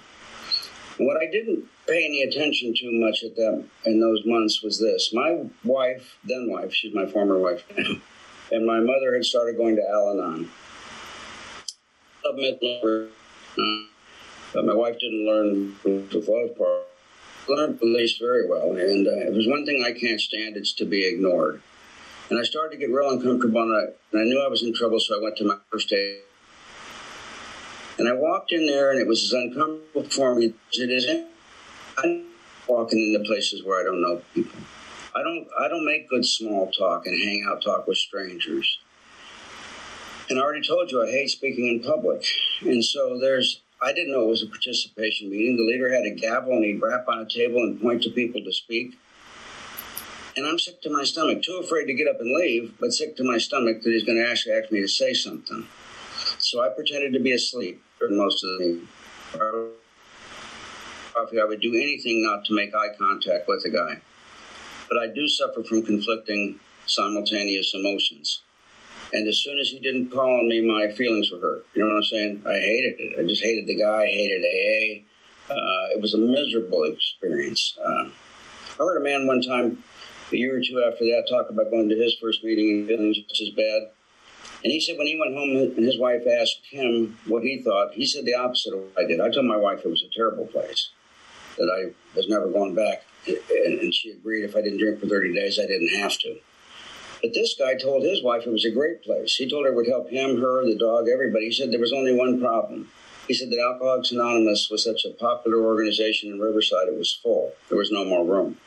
What 0.98 1.18
I 1.18 1.26
didn't 1.30 1.66
pay 1.86 2.04
any 2.04 2.22
attention 2.22 2.74
to 2.74 2.90
much 2.90 3.22
at 3.22 3.36
them 3.36 3.70
in 3.84 4.00
those 4.00 4.22
months 4.24 4.62
was 4.62 4.80
this: 4.80 5.12
my 5.12 5.44
wife, 5.62 6.16
then 6.24 6.50
wife, 6.50 6.72
she's 6.72 6.94
my 6.94 7.06
former 7.06 7.38
wife 7.38 7.62
and 8.50 8.66
my 8.66 8.80
mother 8.80 9.14
had 9.14 9.24
started 9.24 9.56
going 9.56 9.76
to 9.76 9.82
Al-Anon. 9.82 10.48
Uh, 12.24 13.06
but 14.52 14.64
my 14.64 14.74
wife 14.74 14.98
didn't 14.98 15.26
learn 15.26 15.76
the 15.82 16.24
love 16.28 16.56
part. 16.56 16.82
Learned 17.48 17.78
police 17.78 18.18
very 18.18 18.48
well, 18.48 18.72
and 18.72 19.06
uh, 19.06 19.28
if 19.28 19.32
there's 19.32 19.46
one 19.46 19.64
thing 19.64 19.84
I 19.84 19.92
can't 19.92 20.20
stand, 20.20 20.56
it's 20.56 20.72
to 20.74 20.84
be 20.84 21.06
ignored. 21.06 21.62
And 22.28 22.40
I 22.40 22.42
started 22.42 22.72
to 22.72 22.76
get 22.76 22.92
real 22.92 23.10
uncomfortable, 23.10 23.62
and 23.62 23.72
I, 23.72 23.92
and 24.10 24.20
I 24.20 24.24
knew 24.24 24.42
I 24.44 24.48
was 24.48 24.64
in 24.64 24.74
trouble, 24.74 24.98
so 24.98 25.16
I 25.16 25.22
went 25.22 25.36
to 25.36 25.44
my 25.44 25.56
first 25.70 25.92
AA. 25.92 26.22
And 27.98 28.08
I 28.08 28.14
walked 28.14 28.50
in 28.50 28.66
there, 28.66 28.90
and 28.90 29.00
it 29.00 29.06
was 29.06 29.22
as 29.22 29.32
uncomfortable 29.32 30.02
for 30.10 30.34
me 30.34 30.46
as 30.46 30.78
it 30.80 30.90
is. 30.90 31.06
I'm 31.98 32.24
walking 32.66 33.14
into 33.14 33.24
places 33.24 33.62
where 33.64 33.80
I 33.80 33.84
don't 33.84 34.02
know 34.02 34.20
people. 34.34 34.58
I 35.16 35.22
don't 35.22 35.48
I 35.58 35.68
don't 35.68 35.86
make 35.86 36.10
good 36.10 36.26
small 36.26 36.70
talk 36.70 37.06
and 37.06 37.18
hang 37.18 37.46
out 37.48 37.62
talk 37.62 37.86
with 37.86 37.96
strangers. 37.96 38.78
And 40.28 40.38
I 40.38 40.42
already 40.42 40.66
told 40.66 40.90
you 40.90 41.02
I 41.02 41.10
hate 41.10 41.30
speaking 41.30 41.68
in 41.68 41.80
public. 41.82 42.22
And 42.60 42.84
so 42.84 43.18
there's 43.18 43.62
I 43.80 43.94
didn't 43.94 44.12
know 44.12 44.24
it 44.24 44.28
was 44.28 44.42
a 44.42 44.46
participation 44.46 45.30
meeting. 45.30 45.56
The 45.56 45.62
leader 45.62 45.90
had 45.90 46.04
a 46.04 46.10
gavel 46.10 46.52
and 46.52 46.64
he'd 46.64 46.82
rap 46.82 47.06
on 47.08 47.20
a 47.20 47.26
table 47.26 47.62
and 47.62 47.80
point 47.80 48.02
to 48.02 48.10
people 48.10 48.42
to 48.42 48.52
speak. 48.52 48.98
And 50.36 50.46
I'm 50.46 50.58
sick 50.58 50.82
to 50.82 50.90
my 50.90 51.04
stomach, 51.04 51.42
too 51.42 51.60
afraid 51.64 51.86
to 51.86 51.94
get 51.94 52.08
up 52.08 52.20
and 52.20 52.36
leave, 52.36 52.74
but 52.78 52.92
sick 52.92 53.16
to 53.16 53.24
my 53.24 53.38
stomach 53.38 53.82
that 53.82 53.90
he's 53.90 54.04
going 54.04 54.18
to 54.18 54.30
actually 54.30 54.52
ask 54.52 54.70
me 54.70 54.82
to 54.82 54.88
say 54.88 55.14
something. 55.14 55.66
So 56.38 56.60
I 56.60 56.68
pretended 56.68 57.14
to 57.14 57.20
be 57.20 57.32
asleep 57.32 57.82
for 57.98 58.10
most 58.10 58.44
of 58.44 58.50
the 58.50 58.58
meeting. 58.58 58.88
I 61.16 61.44
would 61.44 61.62
do 61.62 61.74
anything 61.74 62.22
not 62.22 62.44
to 62.46 62.54
make 62.54 62.74
eye 62.74 62.94
contact 62.98 63.48
with 63.48 63.62
the 63.62 63.70
guy 63.70 64.02
but 64.88 64.98
I 64.98 65.08
do 65.08 65.28
suffer 65.28 65.62
from 65.62 65.82
conflicting 65.82 66.60
simultaneous 66.86 67.74
emotions. 67.74 68.42
And 69.12 69.28
as 69.28 69.38
soon 69.38 69.58
as 69.58 69.68
he 69.68 69.78
didn't 69.78 70.10
call 70.10 70.40
on 70.40 70.48
me, 70.48 70.60
my 70.60 70.92
feelings 70.92 71.30
were 71.30 71.38
hurt. 71.38 71.66
You 71.74 71.82
know 71.82 71.88
what 71.88 71.96
I'm 71.96 72.02
saying? 72.04 72.42
I 72.46 72.54
hated 72.54 72.94
it. 72.98 73.18
I 73.18 73.26
just 73.26 73.42
hated 73.42 73.66
the 73.66 73.76
guy. 73.76 74.02
I 74.02 74.06
hated 74.06 74.42
AA. 74.42 75.52
Uh, 75.52 75.86
it 75.94 76.00
was 76.00 76.14
a 76.14 76.18
miserable 76.18 76.84
experience. 76.84 77.78
Uh, 77.82 78.08
I 78.08 78.78
heard 78.78 79.00
a 79.00 79.04
man 79.04 79.26
one 79.26 79.42
time, 79.42 79.82
a 80.32 80.36
year 80.36 80.56
or 80.56 80.60
two 80.60 80.82
after 80.84 81.04
that, 81.04 81.26
talk 81.30 81.50
about 81.50 81.70
going 81.70 81.88
to 81.88 81.96
his 81.96 82.16
first 82.20 82.42
meeting 82.42 82.80
and 82.80 82.88
feeling 82.88 83.14
just 83.14 83.40
as 83.40 83.50
bad. 83.50 83.90
And 84.64 84.72
he 84.72 84.80
said 84.80 84.98
when 84.98 85.06
he 85.06 85.18
went 85.18 85.34
home 85.34 85.72
and 85.76 85.84
his 85.84 85.98
wife 85.98 86.22
asked 86.26 86.62
him 86.68 87.16
what 87.26 87.44
he 87.44 87.62
thought, 87.62 87.92
he 87.92 88.06
said 88.06 88.24
the 88.24 88.34
opposite 88.34 88.74
of 88.74 88.80
what 88.80 89.04
I 89.04 89.06
did. 89.06 89.20
I 89.20 89.30
told 89.30 89.46
my 89.46 89.56
wife 89.56 89.80
it 89.84 89.88
was 89.88 90.02
a 90.02 90.14
terrible 90.14 90.46
place, 90.46 90.90
that 91.56 91.70
I 91.70 91.94
was 92.16 92.28
never 92.28 92.48
going 92.48 92.74
back 92.74 93.04
and, 93.26 93.80
and 93.80 93.94
she 93.94 94.10
agreed 94.10 94.44
if 94.44 94.56
I 94.56 94.62
didn't 94.62 94.78
drink 94.78 95.00
for 95.00 95.06
30 95.06 95.34
days, 95.34 95.58
I 95.58 95.66
didn't 95.66 95.98
have 96.00 96.16
to. 96.18 96.36
But 97.22 97.34
this 97.34 97.54
guy 97.58 97.74
told 97.74 98.04
his 98.04 98.22
wife 98.22 98.46
it 98.46 98.52
was 98.52 98.64
a 98.64 98.70
great 98.70 99.02
place. 99.02 99.34
He 99.34 99.48
told 99.48 99.64
her 99.64 99.72
it 99.72 99.76
would 99.76 99.88
help 99.88 100.10
him, 100.10 100.40
her, 100.40 100.64
the 100.64 100.76
dog, 100.76 101.08
everybody. 101.08 101.46
He 101.46 101.52
said 101.52 101.72
there 101.72 101.80
was 101.80 101.92
only 101.92 102.12
one 102.12 102.40
problem. 102.40 102.88
He 103.26 103.34
said 103.34 103.50
that 103.50 103.58
Alcoholics 103.58 104.12
Anonymous 104.12 104.68
was 104.70 104.84
such 104.84 105.04
a 105.04 105.10
popular 105.10 105.64
organization 105.64 106.30
in 106.30 106.40
Riverside, 106.40 106.88
it 106.88 106.96
was 106.96 107.12
full. 107.12 107.54
There 107.68 107.78
was 107.78 107.90
no 107.90 108.04
more 108.04 108.24
room. 108.24 108.58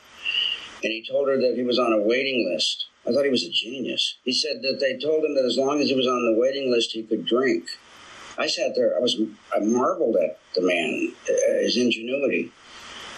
And 0.83 0.91
he 0.91 1.05
told 1.07 1.29
her 1.29 1.39
that 1.39 1.55
he 1.55 1.63
was 1.63 1.79
on 1.79 1.93
a 1.93 2.01
waiting 2.01 2.49
list. 2.51 2.87
I 3.07 3.11
thought 3.11 3.23
he 3.23 3.31
was 3.31 3.43
a 3.43 3.49
genius. 3.49 4.17
He 4.23 4.33
said 4.33 4.61
that 4.63 4.79
they 4.79 4.97
told 4.97 5.23
him 5.23 5.35
that 5.35 5.45
as 5.45 5.57
long 5.57 5.79
as 5.79 5.89
he 5.89 5.95
was 5.95 6.07
on 6.07 6.25
the 6.25 6.39
waiting 6.39 6.71
list, 6.71 6.91
he 6.91 7.03
could 7.03 7.25
drink. 7.25 7.69
I 8.37 8.47
sat 8.47 8.75
there, 8.75 8.95
I 8.95 8.99
was, 8.99 9.17
I 9.53 9.59
marveled 9.59 10.15
at 10.17 10.39
the 10.55 10.61
man, 10.61 11.13
uh, 11.29 11.59
his 11.61 11.77
ingenuity. 11.77 12.51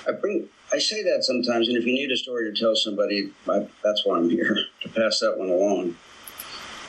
I 0.07 0.13
bring 0.13 0.49
I 0.73 0.79
say 0.79 1.03
that 1.03 1.23
sometimes, 1.23 1.67
and 1.67 1.75
if 1.75 1.85
you 1.85 1.93
need 1.93 2.11
a 2.11 2.17
story 2.17 2.49
to 2.49 2.57
tell 2.57 2.75
somebody, 2.75 3.31
I, 3.49 3.67
that's 3.83 4.05
why 4.05 4.17
I'm 4.17 4.29
here 4.29 4.57
to 4.81 4.89
pass 4.89 5.19
that 5.19 5.37
one 5.37 5.49
along. 5.49 5.97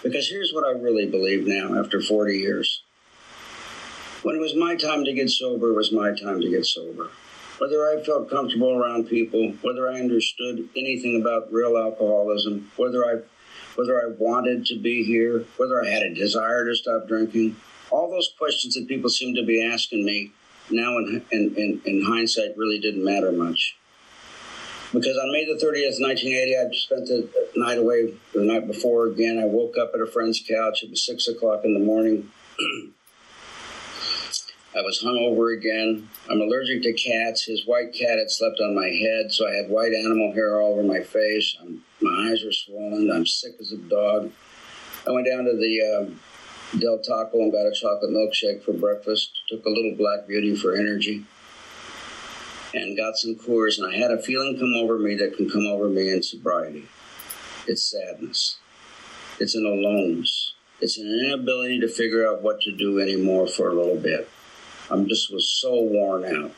Because 0.04 0.28
here's 0.28 0.52
what 0.52 0.64
I 0.64 0.78
really 0.78 1.06
believe 1.06 1.46
now 1.46 1.78
after 1.78 2.00
40 2.00 2.38
years. 2.38 2.82
When 4.22 4.36
it 4.36 4.40
was 4.40 4.54
my 4.54 4.76
time 4.76 5.04
to 5.04 5.12
get 5.12 5.30
sober, 5.30 5.70
it 5.70 5.76
was 5.76 5.90
my 5.90 6.14
time 6.14 6.40
to 6.40 6.48
get 6.48 6.64
sober. 6.64 7.10
Whether 7.58 7.84
I 7.88 8.04
felt 8.04 8.30
comfortable 8.30 8.70
around 8.70 9.08
people, 9.08 9.52
whether 9.62 9.88
I 9.88 9.98
understood 9.98 10.68
anything 10.76 11.20
about 11.20 11.52
real 11.52 11.76
alcoholism, 11.76 12.70
whether 12.76 13.04
I 13.04 13.22
whether 13.74 14.00
I 14.00 14.12
wanted 14.18 14.66
to 14.66 14.78
be 14.78 15.02
here, 15.02 15.46
whether 15.56 15.82
I 15.82 15.88
had 15.88 16.02
a 16.02 16.14
desire 16.14 16.66
to 16.66 16.74
stop 16.74 17.08
drinking, 17.08 17.56
all 17.90 18.10
those 18.10 18.32
questions 18.36 18.74
that 18.74 18.86
people 18.86 19.08
seem 19.08 19.34
to 19.34 19.44
be 19.44 19.64
asking 19.64 20.04
me 20.04 20.32
now 20.70 20.98
in, 20.98 21.24
in, 21.30 21.54
in, 21.56 21.82
in 21.84 22.04
hindsight 22.04 22.56
really 22.56 22.78
didn't 22.78 23.04
matter 23.04 23.32
much. 23.32 23.76
Because 24.92 25.16
on 25.16 25.32
May 25.32 25.46
the 25.46 25.54
30th, 25.54 26.00
1980, 26.00 26.56
I'd 26.58 26.74
spent 26.74 27.06
the 27.06 27.28
night 27.56 27.78
away 27.78 28.12
the 28.34 28.42
night 28.42 28.66
before 28.66 29.06
again. 29.06 29.38
I 29.38 29.46
woke 29.46 29.78
up 29.78 29.92
at 29.94 30.00
a 30.00 30.06
friend's 30.06 30.42
couch. 30.46 30.82
It 30.82 30.90
was 30.90 31.06
6 31.06 31.28
o'clock 31.28 31.62
in 31.64 31.72
the 31.72 31.80
morning. 31.80 32.30
I 34.74 34.80
was 34.80 35.02
hungover 35.02 35.56
again. 35.56 36.08
I'm 36.30 36.40
allergic 36.40 36.82
to 36.82 36.92
cats. 36.94 37.44
His 37.44 37.66
white 37.66 37.92
cat 37.92 38.18
had 38.18 38.30
slept 38.30 38.58
on 38.60 38.74
my 38.74 38.88
head, 38.88 39.30
so 39.30 39.46
I 39.46 39.54
had 39.54 39.68
white 39.68 39.92
animal 39.92 40.32
hair 40.32 40.60
all 40.60 40.72
over 40.72 40.82
my 40.82 41.02
face. 41.02 41.56
I'm, 41.60 41.82
my 42.00 42.30
eyes 42.30 42.42
were 42.42 42.52
swollen. 42.52 43.10
I'm 43.10 43.26
sick 43.26 43.52
as 43.60 43.72
a 43.72 43.76
dog. 43.76 44.30
I 45.06 45.10
went 45.10 45.26
down 45.26 45.44
to 45.44 45.56
the 45.56 45.82
um, 45.82 46.20
Del 46.78 46.98
Taco 46.98 47.38
and 47.40 47.52
got 47.52 47.66
a 47.66 47.72
chocolate 47.72 48.10
milkshake 48.10 48.62
for 48.62 48.72
breakfast. 48.72 49.30
Took 49.48 49.64
a 49.66 49.70
little 49.70 49.94
Black 49.96 50.26
Beauty 50.26 50.56
for 50.56 50.74
energy. 50.74 51.24
And 52.74 52.96
got 52.96 53.16
some 53.16 53.34
Coors, 53.34 53.78
and 53.78 53.92
I 53.92 53.98
had 53.98 54.10
a 54.10 54.22
feeling 54.22 54.58
come 54.58 54.72
over 54.76 54.98
me 54.98 55.14
that 55.16 55.36
can 55.36 55.50
come 55.50 55.66
over 55.66 55.88
me 55.88 56.10
in 56.10 56.22
sobriety. 56.22 56.88
It's 57.66 57.82
sadness. 57.82 58.56
It's 59.38 59.54
an 59.54 59.66
aloneness. 59.66 60.54
It's 60.80 60.96
an 60.96 61.06
inability 61.26 61.80
to 61.80 61.88
figure 61.88 62.26
out 62.26 62.42
what 62.42 62.62
to 62.62 62.72
do 62.72 62.98
anymore 63.00 63.46
for 63.46 63.68
a 63.68 63.74
little 63.74 63.98
bit. 63.98 64.28
I'm 64.90 65.06
just 65.08 65.32
was 65.32 65.48
so 65.60 65.82
worn 65.82 66.24
out. 66.24 66.52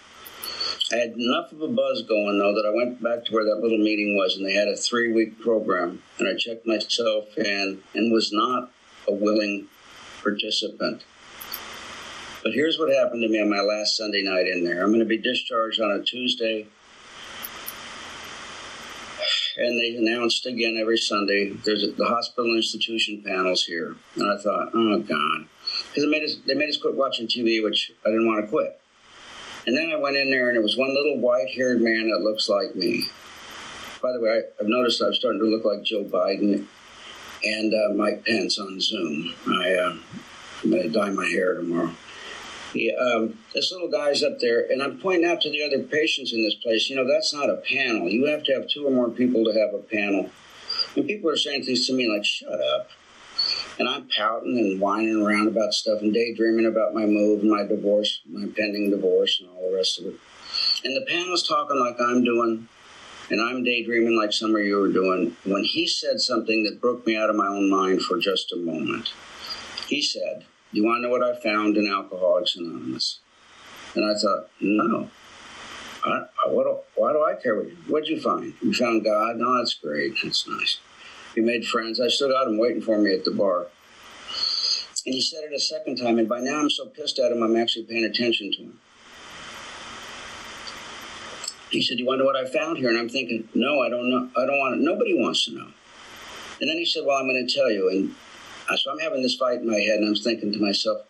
I 0.92 0.96
had 0.96 1.14
enough 1.16 1.50
of 1.53 1.61
a 1.61 1.68
buzz 1.68 2.03
going 2.03 2.38
though 2.38 2.55
that 2.55 2.66
I 2.66 2.74
went 2.74 3.03
back 3.03 3.24
to 3.24 3.33
where 3.33 3.44
that 3.44 3.61
little 3.61 3.79
meeting 3.79 4.16
was, 4.16 4.37
and 4.37 4.46
they 4.46 4.53
had 4.53 4.68
a 4.68 4.77
three 4.77 5.12
week 5.12 5.40
program, 5.40 6.03
and 6.18 6.29
I 6.29 6.37
checked 6.37 6.66
myself 6.66 7.37
in 7.37 7.83
and 7.94 8.12
was 8.12 8.33
not 8.33 8.70
a 9.09 9.12
willing 9.12 9.68
participant. 10.25 11.05
But 12.43 12.53
here's 12.53 12.79
what 12.79 12.93
happened 12.93 13.23
to 13.23 13.29
me 13.29 13.41
on 13.41 13.49
my 13.49 13.61
last 13.61 13.97
Sunday 13.97 14.23
night 14.23 14.47
in 14.47 14.65
there. 14.65 14.83
I'm 14.83 14.91
going 14.91 14.99
to 14.99 15.07
be 15.07 15.19
discharged 15.19 15.81
on 15.81 15.93
a 15.93 16.03
Tuesday. 16.03 16.67
And 19.57 19.81
they 19.81 19.97
announced 19.97 20.45
again 20.47 20.77
every 20.81 20.99
Sunday 20.99 21.51
there's 21.65 21.85
a, 21.85 21.93
the 21.93 22.07
hospital 22.07 22.57
institution 22.57 23.23
panels 23.25 23.65
here. 23.65 23.97
And 24.17 24.31
I 24.31 24.37
thought, 24.37 24.71
oh, 24.75 24.99
God. 24.99 25.47
Because 25.89 26.05
they, 26.05 26.11
made 26.11 26.25
us, 26.25 26.37
they 26.47 26.55
made 26.55 26.69
us 26.69 26.77
quit 26.77 26.97
watching 26.97 27.29
TV, 27.29 27.63
which 27.63 27.93
I 28.05 28.11
didn't 28.11 28.27
want 28.27 28.45
to 28.45 28.51
quit. 28.51 28.81
And 29.67 29.77
then 29.77 29.91
I 29.91 29.97
went 29.97 30.17
in 30.17 30.31
there, 30.31 30.49
and 30.49 30.59
it 30.59 30.63
was 30.63 30.77
one 30.77 30.93
little 30.95 31.21
white 31.21 31.49
haired 31.49 31.81
man 31.81 32.11
that 32.11 32.21
looks 32.21 32.49
like 32.49 32.75
me. 32.75 33.07
By 34.03 34.13
the 34.13 34.21
way, 34.21 34.31
I, 34.31 34.63
have 34.63 34.69
noticed 34.69 35.01
I'm 35.01 35.15
starting 35.15 35.41
to 35.41 35.47
look 35.47 35.65
like 35.65 35.83
Joe 35.83 36.05
Biden 36.05 36.67
and 37.44 37.74
uh, 37.74 37.94
Mike 37.94 38.24
Pence 38.24 38.59
on 38.59 38.80
Zoom. 38.80 39.35
I, 39.46 39.74
uh, 39.74 39.96
I'm 40.62 40.70
going 40.70 40.83
to 40.83 40.88
dye 40.88 41.11
my 41.11 41.26
hair 41.26 41.54
tomorrow. 41.54 41.92
Yeah, 42.74 42.94
um, 42.94 43.38
this 43.54 43.70
little 43.70 43.88
guy's 43.88 44.24
up 44.24 44.40
there, 44.40 44.66
and 44.70 44.83
I'm 44.83 44.98
pointing 44.98 45.30
out 45.30 45.40
to 45.42 45.50
the 45.50 45.62
other 45.62 45.85
patients 45.85 46.33
in 46.33 46.42
this 46.42 46.54
place, 46.54 46.90
you 46.90 46.96
know, 46.96 47.07
that's 47.07 47.33
not 47.33 47.48
a 47.48 47.57
panel. 47.57 48.09
You 48.09 48.26
have 48.26 48.42
to 48.44 48.52
have 48.54 48.68
two 48.68 48.87
or 48.87 48.90
more 48.90 49.11
people 49.11 49.44
to 49.44 49.52
have 49.52 49.74
a 49.74 49.83
panel. 49.83 50.30
And 50.96 51.07
people 51.07 51.30
are 51.30 51.37
saying 51.37 51.64
things 51.64 51.87
to 51.87 51.92
me 51.92 52.11
like, 52.11 52.24
shut 52.24 52.61
up. 52.61 52.90
And 53.78 53.88
I'm 53.88 54.09
pouting 54.16 54.59
and 54.59 54.80
whining 54.80 55.22
around 55.22 55.48
about 55.48 55.72
stuff 55.72 56.00
and 56.00 56.12
daydreaming 56.12 56.66
about 56.66 56.94
my 56.94 57.07
move 57.07 57.40
and 57.40 57.50
my 57.50 57.64
divorce, 57.64 58.20
my 58.28 58.46
pending 58.57 58.90
divorce, 58.90 59.40
and 59.40 59.50
all 59.50 59.70
the 59.70 59.76
rest 59.76 60.00
of 60.00 60.07
it. 60.07 60.14
And 60.85 60.96
the 60.96 61.07
panel's 61.07 61.46
talking 61.46 61.78
like 61.78 61.96
I'm 62.00 62.24
doing, 62.24 62.68
and 63.31 63.41
I'm 63.41 63.65
daydreaming 63.65 64.17
like 64.17 64.33
some 64.33 64.55
of 64.55 64.63
you 64.63 64.83
are 64.83 64.93
doing. 64.93 65.37
When 65.45 65.65
he 65.65 65.87
said 65.87 66.21
something 66.21 66.65
that 66.65 66.81
broke 66.81 67.07
me 67.07 67.17
out 67.17 67.31
of 67.31 67.37
my 67.37 67.47
own 67.47 67.71
mind 67.71 68.03
for 68.03 68.19
just 68.19 68.53
a 68.53 68.57
moment, 68.57 69.13
he 69.89 70.03
said, 70.03 70.45
You 70.73 70.85
want 70.85 70.99
to 70.99 71.03
know 71.03 71.11
what 71.11 71.23
I 71.23 71.41
found 71.41 71.77
in 71.77 71.91
Alcoholics 71.91 72.57
Anonymous? 72.57 73.21
And 73.95 74.05
I 74.05 74.19
thought, 74.19 74.51
No. 74.61 75.11
I, 76.05 76.27
I, 76.45 76.51
what, 76.51 76.87
why 76.97 77.13
do 77.13 77.25
I 77.25 77.35
care? 77.41 77.57
What, 77.57 77.67
you, 77.67 77.77
what'd 77.89 78.09
you 78.09 78.21
find? 78.21 78.53
You 78.61 78.75
found 78.75 79.05
God? 79.05 79.37
No, 79.37 79.57
that's 79.57 79.75
great. 79.75 80.15
That's 80.23 80.47
nice. 80.47 80.79
You 81.35 81.43
made 81.43 81.67
friends. 81.67 81.99
I 82.01 82.09
still 82.09 82.29
got 82.29 82.47
him 82.47 82.59
waiting 82.59 82.83
for 82.83 82.99
me 82.99 83.15
at 83.15 83.25
the 83.25 83.31
bar. 83.31 83.69
And 85.07 85.15
he 85.15 85.21
said 85.21 85.45
it 85.45 85.53
a 85.53 85.61
second 85.61 85.97
time, 85.97 86.19
and 86.19 86.29
by 86.29 86.41
now 86.41 86.61
I'm 86.61 86.71
so 86.71 86.87
pissed 86.87 87.19
at 87.19 87.33
him, 87.33 87.43
I'm 87.43 87.57
actually 87.57 87.85
paying 87.85 88.05
attention 88.05 88.53
to 88.53 88.59
him. 88.63 88.81
He 91.70 91.83
said, 91.83 91.98
"You 91.98 92.07
wonder 92.07 92.24
what 92.24 92.37
I 92.37 92.46
found 92.46 92.79
here?" 92.79 92.88
And 92.88 92.98
I'm 92.98 93.09
thinking, 93.09 93.48
"No, 93.55 93.81
I 93.81 93.88
don't 93.88 94.09
know. 94.11 94.29
I 94.37 94.46
don't 94.46 94.59
want 94.59 94.77
to. 94.77 94.83
Nobody 94.83 95.14
wants 95.14 95.44
to 95.46 95.53
know." 95.53 95.68
And 96.61 96.70
then 96.70 96.77
he 96.77 96.85
said, 96.85 97.05
"Well, 97.05 97.16
I'm 97.16 97.27
going 97.27 97.46
to 97.46 97.55
tell 97.55 97.70
you." 97.70 97.88
And 97.88 98.14
so 98.79 98.90
I'm 98.90 98.98
having 98.98 99.22
this 99.22 99.37
fight 99.37 99.61
in 99.61 99.70
my 99.70 99.81
head, 99.81 99.98
and 99.98 100.09
I'm 100.09 100.14
thinking 100.14 100.53
to 100.53 100.59
myself, 100.59 101.03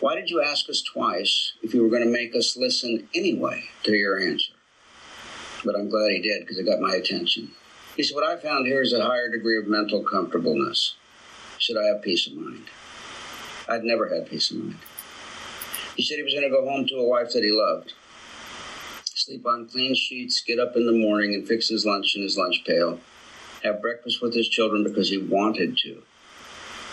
"Why 0.00 0.14
did 0.14 0.30
you 0.30 0.42
ask 0.42 0.68
us 0.68 0.82
twice 0.82 1.52
if 1.62 1.74
you 1.74 1.82
were 1.82 1.88
going 1.88 2.04
to 2.04 2.10
make 2.10 2.34
us 2.34 2.56
listen 2.56 3.08
anyway 3.14 3.64
to 3.84 3.92
your 3.92 4.18
answer?" 4.20 4.52
But 5.64 5.76
I'm 5.76 5.88
glad 5.90 6.10
he 6.10 6.20
did 6.20 6.40
because 6.40 6.58
it 6.58 6.64
got 6.64 6.80
my 6.80 6.94
attention. 6.94 7.52
He 7.96 8.02
said, 8.02 8.14
What 8.14 8.24
I 8.24 8.36
found 8.36 8.66
here 8.66 8.82
is 8.82 8.92
a 8.92 9.04
higher 9.04 9.28
degree 9.28 9.58
of 9.58 9.66
mental 9.66 10.02
comfortableness. 10.02 10.94
He 11.58 11.64
said, 11.64 11.80
I 11.80 11.88
have 11.88 12.02
peace 12.02 12.26
of 12.26 12.34
mind. 12.34 12.64
I'd 13.68 13.84
never 13.84 14.08
had 14.08 14.28
peace 14.28 14.50
of 14.50 14.58
mind. 14.58 14.78
He 15.96 16.02
said 16.02 16.16
he 16.16 16.22
was 16.22 16.32
going 16.32 16.48
to 16.48 16.56
go 16.56 16.66
home 16.66 16.86
to 16.86 16.96
a 16.96 17.06
wife 17.06 17.32
that 17.34 17.44
he 17.44 17.50
loved, 17.52 17.92
sleep 19.24 19.46
on 19.46 19.68
clean 19.68 19.94
sheets, 19.94 20.40
get 20.40 20.58
up 20.58 20.76
in 20.76 20.86
the 20.86 20.92
morning 20.92 21.34
and 21.34 21.46
fix 21.46 21.68
his 21.68 21.84
lunch 21.84 22.16
in 22.16 22.22
his 22.22 22.38
lunch 22.38 22.64
pail, 22.66 22.98
have 23.62 23.82
breakfast 23.82 24.22
with 24.22 24.34
his 24.34 24.48
children 24.48 24.82
because 24.82 25.10
he 25.10 25.18
wanted 25.18 25.76
to, 25.76 26.02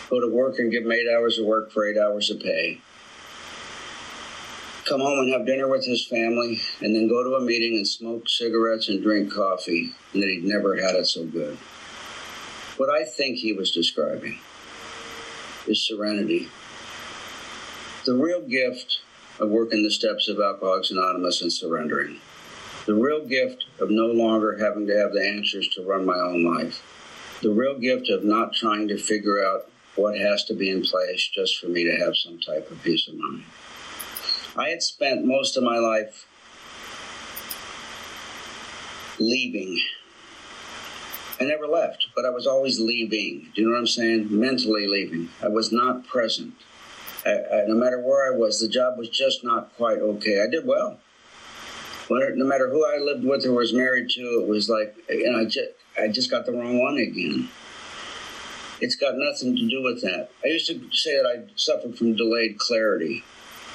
go 0.09 0.19
to 0.19 0.27
work 0.27 0.59
and 0.59 0.71
give 0.71 0.83
him 0.83 0.91
eight 0.91 1.07
hours 1.09 1.39
of 1.39 1.45
work 1.45 1.71
for 1.71 1.87
eight 1.87 1.97
hours 1.97 2.29
of 2.29 2.39
pay, 2.41 2.81
come 4.83 4.99
home 4.99 5.19
and 5.19 5.33
have 5.33 5.45
dinner 5.45 5.69
with 5.69 5.85
his 5.85 6.05
family, 6.05 6.59
and 6.81 6.93
then 6.95 7.07
go 7.07 7.23
to 7.23 7.35
a 7.35 7.41
meeting 7.41 7.77
and 7.77 7.87
smoke 7.87 8.27
cigarettes 8.27 8.89
and 8.89 9.01
drink 9.01 9.31
coffee, 9.31 9.93
and 10.13 10.21
that 10.21 10.29
he'd 10.29 10.43
never 10.43 10.75
had 10.75 10.95
it 10.95 11.07
so 11.07 11.25
good. 11.25 11.57
What 12.75 12.89
I 12.89 13.05
think 13.05 13.37
he 13.37 13.53
was 13.53 13.71
describing 13.71 14.37
is 15.65 15.85
serenity. 15.85 16.49
The 18.05 18.15
real 18.15 18.41
gift 18.41 19.01
of 19.39 19.50
working 19.50 19.84
the 19.84 19.91
steps 19.91 20.28
of 20.28 20.39
Alcoholics 20.39 20.91
Anonymous 20.91 21.41
and 21.41 21.52
surrendering. 21.52 22.19
The 22.86 22.95
real 22.95 23.26
gift 23.26 23.65
of 23.80 23.89
no 23.89 24.08
longer 24.08 24.58
having 24.58 24.88
to 24.88 24.97
have 24.97 25.13
the 25.13 25.28
answers 25.28 25.67
to 25.69 25.84
run 25.84 26.06
my 26.06 26.17
own 26.17 26.43
life. 26.43 26.82
The 27.41 27.52
real 27.52 27.78
gift 27.78 28.10
of 28.10 28.23
not 28.23 28.54
trying 28.54 28.88
to 28.88 28.97
figure 28.97 29.45
out 29.45 29.69
what 29.95 30.17
has 30.17 30.45
to 30.45 30.54
be 30.54 30.69
in 30.69 30.84
place 30.84 31.28
just 31.28 31.60
for 31.60 31.67
me 31.67 31.84
to 31.84 31.97
have 31.97 32.15
some 32.15 32.39
type 32.39 32.69
of 32.71 32.82
peace 32.84 33.08
of 33.08 33.15
mind. 33.15 33.43
I 34.56 34.69
had 34.69 34.82
spent 34.82 35.26
most 35.26 35.58
of 35.58 35.63
my 35.63 35.78
life 35.78 36.28
leaving. 39.19 39.80
I 41.39 41.43
never 41.43 41.67
left, 41.67 42.08
but 42.15 42.26
I 42.26 42.30
was 42.30 42.47
always 42.47 42.80
leaving. 42.80 43.52
Do 43.54 43.62
you 43.62 43.67
know 43.67 43.73
what 43.73 43.80
I'm 43.80 43.88
saying? 43.88 44.28
Mentally 44.32 44.88
leaving. 44.88 45.30
I 45.43 45.50
was 45.50 45.71
not 45.71 46.08
present. 46.08 46.54
I, 47.27 47.63
I, 47.63 47.65
no 47.67 47.75
matter 47.75 47.99
where 47.99 48.33
I 48.33 48.37
was, 48.37 48.59
the 48.59 48.69
job 48.69 48.97
was 48.97 49.09
just 49.09 49.43
not 49.43 49.75
quite 49.75 49.97
okay. 49.97 50.41
I 50.41 50.49
did 50.49 50.65
well. 50.65 50.99
no 52.09 52.45
matter 52.45 52.69
who 52.69 52.85
I 52.85 52.97
lived 52.97 53.25
with 53.25 53.45
or 53.45 53.53
was 53.53 53.73
married 53.73 54.09
to, 54.11 54.41
it 54.41 54.47
was 54.47 54.69
like, 54.69 54.95
you 55.09 55.31
know, 55.31 55.39
I 55.39 55.45
just, 55.45 55.69
I 55.99 56.07
just 56.07 56.31
got 56.31 56.45
the 56.45 56.53
wrong 56.53 56.79
one 56.79 56.97
again. 56.97 57.49
It's 58.79 58.95
got 58.95 59.15
nothing 59.17 59.55
to 59.55 59.67
do 59.67 59.81
with 59.83 60.01
that. 60.03 60.29
I 60.43 60.47
used 60.47 60.67
to 60.67 60.79
say 60.91 61.17
that 61.17 61.25
I 61.25 61.51
suffered 61.55 61.97
from 61.97 62.15
delayed 62.15 62.59
clarity 62.59 63.23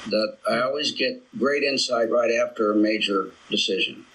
that 0.09 0.37
I 0.49 0.61
always 0.61 0.91
get 0.91 1.21
great 1.37 1.63
insight 1.63 2.09
right 2.09 2.31
after 2.31 2.71
a 2.71 2.75
major 2.75 3.31
decision, 3.49 4.05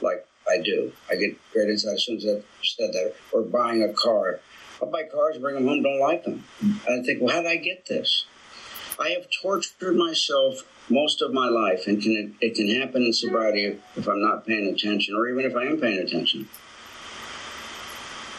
like 0.00 0.26
I 0.48 0.60
do. 0.62 0.92
I 1.10 1.16
get 1.16 1.36
great 1.52 1.68
insight 1.68 1.94
as 1.94 2.04
soon 2.04 2.16
as 2.16 2.26
I 2.26 2.42
said 2.62 2.92
that. 2.92 3.14
Or 3.32 3.42
buying 3.42 3.82
a 3.82 3.92
car. 3.92 4.40
I'll 4.82 4.90
buy 4.90 5.04
cars, 5.04 5.38
bring 5.38 5.54
them 5.54 5.66
home, 5.66 5.82
don't 5.82 6.00
like 6.00 6.24
them. 6.24 6.44
I 6.88 7.00
think, 7.02 7.22
well, 7.22 7.34
how 7.34 7.42
did 7.42 7.50
I 7.50 7.56
get 7.56 7.86
this? 7.86 8.26
I 8.98 9.10
have 9.10 9.26
tortured 9.42 9.96
myself 9.96 10.62
most 10.88 11.22
of 11.22 11.32
my 11.32 11.48
life, 11.48 11.86
and 11.86 12.00
can, 12.00 12.36
it 12.40 12.54
can 12.54 12.68
happen 12.80 13.02
in 13.02 13.12
sobriety 13.12 13.78
if 13.96 14.08
I'm 14.08 14.20
not 14.20 14.46
paying 14.46 14.66
attention, 14.68 15.14
or 15.14 15.28
even 15.28 15.44
if 15.44 15.56
I 15.56 15.64
am 15.64 15.80
paying 15.80 15.98
attention. 15.98 16.48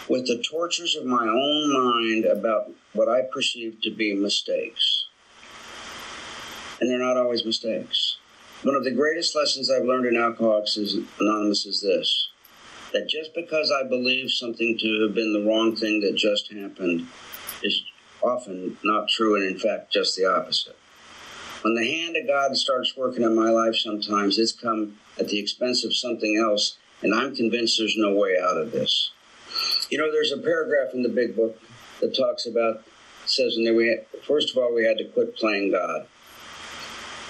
With 0.08 0.28
the 0.28 0.42
tortures 0.42 0.96
of 0.96 1.06
my 1.06 1.28
own 1.28 1.74
mind 1.74 2.26
about 2.26 2.72
what 2.94 3.10
I 3.10 3.24
perceive 3.24 3.82
to 3.82 3.92
be 3.92 4.14
mistakes 4.14 5.06
and 6.80 6.90
they're 6.90 7.00
not 7.00 7.18
always 7.18 7.46
mistakes. 7.46 8.18
One 8.64 8.76
of 8.76 8.84
the 8.84 8.92
greatest 8.92 9.36
lessons 9.36 9.70
I've 9.70 9.86
learned 9.86 10.06
in 10.06 10.18
Alcoholics 10.18 10.78
Anonymous 11.20 11.66
is 11.66 11.82
this 11.82 12.30
that 12.94 13.10
just 13.10 13.34
because 13.36 13.72
I 13.72 13.88
believe 13.88 14.32
something 14.32 14.78
to 14.78 15.02
have 15.04 15.16
been 15.16 15.34
the 15.34 15.46
wrong 15.50 15.76
thing 15.76 16.00
that 16.02 16.16
just 16.16 16.52
happened 16.54 17.08
is 17.62 17.84
often 18.26 18.78
not 18.84 19.10
true, 19.10 19.36
and 19.36 19.46
in 19.46 19.60
fact, 19.60 19.92
just 19.92 20.16
the 20.16 20.26
opposite. 20.26 20.78
When 21.62 21.76
the 21.76 21.86
hand 21.86 22.16
of 22.18 22.28
God 22.28 22.56
starts 22.56 22.96
working 22.96 23.24
in 23.24 23.36
my 23.36 23.50
life, 23.50 23.76
sometimes 23.76 24.38
it's 24.38 24.52
come 24.52 24.98
at 25.20 25.28
the 25.30 25.40
expense 25.40 25.84
of 25.84 25.96
something 25.96 26.38
else, 26.38 26.78
and 27.02 27.14
I'm 27.14 27.36
convinced 27.36 27.78
there's 27.78 27.98
no 27.98 28.14
way 28.14 28.38
out 28.40 28.58
of 28.58 28.72
this. 28.72 29.12
You 29.90 29.98
know, 29.98 30.12
there's 30.12 30.32
a 30.32 30.38
paragraph 30.38 30.94
in 30.94 31.02
the 31.02 31.10
big 31.10 31.36
book 31.36 31.60
that 32.02 32.16
talks 32.16 32.46
about, 32.46 32.84
says, 33.26 33.56
and 33.56 33.66
there 33.66 33.74
we 33.74 33.88
had, 33.88 34.06
first 34.24 34.52
of 34.52 34.58
all, 34.58 34.74
we 34.74 34.86
had 34.86 34.98
to 34.98 35.06
quit 35.06 35.36
playing 35.36 35.72
God. 35.72 36.08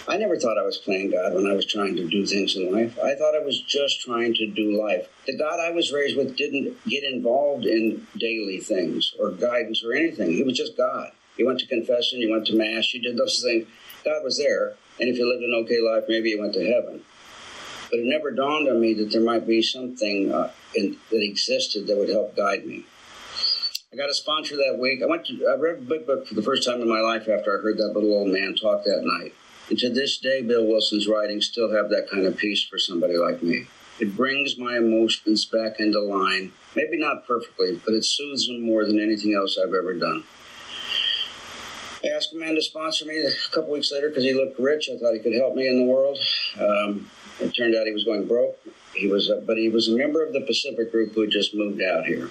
I 0.08 0.18
never 0.18 0.38
thought 0.38 0.60
I 0.60 0.64
was 0.64 0.78
playing 0.78 1.12
God 1.12 1.34
when 1.34 1.48
I 1.48 1.54
was 1.54 1.66
trying 1.66 1.96
to 1.96 2.08
do 2.08 2.26
things 2.28 2.56
in 2.56 2.72
life. 2.72 2.98
I 3.00 3.16
thought 3.16 3.36
I 3.36 3.44
was 3.44 3.62
just 3.62 4.02
trying 4.02 4.36
to 4.36 4.46
do 4.46 4.80
life. 4.80 5.08
The 5.26 5.36
God 5.36 5.60
I 5.60 5.72
was 5.72 5.92
raised 5.92 6.16
with 6.16 6.38
didn't 6.38 6.78
get 6.86 7.04
involved 7.04 7.66
in 7.66 8.06
daily 8.16 8.60
things 8.60 9.16
or 9.20 9.32
guidance 9.32 9.84
or 9.84 9.94
anything. 9.94 10.32
He 10.32 10.44
was 10.44 10.56
just 10.58 10.78
God. 10.78 11.12
You 11.38 11.48
went 11.48 11.60
to 11.62 11.68
confession, 11.68 12.20
you 12.20 12.32
went 12.32 12.46
to 12.48 12.56
Mass, 12.56 12.94
you 12.94 13.02
did 13.02 13.18
those 13.18 13.42
things. 13.42 13.68
God 14.04 14.24
was 14.24 14.38
there. 14.38 14.76
And 15.00 15.10
if 15.10 15.18
you 15.18 15.28
lived 15.28 15.44
an 15.44 15.54
okay 15.64 15.82
life, 15.82 16.04
maybe 16.08 16.30
you 16.30 16.40
went 16.40 16.54
to 16.54 16.66
heaven. 16.66 17.02
But 17.90 18.00
it 18.00 18.06
never 18.06 18.30
dawned 18.30 18.70
on 18.70 18.80
me 18.80 18.94
that 18.94 19.12
there 19.12 19.22
might 19.22 19.48
be 19.48 19.62
something 19.62 20.32
uh, 20.32 20.52
in, 20.76 20.98
that 21.10 21.24
existed 21.24 21.88
that 21.88 21.98
would 21.98 22.10
help 22.10 22.36
guide 22.36 22.66
me. 22.66 22.86
I 23.92 23.98
got 23.98 24.10
a 24.10 24.14
sponsor 24.14 24.56
that 24.58 24.78
week. 24.80 25.02
I 25.02 25.08
went 25.08 25.26
to 25.28 25.48
I 25.48 25.56
read 25.56 25.80
a 25.80 25.82
big 25.82 26.06
book 26.06 26.28
for 26.28 26.36
the 26.36 26.42
first 26.44 26.68
time 26.68 26.82
in 26.82 26.90
my 26.90 27.00
life 27.00 27.28
after 27.30 27.58
I 27.58 27.62
heard 27.62 27.78
that 27.78 27.94
little 27.94 28.14
old 28.14 28.28
man 28.28 28.56
talk 28.56 28.84
that 28.84 29.02
night. 29.04 29.34
And 29.70 29.80
to 29.80 29.90
this 29.90 30.18
day, 30.18 30.42
Bill 30.42 30.66
Wilson's 30.66 31.08
writings 31.08 31.48
still 31.48 31.72
have 31.72 31.90
that 31.90 32.08
kind 32.10 32.26
of 32.26 32.38
peace 32.38 32.64
for 32.64 32.78
somebody 32.78 33.18
like 33.18 33.42
me. 33.42 33.66
It 34.00 34.16
brings 34.16 34.58
my 34.58 34.78
emotions 34.78 35.46
back 35.46 35.80
into 35.80 36.00
line. 36.02 36.52
Maybe 36.76 36.98
not 36.98 37.26
perfectly, 37.26 37.80
but 37.84 37.94
it 37.94 38.04
soothes 38.04 38.48
them 38.48 38.62
more 38.62 38.86
than 38.86 39.00
anything 39.00 39.34
else 39.34 39.58
I've 39.58 39.74
ever 39.74 39.94
done. 39.94 40.24
I 42.04 42.10
asked 42.16 42.34
a 42.34 42.38
man 42.38 42.54
to 42.56 42.62
sponsor 42.62 43.06
me 43.06 43.18
a 43.18 43.32
couple 43.52 43.72
weeks 43.72 43.92
later 43.92 44.10
because 44.10 44.24
he 44.24 44.34
looked 44.34 44.60
rich. 44.60 44.90
I 44.94 45.00
thought 45.00 45.14
he 45.14 45.20
could 45.20 45.34
help 45.34 45.56
me 45.56 45.68
in 45.68 45.80
the 45.80 45.86
world. 45.86 46.20
Um, 46.60 47.10
it 47.40 47.56
turned 47.56 47.74
out 47.76 47.88
he 47.88 47.94
was 47.94 48.04
going 48.04 48.28
broke. 48.28 48.60
He 48.94 49.08
was, 49.08 49.30
a, 49.30 49.38
but 49.38 49.58
he 49.58 49.70
was 49.70 49.88
a 49.88 49.98
member 49.98 50.24
of 50.24 50.34
the 50.34 50.42
Pacific 50.42 50.92
Group 50.92 51.14
who 51.16 51.22
had 51.22 51.32
just 51.32 51.56
moved 51.56 51.82
out 51.82 52.06
here. 52.06 52.30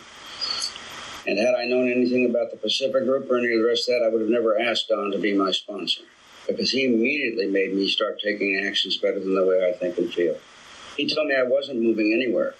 And 1.27 1.39
had 1.39 1.55
I 1.55 1.65
known 1.65 1.91
anything 1.91 2.27
about 2.31 2.53
the 2.53 2.59
Pacific 2.59 3.05
Group 3.05 3.29
or 3.31 3.39
any 3.39 3.53
of 3.53 3.59
the 3.59 3.67
rest 3.67 3.89
of 3.89 3.95
that, 3.95 4.07
I 4.07 4.11
would 4.11 4.21
have 4.21 4.31
never 4.31 4.61
asked 4.61 4.89
Don 4.89 5.11
to 5.11 5.19
be 5.19 5.33
my 5.35 5.51
sponsor 5.51 6.03
because 6.47 6.71
he 6.71 6.85
immediately 6.85 7.47
made 7.47 7.75
me 7.75 7.89
start 7.89 8.21
taking 8.21 8.63
actions 8.67 8.97
better 8.97 9.19
than 9.19 9.35
the 9.35 9.45
way 9.45 9.69
I 9.69 9.73
think 9.79 9.99
and 9.99 10.13
feel. 10.13 10.37
He 10.97 11.13
told 11.13 11.29
me 11.29 11.35
I 11.35 11.43
wasn't 11.43 11.83
moving 11.83 12.13
anywhere, 12.13 12.55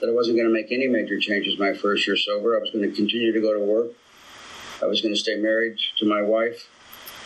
that 0.00 0.08
I 0.08 0.12
wasn't 0.12 0.36
going 0.36 0.48
to 0.48 0.54
make 0.54 0.70
any 0.70 0.86
major 0.86 1.18
changes 1.18 1.58
my 1.58 1.74
first 1.74 2.06
year 2.06 2.16
sober. 2.16 2.56
I 2.56 2.60
was 2.60 2.70
going 2.70 2.88
to 2.88 2.94
continue 2.94 3.32
to 3.32 3.40
go 3.40 3.54
to 3.54 3.60
work. 3.60 3.92
I 4.82 4.86
was 4.86 5.00
going 5.00 5.14
to 5.14 5.20
stay 5.20 5.36
married 5.36 5.78
to 5.98 6.06
my 6.06 6.22
wife. 6.22 6.68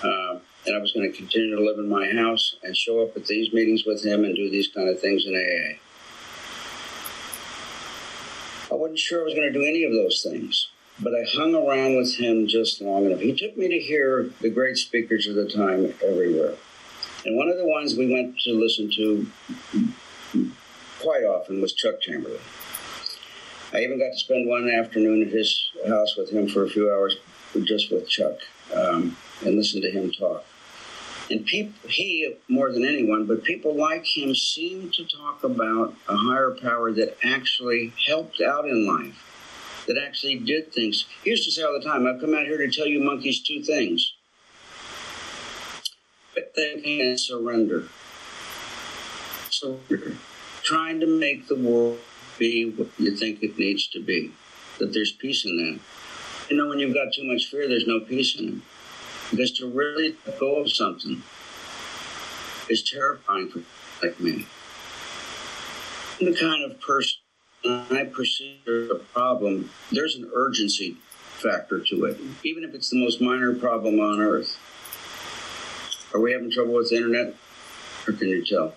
Uh, 0.02 0.38
and 0.66 0.76
I 0.76 0.80
was 0.80 0.92
going 0.92 1.10
to 1.10 1.16
continue 1.16 1.54
to 1.54 1.62
live 1.62 1.78
in 1.78 1.88
my 1.88 2.10
house 2.10 2.56
and 2.62 2.76
show 2.76 3.02
up 3.02 3.16
at 3.16 3.26
these 3.26 3.52
meetings 3.52 3.84
with 3.86 4.04
him 4.04 4.24
and 4.24 4.34
do 4.34 4.50
these 4.50 4.68
kind 4.68 4.88
of 4.88 5.00
things 5.00 5.24
in 5.24 5.34
AA. 5.34 5.78
I 8.70 8.74
wasn't 8.74 8.98
sure 8.98 9.20
I 9.20 9.24
was 9.24 9.34
going 9.34 9.52
to 9.52 9.58
do 9.58 9.64
any 9.64 9.84
of 9.84 9.92
those 9.92 10.22
things, 10.22 10.68
but 11.00 11.12
I 11.14 11.24
hung 11.36 11.54
around 11.54 11.96
with 11.96 12.16
him 12.16 12.46
just 12.46 12.80
long 12.80 13.06
enough. 13.06 13.20
He 13.20 13.34
took 13.34 13.56
me 13.56 13.68
to 13.68 13.78
hear 13.78 14.30
the 14.40 14.50
great 14.50 14.76
speakers 14.76 15.26
of 15.26 15.34
the 15.34 15.48
time 15.48 15.92
everywhere. 16.04 16.54
And 17.24 17.36
one 17.36 17.48
of 17.48 17.56
the 17.56 17.66
ones 17.66 17.96
we 17.96 18.12
went 18.12 18.38
to 18.40 18.52
listen 18.52 18.90
to 18.96 19.26
quite 21.00 21.24
often 21.24 21.60
was 21.60 21.72
Chuck 21.72 22.00
Chamberlain. 22.00 22.40
I 23.72 23.80
even 23.80 23.98
got 23.98 24.12
to 24.12 24.18
spend 24.18 24.48
one 24.48 24.70
afternoon 24.70 25.22
at 25.22 25.28
his 25.28 25.70
house 25.86 26.16
with 26.16 26.30
him 26.30 26.48
for 26.48 26.64
a 26.64 26.70
few 26.70 26.90
hours 26.90 27.16
just 27.64 27.90
with 27.90 28.08
Chuck 28.08 28.38
um, 28.74 29.16
and 29.44 29.56
listen 29.56 29.82
to 29.82 29.90
him 29.90 30.12
talk. 30.12 30.44
And 31.30 31.48
he 31.48 32.36
more 32.48 32.70
than 32.70 32.84
anyone, 32.84 33.26
but 33.26 33.42
people 33.42 33.74
like 33.74 34.04
him 34.06 34.34
seem 34.34 34.90
to 34.92 35.04
talk 35.04 35.42
about 35.42 35.94
a 36.08 36.16
higher 36.16 36.52
power 36.52 36.92
that 36.92 37.16
actually 37.24 37.92
helped 38.06 38.40
out 38.40 38.66
in 38.66 38.86
life, 38.86 39.35
that 39.86 39.96
actually 39.98 40.36
did 40.36 40.72
things. 40.72 41.06
He 41.22 41.30
used 41.30 41.44
to 41.44 41.50
say 41.50 41.62
all 41.62 41.78
the 41.78 41.84
time, 41.84 42.06
I've 42.06 42.20
come 42.20 42.34
out 42.34 42.46
here 42.46 42.58
to 42.58 42.70
tell 42.70 42.86
you 42.86 43.00
monkeys 43.00 43.42
two 43.42 43.62
things 43.62 44.12
quit 46.36 46.52
thinking 46.54 47.00
and 47.00 47.18
surrender. 47.18 47.84
Surrender. 49.48 50.16
Trying 50.62 51.00
to 51.00 51.06
make 51.06 51.48
the 51.48 51.56
world 51.56 51.98
be 52.38 52.70
what 52.70 52.88
you 52.98 53.16
think 53.16 53.42
it 53.42 53.58
needs 53.58 53.88
to 53.88 54.02
be, 54.02 54.32
that 54.78 54.92
there's 54.92 55.12
peace 55.12 55.46
in 55.46 55.56
that. 55.56 55.80
You 56.50 56.56
know, 56.58 56.68
when 56.68 56.78
you've 56.78 56.94
got 56.94 57.14
too 57.14 57.24
much 57.24 57.46
fear, 57.46 57.66
there's 57.66 57.86
no 57.86 58.00
peace 58.00 58.38
in 58.38 58.48
it. 58.48 59.30
Because 59.30 59.52
to 59.52 59.66
really 59.66 60.14
let 60.26 60.38
go 60.38 60.56
of 60.56 60.70
something 60.70 61.22
is 62.68 62.82
terrifying 62.82 63.48
for 63.48 63.62
like 64.04 64.20
me. 64.20 64.46
I'm 66.20 66.32
the 66.32 66.38
kind 66.38 66.70
of 66.70 66.80
person 66.80 67.18
I 67.64 68.08
perceive 68.12 68.66
a 68.66 68.96
problem, 69.12 69.70
there's 69.90 70.16
an 70.16 70.30
urgency 70.34 70.96
factor 71.42 71.80
to 71.80 72.04
it, 72.04 72.18
even 72.44 72.64
if 72.64 72.74
it's 72.74 72.90
the 72.90 73.02
most 73.02 73.20
minor 73.20 73.54
problem 73.54 74.00
on 74.00 74.20
earth. 74.20 74.58
Are 76.14 76.20
we 76.20 76.32
having 76.32 76.50
trouble 76.50 76.74
with 76.74 76.90
the 76.90 76.96
internet? 76.96 77.34
Or 78.06 78.12
can 78.12 78.28
you 78.28 78.44
tell? 78.44 78.74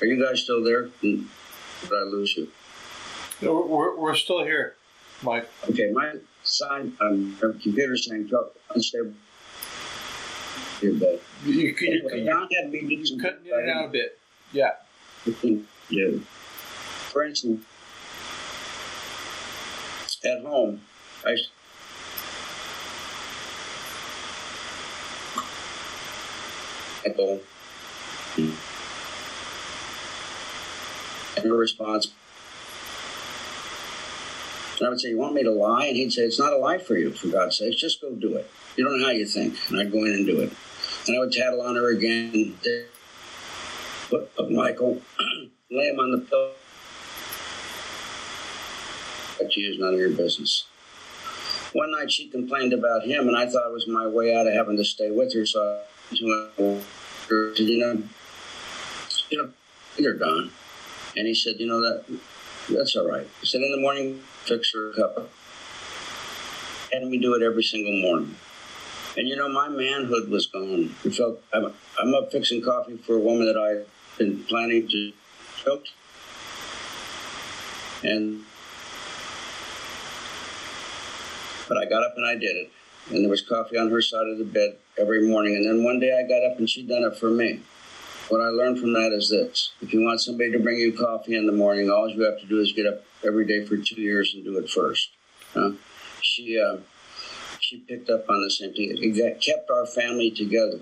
Are 0.00 0.06
you 0.06 0.22
guys 0.22 0.42
still 0.42 0.62
there? 0.62 0.90
Did 1.00 1.24
I 1.90 2.02
lose 2.04 2.36
you? 2.36 2.48
No, 3.40 3.62
we're, 3.62 3.96
we're 3.96 4.14
still 4.14 4.44
here, 4.44 4.74
Mike. 5.22 5.48
Okay, 5.70 5.90
my 5.92 6.14
sign 6.42 6.96
um, 7.00 7.36
computer 7.40 7.96
saying 7.96 8.30
unstable. 8.74 9.14
But 10.80 11.22
you 11.46 12.24
Don 12.26 12.48
had 12.54 12.70
meetings. 12.70 13.12
Cutting 13.20 13.46
it 13.46 13.68
out 13.68 13.86
a 13.86 13.88
bit. 13.88 14.18
Yeah. 14.52 14.72
Yeah. 15.88 16.18
For 17.16 17.24
instance, 17.24 17.64
at 20.22 20.42
home, 20.42 20.82
I 21.24 21.34
and 28.36 28.52
her 31.42 31.56
response 31.56 32.12
and 34.76 34.86
I 34.86 34.90
would 34.90 35.00
say, 35.00 35.08
You 35.08 35.16
want 35.16 35.32
me 35.32 35.42
to 35.42 35.50
lie? 35.50 35.86
And 35.86 35.96
he'd 35.96 36.12
say, 36.12 36.24
It's 36.24 36.38
not 36.38 36.52
a 36.52 36.58
lie 36.58 36.76
for 36.76 36.98
you, 36.98 37.12
for 37.12 37.28
God's 37.28 37.56
sake. 37.56 37.78
Just 37.78 38.02
go 38.02 38.10
do 38.10 38.36
it. 38.36 38.50
You 38.76 38.84
don't 38.84 39.00
know 39.00 39.06
how 39.06 39.12
you 39.12 39.24
think. 39.24 39.56
And 39.70 39.80
I'd 39.80 39.90
go 39.90 40.04
in 40.04 40.12
and 40.12 40.26
do 40.26 40.40
it. 40.40 40.52
And 41.06 41.16
I 41.16 41.20
would 41.20 41.32
tattle 41.32 41.62
on 41.62 41.76
her 41.76 41.88
again. 41.88 42.58
Up 44.12 44.50
Michael, 44.50 45.00
lay 45.70 45.88
him 45.88 45.98
on 45.98 46.10
the 46.10 46.18
pillow. 46.18 46.55
But 49.38 49.52
she 49.52 49.62
is 49.62 49.78
none 49.78 49.94
of 49.94 50.00
your 50.00 50.10
business. 50.10 50.64
One 51.72 51.90
night 51.90 52.10
she 52.10 52.28
complained 52.28 52.72
about 52.72 53.04
him, 53.04 53.28
and 53.28 53.36
I 53.36 53.46
thought 53.46 53.68
it 53.68 53.72
was 53.72 53.86
my 53.86 54.06
way 54.06 54.34
out 54.34 54.46
of 54.46 54.54
having 54.54 54.76
to 54.78 54.84
stay 54.84 55.10
with 55.10 55.34
her. 55.34 55.44
So 55.44 55.82
I 56.10 56.14
said, 56.14 56.18
You 56.18 57.78
know, 57.78 58.02
you 59.30 59.38
know, 59.38 59.50
you're 59.98 60.14
gone. 60.14 60.50
And 61.16 61.26
he 61.26 61.34
said, 61.34 61.56
You 61.58 61.66
know, 61.66 61.80
that 61.80 62.04
that's 62.70 62.96
all 62.96 63.06
right. 63.06 63.26
He 63.40 63.46
said, 63.46 63.60
In 63.60 63.72
the 63.72 63.80
morning, 63.80 64.22
fix 64.44 64.72
her 64.74 64.90
a 64.90 64.94
cup. 64.94 65.30
And 66.92 67.10
we 67.10 67.18
do 67.18 67.34
it 67.34 67.42
every 67.42 67.62
single 67.62 68.00
morning. 68.00 68.36
And 69.16 69.28
you 69.28 69.36
know, 69.36 69.48
my 69.48 69.68
manhood 69.68 70.28
was 70.28 70.46
gone. 70.46 70.94
I 71.04 71.08
felt 71.08 71.42
I'm, 71.52 71.72
I'm 71.98 72.14
up 72.14 72.30
fixing 72.30 72.62
coffee 72.62 72.96
for 72.98 73.16
a 73.16 73.20
woman 73.20 73.46
that 73.46 73.56
I've 73.56 73.86
been 74.18 74.44
planning 74.44 74.88
to 74.88 75.12
choke. 75.64 75.84
And 78.02 78.44
but 81.68 81.78
I 81.78 81.84
got 81.84 82.02
up 82.02 82.14
and 82.16 82.26
I 82.26 82.34
did 82.34 82.56
it. 82.56 82.70
And 83.10 83.22
there 83.22 83.30
was 83.30 83.42
coffee 83.42 83.78
on 83.78 83.90
her 83.90 84.02
side 84.02 84.26
of 84.28 84.38
the 84.38 84.44
bed 84.44 84.76
every 84.98 85.26
morning. 85.28 85.54
And 85.56 85.64
then 85.66 85.84
one 85.84 86.00
day 86.00 86.10
I 86.12 86.26
got 86.26 86.44
up 86.44 86.58
and 86.58 86.68
she'd 86.68 86.88
done 86.88 87.04
it 87.04 87.16
for 87.16 87.30
me. 87.30 87.60
What 88.28 88.40
I 88.40 88.48
learned 88.48 88.80
from 88.80 88.92
that 88.94 89.12
is 89.12 89.30
this 89.30 89.70
if 89.80 89.92
you 89.92 90.02
want 90.02 90.20
somebody 90.20 90.50
to 90.50 90.58
bring 90.58 90.78
you 90.78 90.92
coffee 90.92 91.36
in 91.36 91.46
the 91.46 91.52
morning, 91.52 91.90
all 91.90 92.08
you 92.08 92.22
have 92.22 92.40
to 92.40 92.46
do 92.46 92.60
is 92.60 92.72
get 92.72 92.86
up 92.86 93.04
every 93.24 93.46
day 93.46 93.64
for 93.64 93.76
two 93.76 94.00
years 94.00 94.34
and 94.34 94.44
do 94.44 94.58
it 94.58 94.68
first. 94.68 95.10
She, 96.22 96.58
uh, 96.60 96.78
she 97.60 97.78
picked 97.78 98.10
up 98.10 98.28
on 98.28 98.42
the 98.42 98.50
same 98.50 98.72
thing. 98.72 98.96
It 99.00 99.40
kept 99.40 99.70
our 99.70 99.86
family 99.86 100.30
together. 100.32 100.80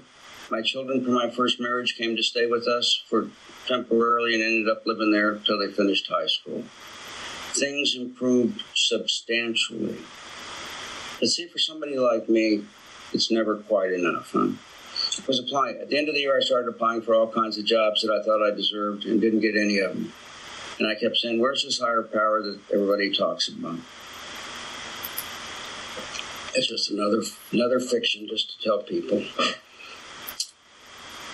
My 0.50 0.62
children 0.62 1.04
from 1.04 1.14
my 1.14 1.30
first 1.30 1.60
marriage 1.60 1.96
came 1.96 2.16
to 2.16 2.22
stay 2.22 2.46
with 2.46 2.66
us 2.66 3.02
for 3.08 3.28
temporarily 3.66 4.34
and 4.34 4.42
ended 4.42 4.68
up 4.68 4.86
living 4.86 5.12
there 5.12 5.32
until 5.32 5.58
they 5.58 5.72
finished 5.72 6.08
high 6.08 6.26
school. 6.26 6.64
Things 7.52 7.94
improved 7.94 8.62
substantially. 8.74 9.98
But 11.24 11.30
see, 11.30 11.46
for 11.46 11.58
somebody 11.58 11.96
like 11.96 12.28
me, 12.28 12.64
it's 13.14 13.30
never 13.30 13.56
quite 13.56 13.94
enough, 13.94 14.32
huh? 14.34 14.48
was 15.26 15.38
applying. 15.38 15.78
At 15.80 15.88
the 15.88 15.96
end 15.96 16.10
of 16.10 16.14
the 16.14 16.20
year, 16.20 16.36
I 16.36 16.40
started 16.40 16.68
applying 16.68 17.00
for 17.00 17.14
all 17.14 17.26
kinds 17.26 17.56
of 17.56 17.64
jobs 17.64 18.02
that 18.02 18.12
I 18.12 18.22
thought 18.22 18.46
I 18.46 18.54
deserved 18.54 19.06
and 19.06 19.22
didn't 19.22 19.40
get 19.40 19.56
any 19.56 19.78
of 19.78 19.94
them. 19.94 20.12
And 20.78 20.86
I 20.86 20.94
kept 20.94 21.16
saying, 21.16 21.40
Where's 21.40 21.64
this 21.64 21.80
higher 21.80 22.02
power 22.02 22.42
that 22.42 22.60
everybody 22.74 23.10
talks 23.10 23.48
about? 23.48 23.78
It's 26.52 26.66
just 26.66 26.90
another 26.90 27.22
another 27.52 27.80
fiction 27.80 28.28
just 28.28 28.50
to 28.50 28.62
tell 28.62 28.82
people. 28.82 29.24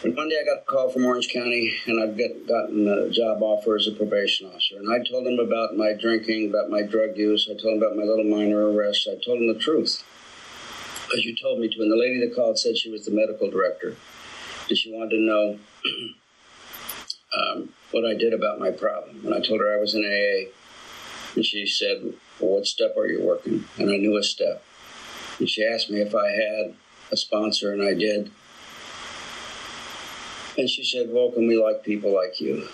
And 0.03 0.17
one 0.17 0.31
day 0.31 0.37
I 0.41 0.45
got 0.45 0.63
a 0.63 0.65
call 0.65 0.89
from 0.89 1.05
Orange 1.05 1.29
County, 1.31 1.75
and 1.87 2.03
I'd 2.03 2.17
get, 2.17 2.49
gotten 2.49 2.89
a 2.89 3.11
job 3.11 3.43
offer 3.43 3.77
as 3.77 3.87
a 3.87 3.93
probation 3.93 4.47
officer. 4.47 4.77
And 4.77 4.91
I 4.91 5.07
told 5.07 5.27
them 5.27 5.39
about 5.39 5.77
my 5.77 5.93
drinking, 5.93 6.49
about 6.49 6.71
my 6.71 6.83
drug 6.83 7.19
use. 7.19 7.49
I 7.51 7.61
told 7.61 7.75
them 7.75 7.83
about 7.83 7.97
my 7.97 8.05
little 8.05 8.25
minor 8.25 8.71
arrest. 8.71 9.07
I 9.11 9.23
told 9.23 9.41
them 9.41 9.53
the 9.53 9.59
truth 9.59 10.03
as 11.13 11.25
you 11.25 11.37
told 11.37 11.59
me 11.59 11.69
to. 11.69 11.83
And 11.83 11.91
the 11.91 11.97
lady 11.97 12.21
that 12.21 12.35
called 12.35 12.59
said 12.59 12.77
she 12.77 12.91
was 12.91 13.05
the 13.05 13.11
medical 13.11 13.51
director, 13.51 13.97
and 14.69 14.79
she 14.79 14.93
wanted 14.93 15.11
to 15.11 15.21
know 15.21 15.59
um, 17.37 17.69
what 17.91 18.05
I 18.05 18.15
did 18.15 18.33
about 18.33 18.59
my 18.59 18.71
problem. 18.71 19.21
And 19.25 19.35
I 19.35 19.41
told 19.41 19.61
her 19.61 19.77
I 19.77 19.81
was 19.81 19.95
in 19.95 20.05
AA, 20.05 20.51
and 21.35 21.45
she 21.45 21.67
said, 21.67 22.15
"Well, 22.39 22.53
what 22.53 22.67
step 22.67 22.97
are 22.97 23.07
you 23.07 23.23
working?" 23.23 23.65
And 23.79 23.91
I 23.91 23.97
knew 23.97 24.17
a 24.17 24.23
step. 24.23 24.63
And 25.39 25.49
she 25.49 25.65
asked 25.65 25.91
me 25.91 26.01
if 26.01 26.15
I 26.15 26.29
had 26.31 26.75
a 27.11 27.17
sponsor, 27.17 27.73
and 27.73 27.83
I 27.83 27.95
did. 27.95 28.31
And 30.59 30.69
she 30.69 30.85
said, 30.85 31.11
"Welcome, 31.11 31.47
we 31.47 31.57
like 31.57 31.85
people 31.85 32.15
like 32.15 32.41
you." 32.41 32.69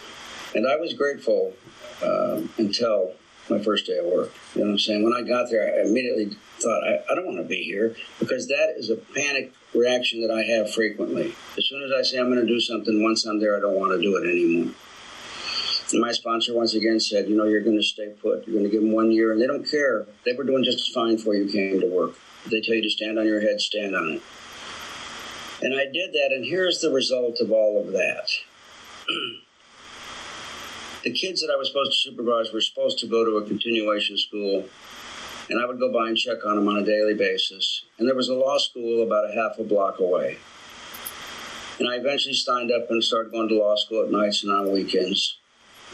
And 0.55 0.67
I 0.67 0.77
was 0.77 0.95
grateful 0.95 1.55
um, 2.03 2.51
until 2.59 3.13
my 3.51 3.59
first 3.61 3.87
day 3.87 3.99
of 3.99 4.07
work. 4.07 4.33
You 4.55 4.63
know 4.63 4.69
what 4.69 4.73
I'm 4.73 4.79
saying? 4.79 5.05
When 5.05 5.13
I 5.13 5.23
got 5.23 5.51
there, 5.51 5.63
I 5.63 5.87
immediately 5.87 6.37
thought, 6.59 6.83
I, 6.85 7.01
I 7.11 7.15
don't 7.15 7.27
want 7.27 7.39
to 7.39 7.45
be 7.45 7.63
here 7.63 7.95
because 8.19 8.49
that 8.49 8.75
is 8.77 8.91
a 8.91 8.97
panic 8.97 9.53
reaction 9.75 10.23
that 10.23 10.33
I 10.33 10.43
have 10.43 10.73
frequently. 10.73 11.35
As 11.57 11.69
soon 11.69 11.83
as 11.83 11.93
I 11.93 12.03
say 12.03 12.19
I'm 12.19 12.33
going 12.33 12.45
to 12.45 12.47
do 12.47 12.61
something, 12.61 13.03
once 13.03 13.25
I'm 13.25 13.39
there, 13.39 13.57
I 13.57 13.61
don't 13.61 13.79
want 13.79 13.93
to 13.93 14.01
do 14.01 14.17
it 14.17 14.29
anymore. 14.29 14.75
And 15.93 16.01
my 16.01 16.13
sponsor 16.13 16.55
once 16.55 16.75
again 16.75 16.99
said, 16.99 17.29
you 17.29 17.37
know, 17.37 17.45
you're 17.45 17.61
going 17.61 17.77
to 17.77 17.83
stay 17.83 18.09
put. 18.21 18.47
You're 18.47 18.55
going 18.59 18.65
to 18.65 18.71
give 18.71 18.83
them 18.83 18.93
one 18.93 19.13
year, 19.13 19.33
and 19.33 19.41
they 19.41 19.47
don't 19.47 19.69
care. 19.69 20.07
They 20.25 20.33
were 20.33 20.45
doing 20.45 20.65
just 20.65 20.93
fine 20.93 21.17
before 21.17 21.35
you 21.35 21.47
came 21.47 21.81
to 21.81 21.87
work. 21.87 22.15
They 22.51 22.61
tell 22.61 22.75
you 22.75 22.83
to 22.83 22.91
stand 22.91 23.19
on 23.19 23.27
your 23.27 23.41
head, 23.41 23.61
stand 23.61 23.95
on 23.95 24.15
it. 24.15 24.23
And 25.67 25.75
I 25.75 25.87
did 25.93 26.13
that, 26.13 26.31
and 26.33 26.45
here's 26.45 26.81
the 26.81 26.93
result 26.93 27.41
of 27.41 27.51
all 27.51 27.81
of 27.81 27.91
that. 27.91 28.31
the 31.03 31.11
kids 31.11 31.41
that 31.41 31.53
I 31.53 31.57
was 31.57 31.67
supposed 31.67 31.91
to 31.91 31.99
supervise 32.09 32.53
were 32.53 32.61
supposed 32.61 33.01
to 33.01 33.09
go 33.09 33.25
to 33.25 33.39
a 33.39 33.45
continuation 33.45 34.17
school, 34.17 34.69
and 35.51 35.61
I 35.61 35.67
would 35.67 35.81
go 35.81 35.93
by 35.93 36.07
and 36.07 36.17
check 36.17 36.47
on 36.47 36.55
them 36.55 36.69
on 36.69 36.77
a 36.77 36.85
daily 36.85 37.15
basis. 37.15 37.83
And 37.99 38.07
there 38.07 38.15
was 38.15 38.29
a 38.29 38.35
law 38.35 38.59
school 38.59 39.03
about 39.03 39.29
a 39.29 39.35
half 39.35 39.59
a 39.59 39.65
block 39.65 39.99
away. 39.99 40.39
And 41.81 41.89
I 41.89 41.97
eventually 41.97 42.35
signed 42.35 42.71
up 42.71 42.89
and 42.89 43.03
started 43.03 43.33
going 43.33 43.49
to 43.49 43.57
law 43.57 43.75
school 43.75 44.05
at 44.05 44.11
nights 44.13 44.45
and 44.45 44.53
on 44.53 44.71
weekends. 44.71 45.37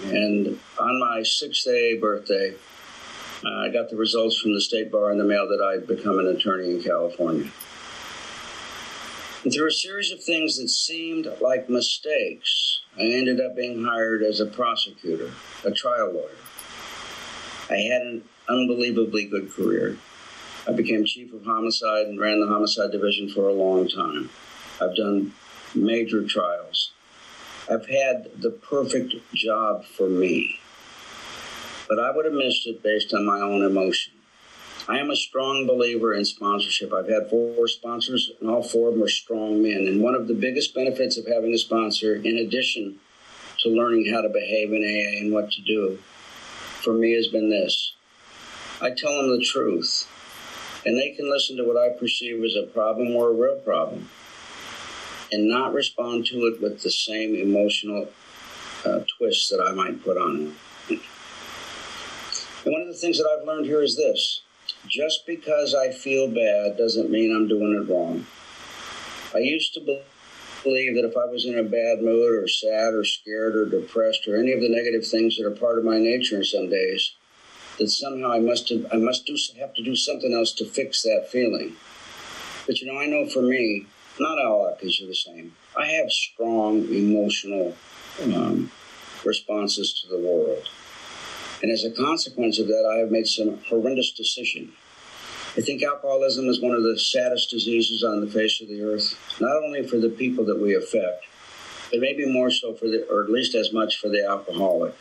And 0.05 0.61
on 0.79 1.01
my 1.01 1.23
sixth 1.23 1.65
day 1.65 1.99
birthday, 1.99 2.53
uh, 3.43 3.49
I 3.49 3.71
got 3.71 3.89
the 3.89 3.97
results 3.97 4.39
from 4.39 4.53
the 4.53 4.61
state 4.61 4.93
bar 4.93 5.13
in 5.13 5.17
the 5.17 5.25
mail 5.25 5.49
that 5.49 5.63
I'd 5.65 5.87
become 5.87 6.19
an 6.19 6.27
attorney 6.27 6.73
in 6.73 6.83
California. 6.83 7.51
Through 9.51 9.67
a 9.67 9.73
series 9.73 10.13
of 10.13 10.23
things 10.23 10.57
that 10.59 10.69
seemed 10.69 11.27
like 11.41 11.69
mistakes, 11.69 12.81
I 12.97 13.03
ended 13.03 13.41
up 13.41 13.57
being 13.57 13.85
hired 13.85 14.23
as 14.23 14.39
a 14.39 14.47
prosecutor, 14.47 15.33
a 15.65 15.73
trial 15.73 16.13
lawyer. 16.13 16.37
I 17.69 17.75
had 17.75 18.03
an 18.03 18.23
unbelievably 18.49 19.25
good 19.25 19.51
career. 19.51 19.99
I 20.69 20.71
became 20.71 21.05
chief 21.05 21.35
of 21.35 21.45
homicide 21.45 22.07
and 22.07 22.21
ran 22.21 22.41
the 22.41 22.47
homicide 22.47 22.93
division 22.93 23.29
for 23.31 23.49
a 23.49 23.53
long 23.53 23.89
time. 23.89 24.31
I've 24.81 24.95
done 24.95 25.35
major 25.75 26.25
trials. 26.25 26.93
I've 27.69 27.89
had 27.89 28.41
the 28.41 28.51
perfect 28.51 29.17
job 29.35 29.85
for 29.85 30.09
me. 30.09 30.61
But 31.89 31.99
I 31.99 32.13
would 32.15 32.27
have 32.27 32.35
missed 32.35 32.69
it 32.69 32.81
based 32.81 33.13
on 33.13 33.27
my 33.27 33.41
own 33.41 33.65
emotion. 33.65 34.13
I 34.89 34.99
am 34.99 35.11
a 35.11 35.17
strong 35.17 35.67
believer 35.67 36.13
in 36.13 36.25
sponsorship. 36.25 36.93
I've 36.93 37.09
had 37.09 37.31
four 37.31 37.69
sponsors, 37.69 38.33
and 38.41 38.51
all 38.51 38.63
four 38.63 38.89
of 38.89 38.95
them 38.95 39.05
are 39.05 39.09
strong 39.09 39.63
men. 39.63 39.87
And 39.87 40.03
one 40.03 40.17
of 40.17 40.27
the 40.27 40.35
biggest 40.35 40.75
benefits 40.75 41.17
of 41.17 41.27
having 41.27 41.55
a 41.55 41.59
sponsor, 41.59 42.17
in 42.17 42.37
addition 42.39 42.99
to 43.61 43.69
learning 43.69 44.13
how 44.13 44.23
to 44.23 44.29
behave 44.29 44.73
in 44.73 44.83
AA 44.83 45.21
and 45.21 45.33
what 45.33 45.53
to 45.53 45.63
do, 45.63 45.99
for 46.83 46.95
me 46.95 47.13
has 47.13 47.29
been 47.29 47.49
this 47.49 47.93
I 48.81 48.91
tell 48.91 49.17
them 49.17 49.39
the 49.39 49.45
truth, 49.45 50.09
and 50.85 50.99
they 50.99 51.11
can 51.11 51.31
listen 51.31 51.57
to 51.59 51.65
what 51.65 51.77
I 51.77 51.97
perceive 51.97 52.43
as 52.43 52.57
a 52.57 52.67
problem 52.67 53.15
or 53.15 53.29
a 53.29 53.33
real 53.33 53.61
problem 53.61 54.09
and 55.31 55.49
not 55.49 55.73
respond 55.73 56.27
to 56.27 56.47
it 56.47 56.61
with 56.61 56.83
the 56.83 56.91
same 56.91 57.37
emotional 57.37 58.09
uh, 58.85 59.01
twists 59.17 59.49
that 59.51 59.65
I 59.65 59.73
might 59.73 60.03
put 60.03 60.17
on 60.17 60.55
it. 60.89 61.01
And 62.65 62.73
one 62.73 62.83
of 62.83 62.89
the 62.89 62.95
things 62.95 63.19
that 63.19 63.27
I've 63.27 63.47
learned 63.47 63.67
here 63.67 63.83
is 63.83 63.97
this 63.97 64.43
just 64.87 65.27
because 65.27 65.75
I 65.75 65.91
feel 65.91 66.29
bad 66.29 66.77
doesn't 66.77 67.11
mean 67.11 67.35
I'm 67.35 67.49
doing 67.49 67.83
it 67.83 67.91
wrong. 67.91 68.27
I 69.35 69.39
used 69.39 69.75
to 69.75 69.81
believe 70.63 70.95
that 70.95 71.09
if 71.09 71.17
I 71.17 71.25
was 71.27 71.47
in 71.47 71.59
a 71.59 71.63
bad 71.63 72.03
mood 72.03 72.43
or 72.43 72.49
sad 72.49 72.95
or 72.95 73.05
scared 73.05 73.57
or 73.57 73.67
depressed 73.67 74.29
or 74.29 74.37
any 74.37 74.53
of 74.53 74.61
the 74.61 74.69
negative 74.69 75.07
things 75.07 75.37
that 75.37 75.47
are 75.47 75.51
part 75.51 75.79
of 75.79 75.85
my 75.85 75.99
nature 75.99 76.37
in 76.37 76.45
some 76.45 76.69
days, 76.69 77.13
that 77.79 77.89
somehow 77.89 78.33
I 78.33 78.41
must 78.41 78.69
have, 78.69 78.87
I 78.93 78.97
must 78.97 79.27
do 79.27 79.37
have 79.59 79.75
to 79.75 79.83
do 79.83 79.97
something 79.97 80.35
else 80.35 80.53
to 80.55 80.65
fix 80.65 81.03
that 81.03 81.29
feeling. 81.31 81.77
But 82.67 82.81
you 82.81 82.93
know, 82.93 82.99
I 82.99 83.07
know 83.07 83.27
for 83.27 83.43
me, 83.43 83.87
not 84.21 84.39
all 84.39 84.67
alkies 84.67 85.03
are 85.03 85.07
the 85.07 85.15
same. 85.15 85.55
I 85.77 85.87
have 85.87 86.11
strong 86.11 86.85
emotional 86.93 87.75
um, 88.23 88.71
responses 89.25 90.01
to 90.03 90.09
the 90.09 90.19
world. 90.19 90.69
And 91.63 91.71
as 91.71 91.85
a 91.85 91.91
consequence 91.91 92.59
of 92.59 92.67
that, 92.67 92.91
I 92.93 92.99
have 92.99 93.11
made 93.11 93.27
some 93.27 93.59
horrendous 93.69 94.11
decisions. 94.11 94.73
I 95.57 95.61
think 95.61 95.83
alcoholism 95.83 96.49
is 96.49 96.61
one 96.61 96.75
of 96.75 96.83
the 96.83 96.99
saddest 96.99 97.51
diseases 97.51 98.03
on 98.03 98.21
the 98.21 98.27
face 98.27 98.61
of 98.61 98.69
the 98.69 98.83
earth, 98.83 99.17
not 99.41 99.63
only 99.63 99.87
for 99.87 99.99
the 99.99 100.09
people 100.09 100.45
that 100.47 100.59
we 100.59 100.75
affect, 100.75 101.25
but 101.91 102.01
maybe 102.01 102.25
more 102.25 102.51
so 102.51 102.73
for 102.73 102.87
the, 102.87 103.07
or 103.11 103.23
at 103.23 103.31
least 103.31 103.55
as 103.55 103.73
much 103.73 103.99
for 103.99 104.09
the 104.09 104.27
alcoholic. 104.27 104.95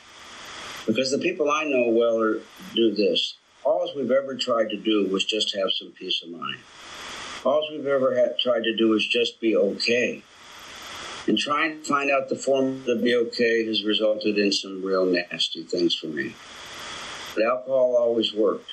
Because 0.86 1.10
the 1.10 1.18
people 1.18 1.50
I 1.50 1.64
know 1.64 1.90
well 1.90 2.22
are, 2.22 2.42
do 2.76 2.94
this. 2.94 3.36
All 3.64 3.90
we've 3.96 4.12
ever 4.12 4.36
tried 4.36 4.70
to 4.72 4.78
do 4.78 5.08
was 5.08 5.24
just 5.24 5.56
have 5.56 5.72
some 5.72 5.92
peace 5.92 6.22
of 6.22 6.30
mind. 6.30 6.60
All 7.46 7.68
we've 7.72 7.88
ever 7.88 8.16
had, 8.16 8.38
tried 8.38 8.64
to 8.64 8.76
do 8.76 8.94
is 8.94 9.08
just 9.08 9.40
be 9.40 9.56
okay. 9.56 10.22
And 11.28 11.38
trying 11.38 11.82
to 11.82 11.84
find 11.88 12.10
out 12.10 12.30
the 12.30 12.36
form 12.36 12.84
to 12.86 12.96
be 12.96 13.16
okay 13.16 13.66
has 13.66 13.84
resulted 13.84 14.38
in 14.38 14.52
some 14.52 14.84
real 14.84 15.06
nasty 15.06 15.64
things 15.64 15.96
for 15.96 16.08
me. 16.08 16.36
But 17.36 17.46
alcohol 17.46 17.96
always 17.96 18.34
worked. 18.34 18.72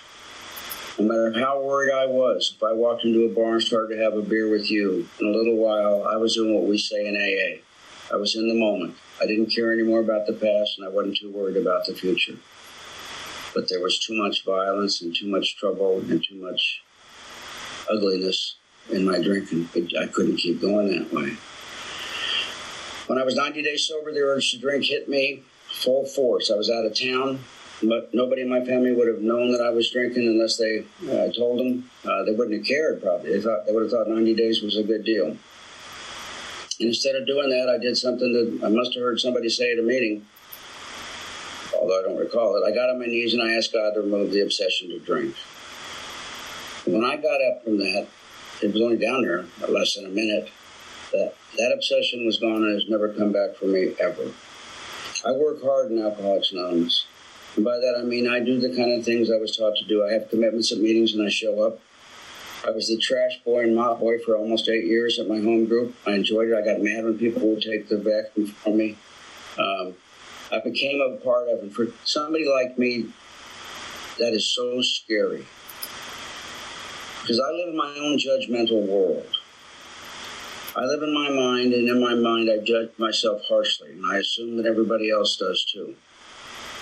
No 0.98 1.04
matter 1.04 1.38
how 1.38 1.62
worried 1.62 1.92
I 1.92 2.06
was, 2.06 2.54
if 2.56 2.62
I 2.62 2.72
walked 2.72 3.04
into 3.04 3.24
a 3.24 3.34
bar 3.34 3.52
and 3.52 3.62
started 3.62 3.94
to 3.94 4.02
have 4.02 4.14
a 4.14 4.22
beer 4.22 4.50
with 4.50 4.70
you, 4.70 5.08
in 5.20 5.26
a 5.26 5.30
little 5.30 5.56
while 5.56 6.04
I 6.04 6.16
was 6.16 6.34
doing 6.34 6.54
what 6.54 6.64
we 6.64 6.78
say 6.78 7.06
in 7.06 7.16
AA. 7.16 7.62
I 8.12 8.16
was 8.16 8.34
in 8.34 8.48
the 8.48 8.54
moment. 8.54 8.96
I 9.20 9.26
didn't 9.26 9.54
care 9.54 9.72
anymore 9.72 10.00
about 10.00 10.26
the 10.26 10.32
past 10.32 10.78
and 10.78 10.86
I 10.86 10.90
wasn't 10.90 11.18
too 11.18 11.30
worried 11.30 11.56
about 11.56 11.86
the 11.86 11.94
future. 11.94 12.36
But 13.54 13.68
there 13.68 13.80
was 13.80 13.98
too 13.98 14.14
much 14.14 14.44
violence 14.44 15.02
and 15.02 15.14
too 15.14 15.28
much 15.28 15.56
trouble 15.56 15.98
and 15.98 16.24
too 16.24 16.36
much 16.36 16.82
ugliness 17.90 18.56
in 18.90 19.04
my 19.04 19.20
drinking. 19.20 19.68
I 20.00 20.06
couldn't 20.06 20.38
keep 20.38 20.60
going 20.60 20.88
that 20.90 21.12
way. 21.12 21.36
When 23.08 23.18
I 23.18 23.24
was 23.24 23.36
90 23.36 23.62
days 23.62 23.86
sober, 23.86 24.12
the 24.12 24.20
urge 24.20 24.50
to 24.50 24.58
drink 24.58 24.84
hit 24.84 25.08
me 25.08 25.42
full 25.66 26.04
force. 26.04 26.50
I 26.50 26.56
was 26.56 26.70
out 26.70 26.84
of 26.84 26.94
town, 26.94 27.40
but 27.82 28.12
nobody 28.12 28.42
in 28.42 28.50
my 28.50 28.62
family 28.62 28.92
would 28.92 29.08
have 29.08 29.22
known 29.22 29.50
that 29.52 29.62
I 29.62 29.70
was 29.70 29.90
drinking 29.90 30.26
unless 30.28 30.58
they 30.58 30.84
uh, 31.10 31.32
told 31.32 31.58
them. 31.58 31.90
Uh, 32.04 32.24
they 32.24 32.32
wouldn't 32.32 32.58
have 32.58 32.66
cared, 32.66 33.02
probably. 33.02 33.32
They, 33.32 33.40
thought, 33.40 33.64
they 33.64 33.72
would 33.72 33.84
have 33.84 33.90
thought 33.90 34.08
90 34.08 34.34
days 34.34 34.60
was 34.60 34.76
a 34.76 34.82
good 34.82 35.04
deal. 35.04 35.38
Instead 36.80 37.14
of 37.14 37.26
doing 37.26 37.48
that, 37.48 37.74
I 37.74 37.82
did 37.82 37.96
something 37.96 38.30
that 38.30 38.66
I 38.66 38.68
must 38.68 38.92
have 38.92 39.02
heard 39.02 39.18
somebody 39.20 39.48
say 39.48 39.72
at 39.72 39.78
a 39.78 39.82
meeting, 39.82 40.26
although 41.74 41.98
I 41.98 42.02
don't 42.02 42.18
recall 42.18 42.56
it. 42.56 42.70
I 42.70 42.74
got 42.74 42.90
on 42.90 43.00
my 43.00 43.06
knees 43.06 43.32
and 43.32 43.42
I 43.42 43.54
asked 43.54 43.72
God 43.72 43.94
to 43.94 44.02
remove 44.02 44.32
the 44.32 44.42
obsession 44.42 44.90
to 44.90 44.98
drink. 44.98 45.34
When 46.84 47.04
I 47.04 47.16
got 47.16 47.40
up 47.42 47.64
from 47.64 47.78
that, 47.78 48.06
it 48.62 48.72
was 48.72 48.82
only 48.82 48.98
down 48.98 49.22
there 49.22 49.46
less 49.66 49.94
than 49.94 50.04
a 50.04 50.10
minute. 50.10 50.50
That 51.12 51.34
that 51.56 51.72
obsession 51.72 52.26
was 52.26 52.38
gone 52.38 52.62
and 52.62 52.74
has 52.74 52.88
never 52.88 53.12
come 53.12 53.32
back 53.32 53.56
for 53.56 53.66
me 53.66 53.94
ever. 54.00 54.30
I 55.24 55.32
work 55.32 55.62
hard 55.62 55.90
in 55.90 56.02
Alcoholics 56.02 56.52
Anonymous. 56.52 57.06
And 57.56 57.64
by 57.64 57.76
that 57.76 57.98
I 57.98 58.04
mean 58.04 58.28
I 58.28 58.40
do 58.40 58.60
the 58.60 58.74
kind 58.76 58.98
of 58.98 59.04
things 59.04 59.30
I 59.30 59.36
was 59.36 59.56
taught 59.56 59.76
to 59.76 59.84
do. 59.84 60.04
I 60.04 60.12
have 60.12 60.30
commitments 60.30 60.72
at 60.72 60.78
meetings 60.78 61.14
and 61.14 61.26
I 61.26 61.30
show 61.30 61.62
up. 61.62 61.80
I 62.66 62.70
was 62.70 62.88
the 62.88 62.98
trash 62.98 63.40
boy 63.44 63.62
and 63.62 63.74
mop 63.74 64.00
boy 64.00 64.18
for 64.18 64.36
almost 64.36 64.68
eight 64.68 64.84
years 64.84 65.18
at 65.18 65.28
my 65.28 65.38
home 65.38 65.66
group. 65.66 65.94
I 66.06 66.12
enjoyed 66.12 66.48
it. 66.48 66.56
I 66.56 66.64
got 66.64 66.82
mad 66.82 67.04
when 67.04 67.18
people 67.18 67.48
would 67.48 67.62
take 67.62 67.88
the 67.88 67.98
vacuum 67.98 68.46
from 68.46 68.76
me. 68.76 68.96
Um, 69.58 69.94
I 70.50 70.60
became 70.60 71.00
a 71.00 71.16
part 71.22 71.48
of 71.48 71.62
it. 71.62 71.72
For 71.72 71.86
somebody 72.04 72.46
like 72.46 72.78
me, 72.78 73.06
that 74.18 74.32
is 74.32 74.52
so 74.52 74.82
scary 74.82 75.46
because 77.28 77.40
I 77.40 77.50
live 77.52 77.68
in 77.68 77.76
my 77.76 77.94
own 78.00 78.18
judgmental 78.18 78.86
world. 78.86 79.37
I 80.78 80.84
live 80.84 81.02
in 81.02 81.12
my 81.12 81.28
mind, 81.28 81.74
and 81.74 81.88
in 81.88 82.00
my 82.00 82.14
mind, 82.14 82.48
I 82.48 82.64
judge 82.64 82.90
myself 82.98 83.42
harshly, 83.48 83.90
and 83.90 84.06
I 84.06 84.18
assume 84.18 84.56
that 84.58 84.66
everybody 84.66 85.10
else 85.10 85.36
does 85.36 85.64
too. 85.64 85.96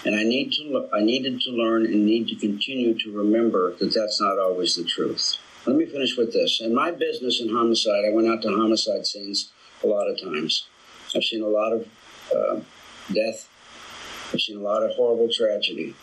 And 0.05 0.15
I 0.15 0.23
need 0.23 0.53
to, 0.53 0.89
I 0.93 1.01
needed 1.01 1.41
to 1.41 1.51
learn 1.51 1.87
and 1.87 2.05
need 2.05 2.29
to 2.29 2.37
continue 2.37 2.93
to 2.99 3.11
remember 3.11 3.75
that 3.77 3.95
that's 3.95 4.21
not 4.21 4.39
always 4.39 4.77
the 4.77 4.85
truth. 4.85 5.39
Let 5.67 5.77
me 5.77 5.87
finish 5.87 6.15
with 6.15 6.35
this. 6.35 6.61
In 6.61 6.75
my 6.75 6.91
business 6.91 7.41
in 7.41 7.49
homicide, 7.49 8.05
I 8.07 8.13
went 8.13 8.29
out 8.29 8.43
to 8.43 8.51
homicide 8.51 9.07
scenes 9.07 9.51
a 9.83 9.87
lot 9.87 10.09
of 10.09 10.21
times. 10.21 10.67
I've 11.15 11.25
seen 11.25 11.43
a 11.43 11.49
lot 11.49 11.73
of 11.73 11.89
uh, 12.37 12.61
death. 13.13 13.49
I've 14.33 14.41
seen 14.41 14.59
a 14.59 14.63
lot 14.63 14.83
of 14.83 14.91
horrible 14.93 15.31
tragedy 15.33 15.95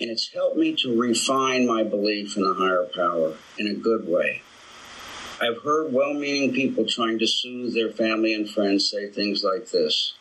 and 0.00 0.10
it's 0.10 0.32
helped 0.32 0.56
me 0.56 0.74
to 0.76 0.98
refine 0.98 1.66
my 1.66 1.82
belief 1.82 2.36
in 2.36 2.44
a 2.44 2.52
higher 2.52 2.86
power 2.94 3.34
in 3.58 3.66
a 3.66 3.74
good 3.74 4.06
way. 4.06 4.42
I've 5.38 5.62
heard 5.62 5.92
well 5.92 6.14
meaning 6.14 6.54
people 6.54 6.86
trying 6.86 7.18
to 7.18 7.26
soothe 7.26 7.74
their 7.74 7.90
family 7.90 8.32
and 8.32 8.48
friends 8.48 8.90
say 8.90 9.10
things 9.10 9.44
like 9.44 9.70
this 9.70 10.14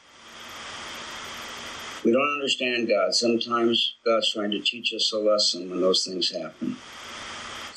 We 2.04 2.12
don't 2.12 2.34
understand 2.34 2.90
God. 2.90 3.16
Sometimes 3.16 3.96
God's 4.06 4.34
trying 4.34 4.52
to 4.52 4.60
teach 4.60 4.94
us 4.94 5.14
a 5.14 5.18
lesson 5.18 5.70
when 5.70 5.80
those 5.80 6.06
things 6.06 6.32
happen. 6.32 6.76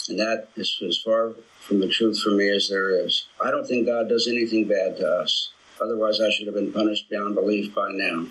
And 0.08 0.18
that 0.18 0.48
is 0.56 0.82
as 0.84 0.98
far 0.98 1.34
from 1.60 1.78
the 1.78 1.88
truth 1.88 2.20
for 2.20 2.30
me 2.30 2.48
as 2.48 2.68
there 2.68 2.90
is. 2.90 3.26
I 3.44 3.52
don't 3.52 3.66
think 3.66 3.86
God 3.86 4.08
does 4.08 4.26
anything 4.26 4.66
bad 4.66 4.96
to 4.96 5.06
us. 5.06 5.50
Otherwise, 5.80 6.20
I 6.20 6.30
should 6.30 6.46
have 6.46 6.56
been 6.56 6.72
punished 6.72 7.08
beyond 7.08 7.36
belief 7.36 7.72
by 7.72 7.90
now. 7.92 8.26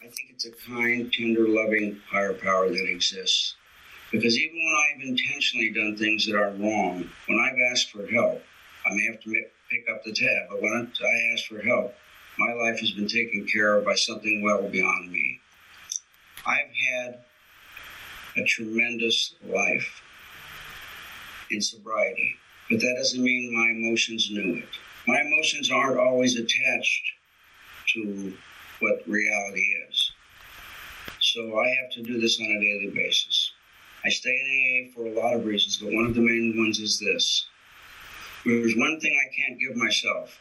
I 0.00 0.04
think 0.04 0.30
it's 0.30 0.46
a 0.46 0.52
kind, 0.52 1.12
tender, 1.12 1.46
loving 1.46 2.00
higher 2.08 2.32
power 2.32 2.70
that 2.70 2.90
exists. 2.90 3.54
Because 4.10 4.38
even 4.38 4.56
when 4.56 4.74
I've 4.74 5.08
intentionally 5.08 5.70
done 5.70 5.96
things 5.96 6.26
that 6.26 6.34
are 6.34 6.50
wrong, 6.52 7.08
when 7.26 7.38
I've 7.38 7.72
asked 7.72 7.90
for 7.90 8.06
help, 8.06 8.42
I 8.86 8.94
may 8.94 9.04
have 9.06 9.20
to 9.20 9.44
pick 9.70 9.86
up 9.90 10.02
the 10.04 10.12
tab, 10.12 10.48
but 10.48 10.62
when 10.62 10.72
I 10.72 11.32
ask 11.34 11.44
for 11.46 11.60
help, 11.60 11.94
my 12.38 12.52
life 12.52 12.80
has 12.80 12.92
been 12.92 13.08
taken 13.08 13.46
care 13.46 13.74
of 13.76 13.84
by 13.84 13.94
something 13.94 14.42
well 14.42 14.66
beyond 14.68 15.10
me. 15.12 15.40
I've 16.46 16.72
had 16.90 17.18
a 18.36 18.44
tremendous 18.44 19.34
life 19.44 20.02
in 21.50 21.60
sobriety, 21.60 22.36
but 22.70 22.80
that 22.80 22.94
doesn't 22.96 23.22
mean 23.22 23.54
my 23.54 23.70
emotions 23.70 24.30
knew 24.30 24.56
it. 24.56 24.68
My 25.06 25.20
emotions 25.20 25.70
aren't 25.70 25.98
always 25.98 26.36
attached 26.36 27.02
to 27.94 28.36
what 28.80 29.02
reality 29.06 29.74
is. 29.88 30.12
So 31.20 31.58
I 31.58 31.68
have 31.82 31.90
to 31.92 32.02
do 32.02 32.20
this 32.20 32.40
on 32.40 32.46
a 32.46 32.60
daily 32.60 32.92
basis. 32.94 33.47
I 34.04 34.10
stay 34.10 34.30
in 34.30 34.88
AA 34.88 34.92
for 34.94 35.06
a 35.06 35.12
lot 35.12 35.34
of 35.34 35.44
reasons, 35.44 35.76
but 35.76 35.92
one 35.92 36.06
of 36.06 36.14
the 36.14 36.20
main 36.20 36.54
ones 36.56 36.78
is 36.78 36.98
this. 36.98 37.46
There's 38.44 38.76
one 38.76 39.00
thing 39.00 39.12
I 39.12 39.34
can't 39.34 39.60
give 39.60 39.76
myself, 39.76 40.38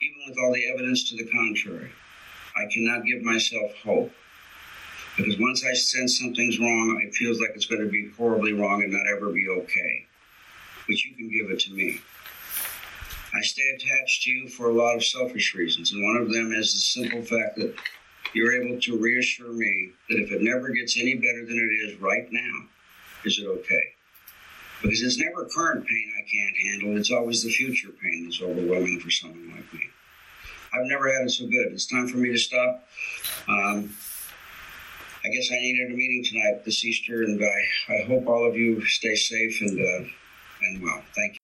even 0.00 0.18
with 0.28 0.38
all 0.38 0.52
the 0.52 0.70
evidence 0.72 1.08
to 1.10 1.16
the 1.16 1.28
contrary. 1.30 1.90
I 2.56 2.72
cannot 2.72 3.04
give 3.04 3.22
myself 3.22 3.72
hope. 3.82 4.12
Because 5.16 5.38
once 5.38 5.64
I 5.64 5.74
sense 5.74 6.18
something's 6.18 6.58
wrong, 6.58 7.00
it 7.04 7.14
feels 7.14 7.40
like 7.40 7.50
it's 7.54 7.66
going 7.66 7.82
to 7.82 7.90
be 7.90 8.10
horribly 8.16 8.52
wrong 8.52 8.82
and 8.82 8.92
not 8.92 9.06
ever 9.16 9.30
be 9.30 9.46
okay. 9.48 10.06
But 10.86 11.04
you 11.04 11.14
can 11.14 11.30
give 11.30 11.50
it 11.50 11.60
to 11.60 11.72
me. 11.72 12.00
I 13.34 13.40
stay 13.42 13.68
attached 13.76 14.22
to 14.22 14.30
you 14.30 14.48
for 14.48 14.70
a 14.70 14.72
lot 14.72 14.94
of 14.94 15.04
selfish 15.04 15.54
reasons, 15.54 15.92
and 15.92 16.04
one 16.04 16.16
of 16.16 16.32
them 16.32 16.52
is 16.52 16.72
the 16.72 16.78
simple 16.78 17.22
fact 17.22 17.56
that 17.56 17.74
you're 18.34 18.52
able 18.52 18.80
to 18.80 18.98
reassure 18.98 19.52
me 19.52 19.90
that 20.08 20.18
if 20.18 20.32
it 20.32 20.42
never 20.42 20.70
gets 20.70 20.98
any 20.98 21.14
better 21.14 21.44
than 21.46 21.58
it 21.58 21.88
is 21.88 22.00
right 22.00 22.26
now, 22.30 22.66
is 23.24 23.38
it 23.38 23.46
okay? 23.46 23.82
Because 24.82 25.02
it's 25.02 25.18
never 25.18 25.48
current 25.54 25.86
pain 25.86 26.12
I 26.18 26.28
can't 26.28 26.56
handle, 26.56 26.98
it's 26.98 27.10
always 27.10 27.42
the 27.42 27.50
future 27.50 27.90
pain 28.02 28.24
that's 28.24 28.42
overwhelming 28.42 29.00
for 29.00 29.10
someone 29.10 29.50
like 29.50 29.72
me. 29.72 29.82
I've 30.74 30.86
never 30.86 31.06
had 31.12 31.26
it 31.26 31.30
so 31.30 31.46
good. 31.46 31.72
It's 31.72 31.86
time 31.86 32.08
for 32.08 32.18
me 32.18 32.32
to 32.32 32.38
stop. 32.38 32.86
Um, 33.48 33.94
I 35.24 35.28
guess 35.28 35.50
I 35.50 35.56
needed 35.56 35.92
a 35.92 35.96
meeting 35.96 36.24
tonight 36.24 36.64
this 36.64 36.84
Easter, 36.84 37.22
and 37.22 37.42
I, 37.42 37.94
I 37.94 38.06
hope 38.06 38.26
all 38.26 38.46
of 38.46 38.56
you 38.56 38.84
stay 38.84 39.14
safe 39.14 39.60
and, 39.62 39.80
uh, 39.80 40.08
and 40.62 40.82
well. 40.82 41.02
Thank 41.14 41.34
you. 41.34 41.43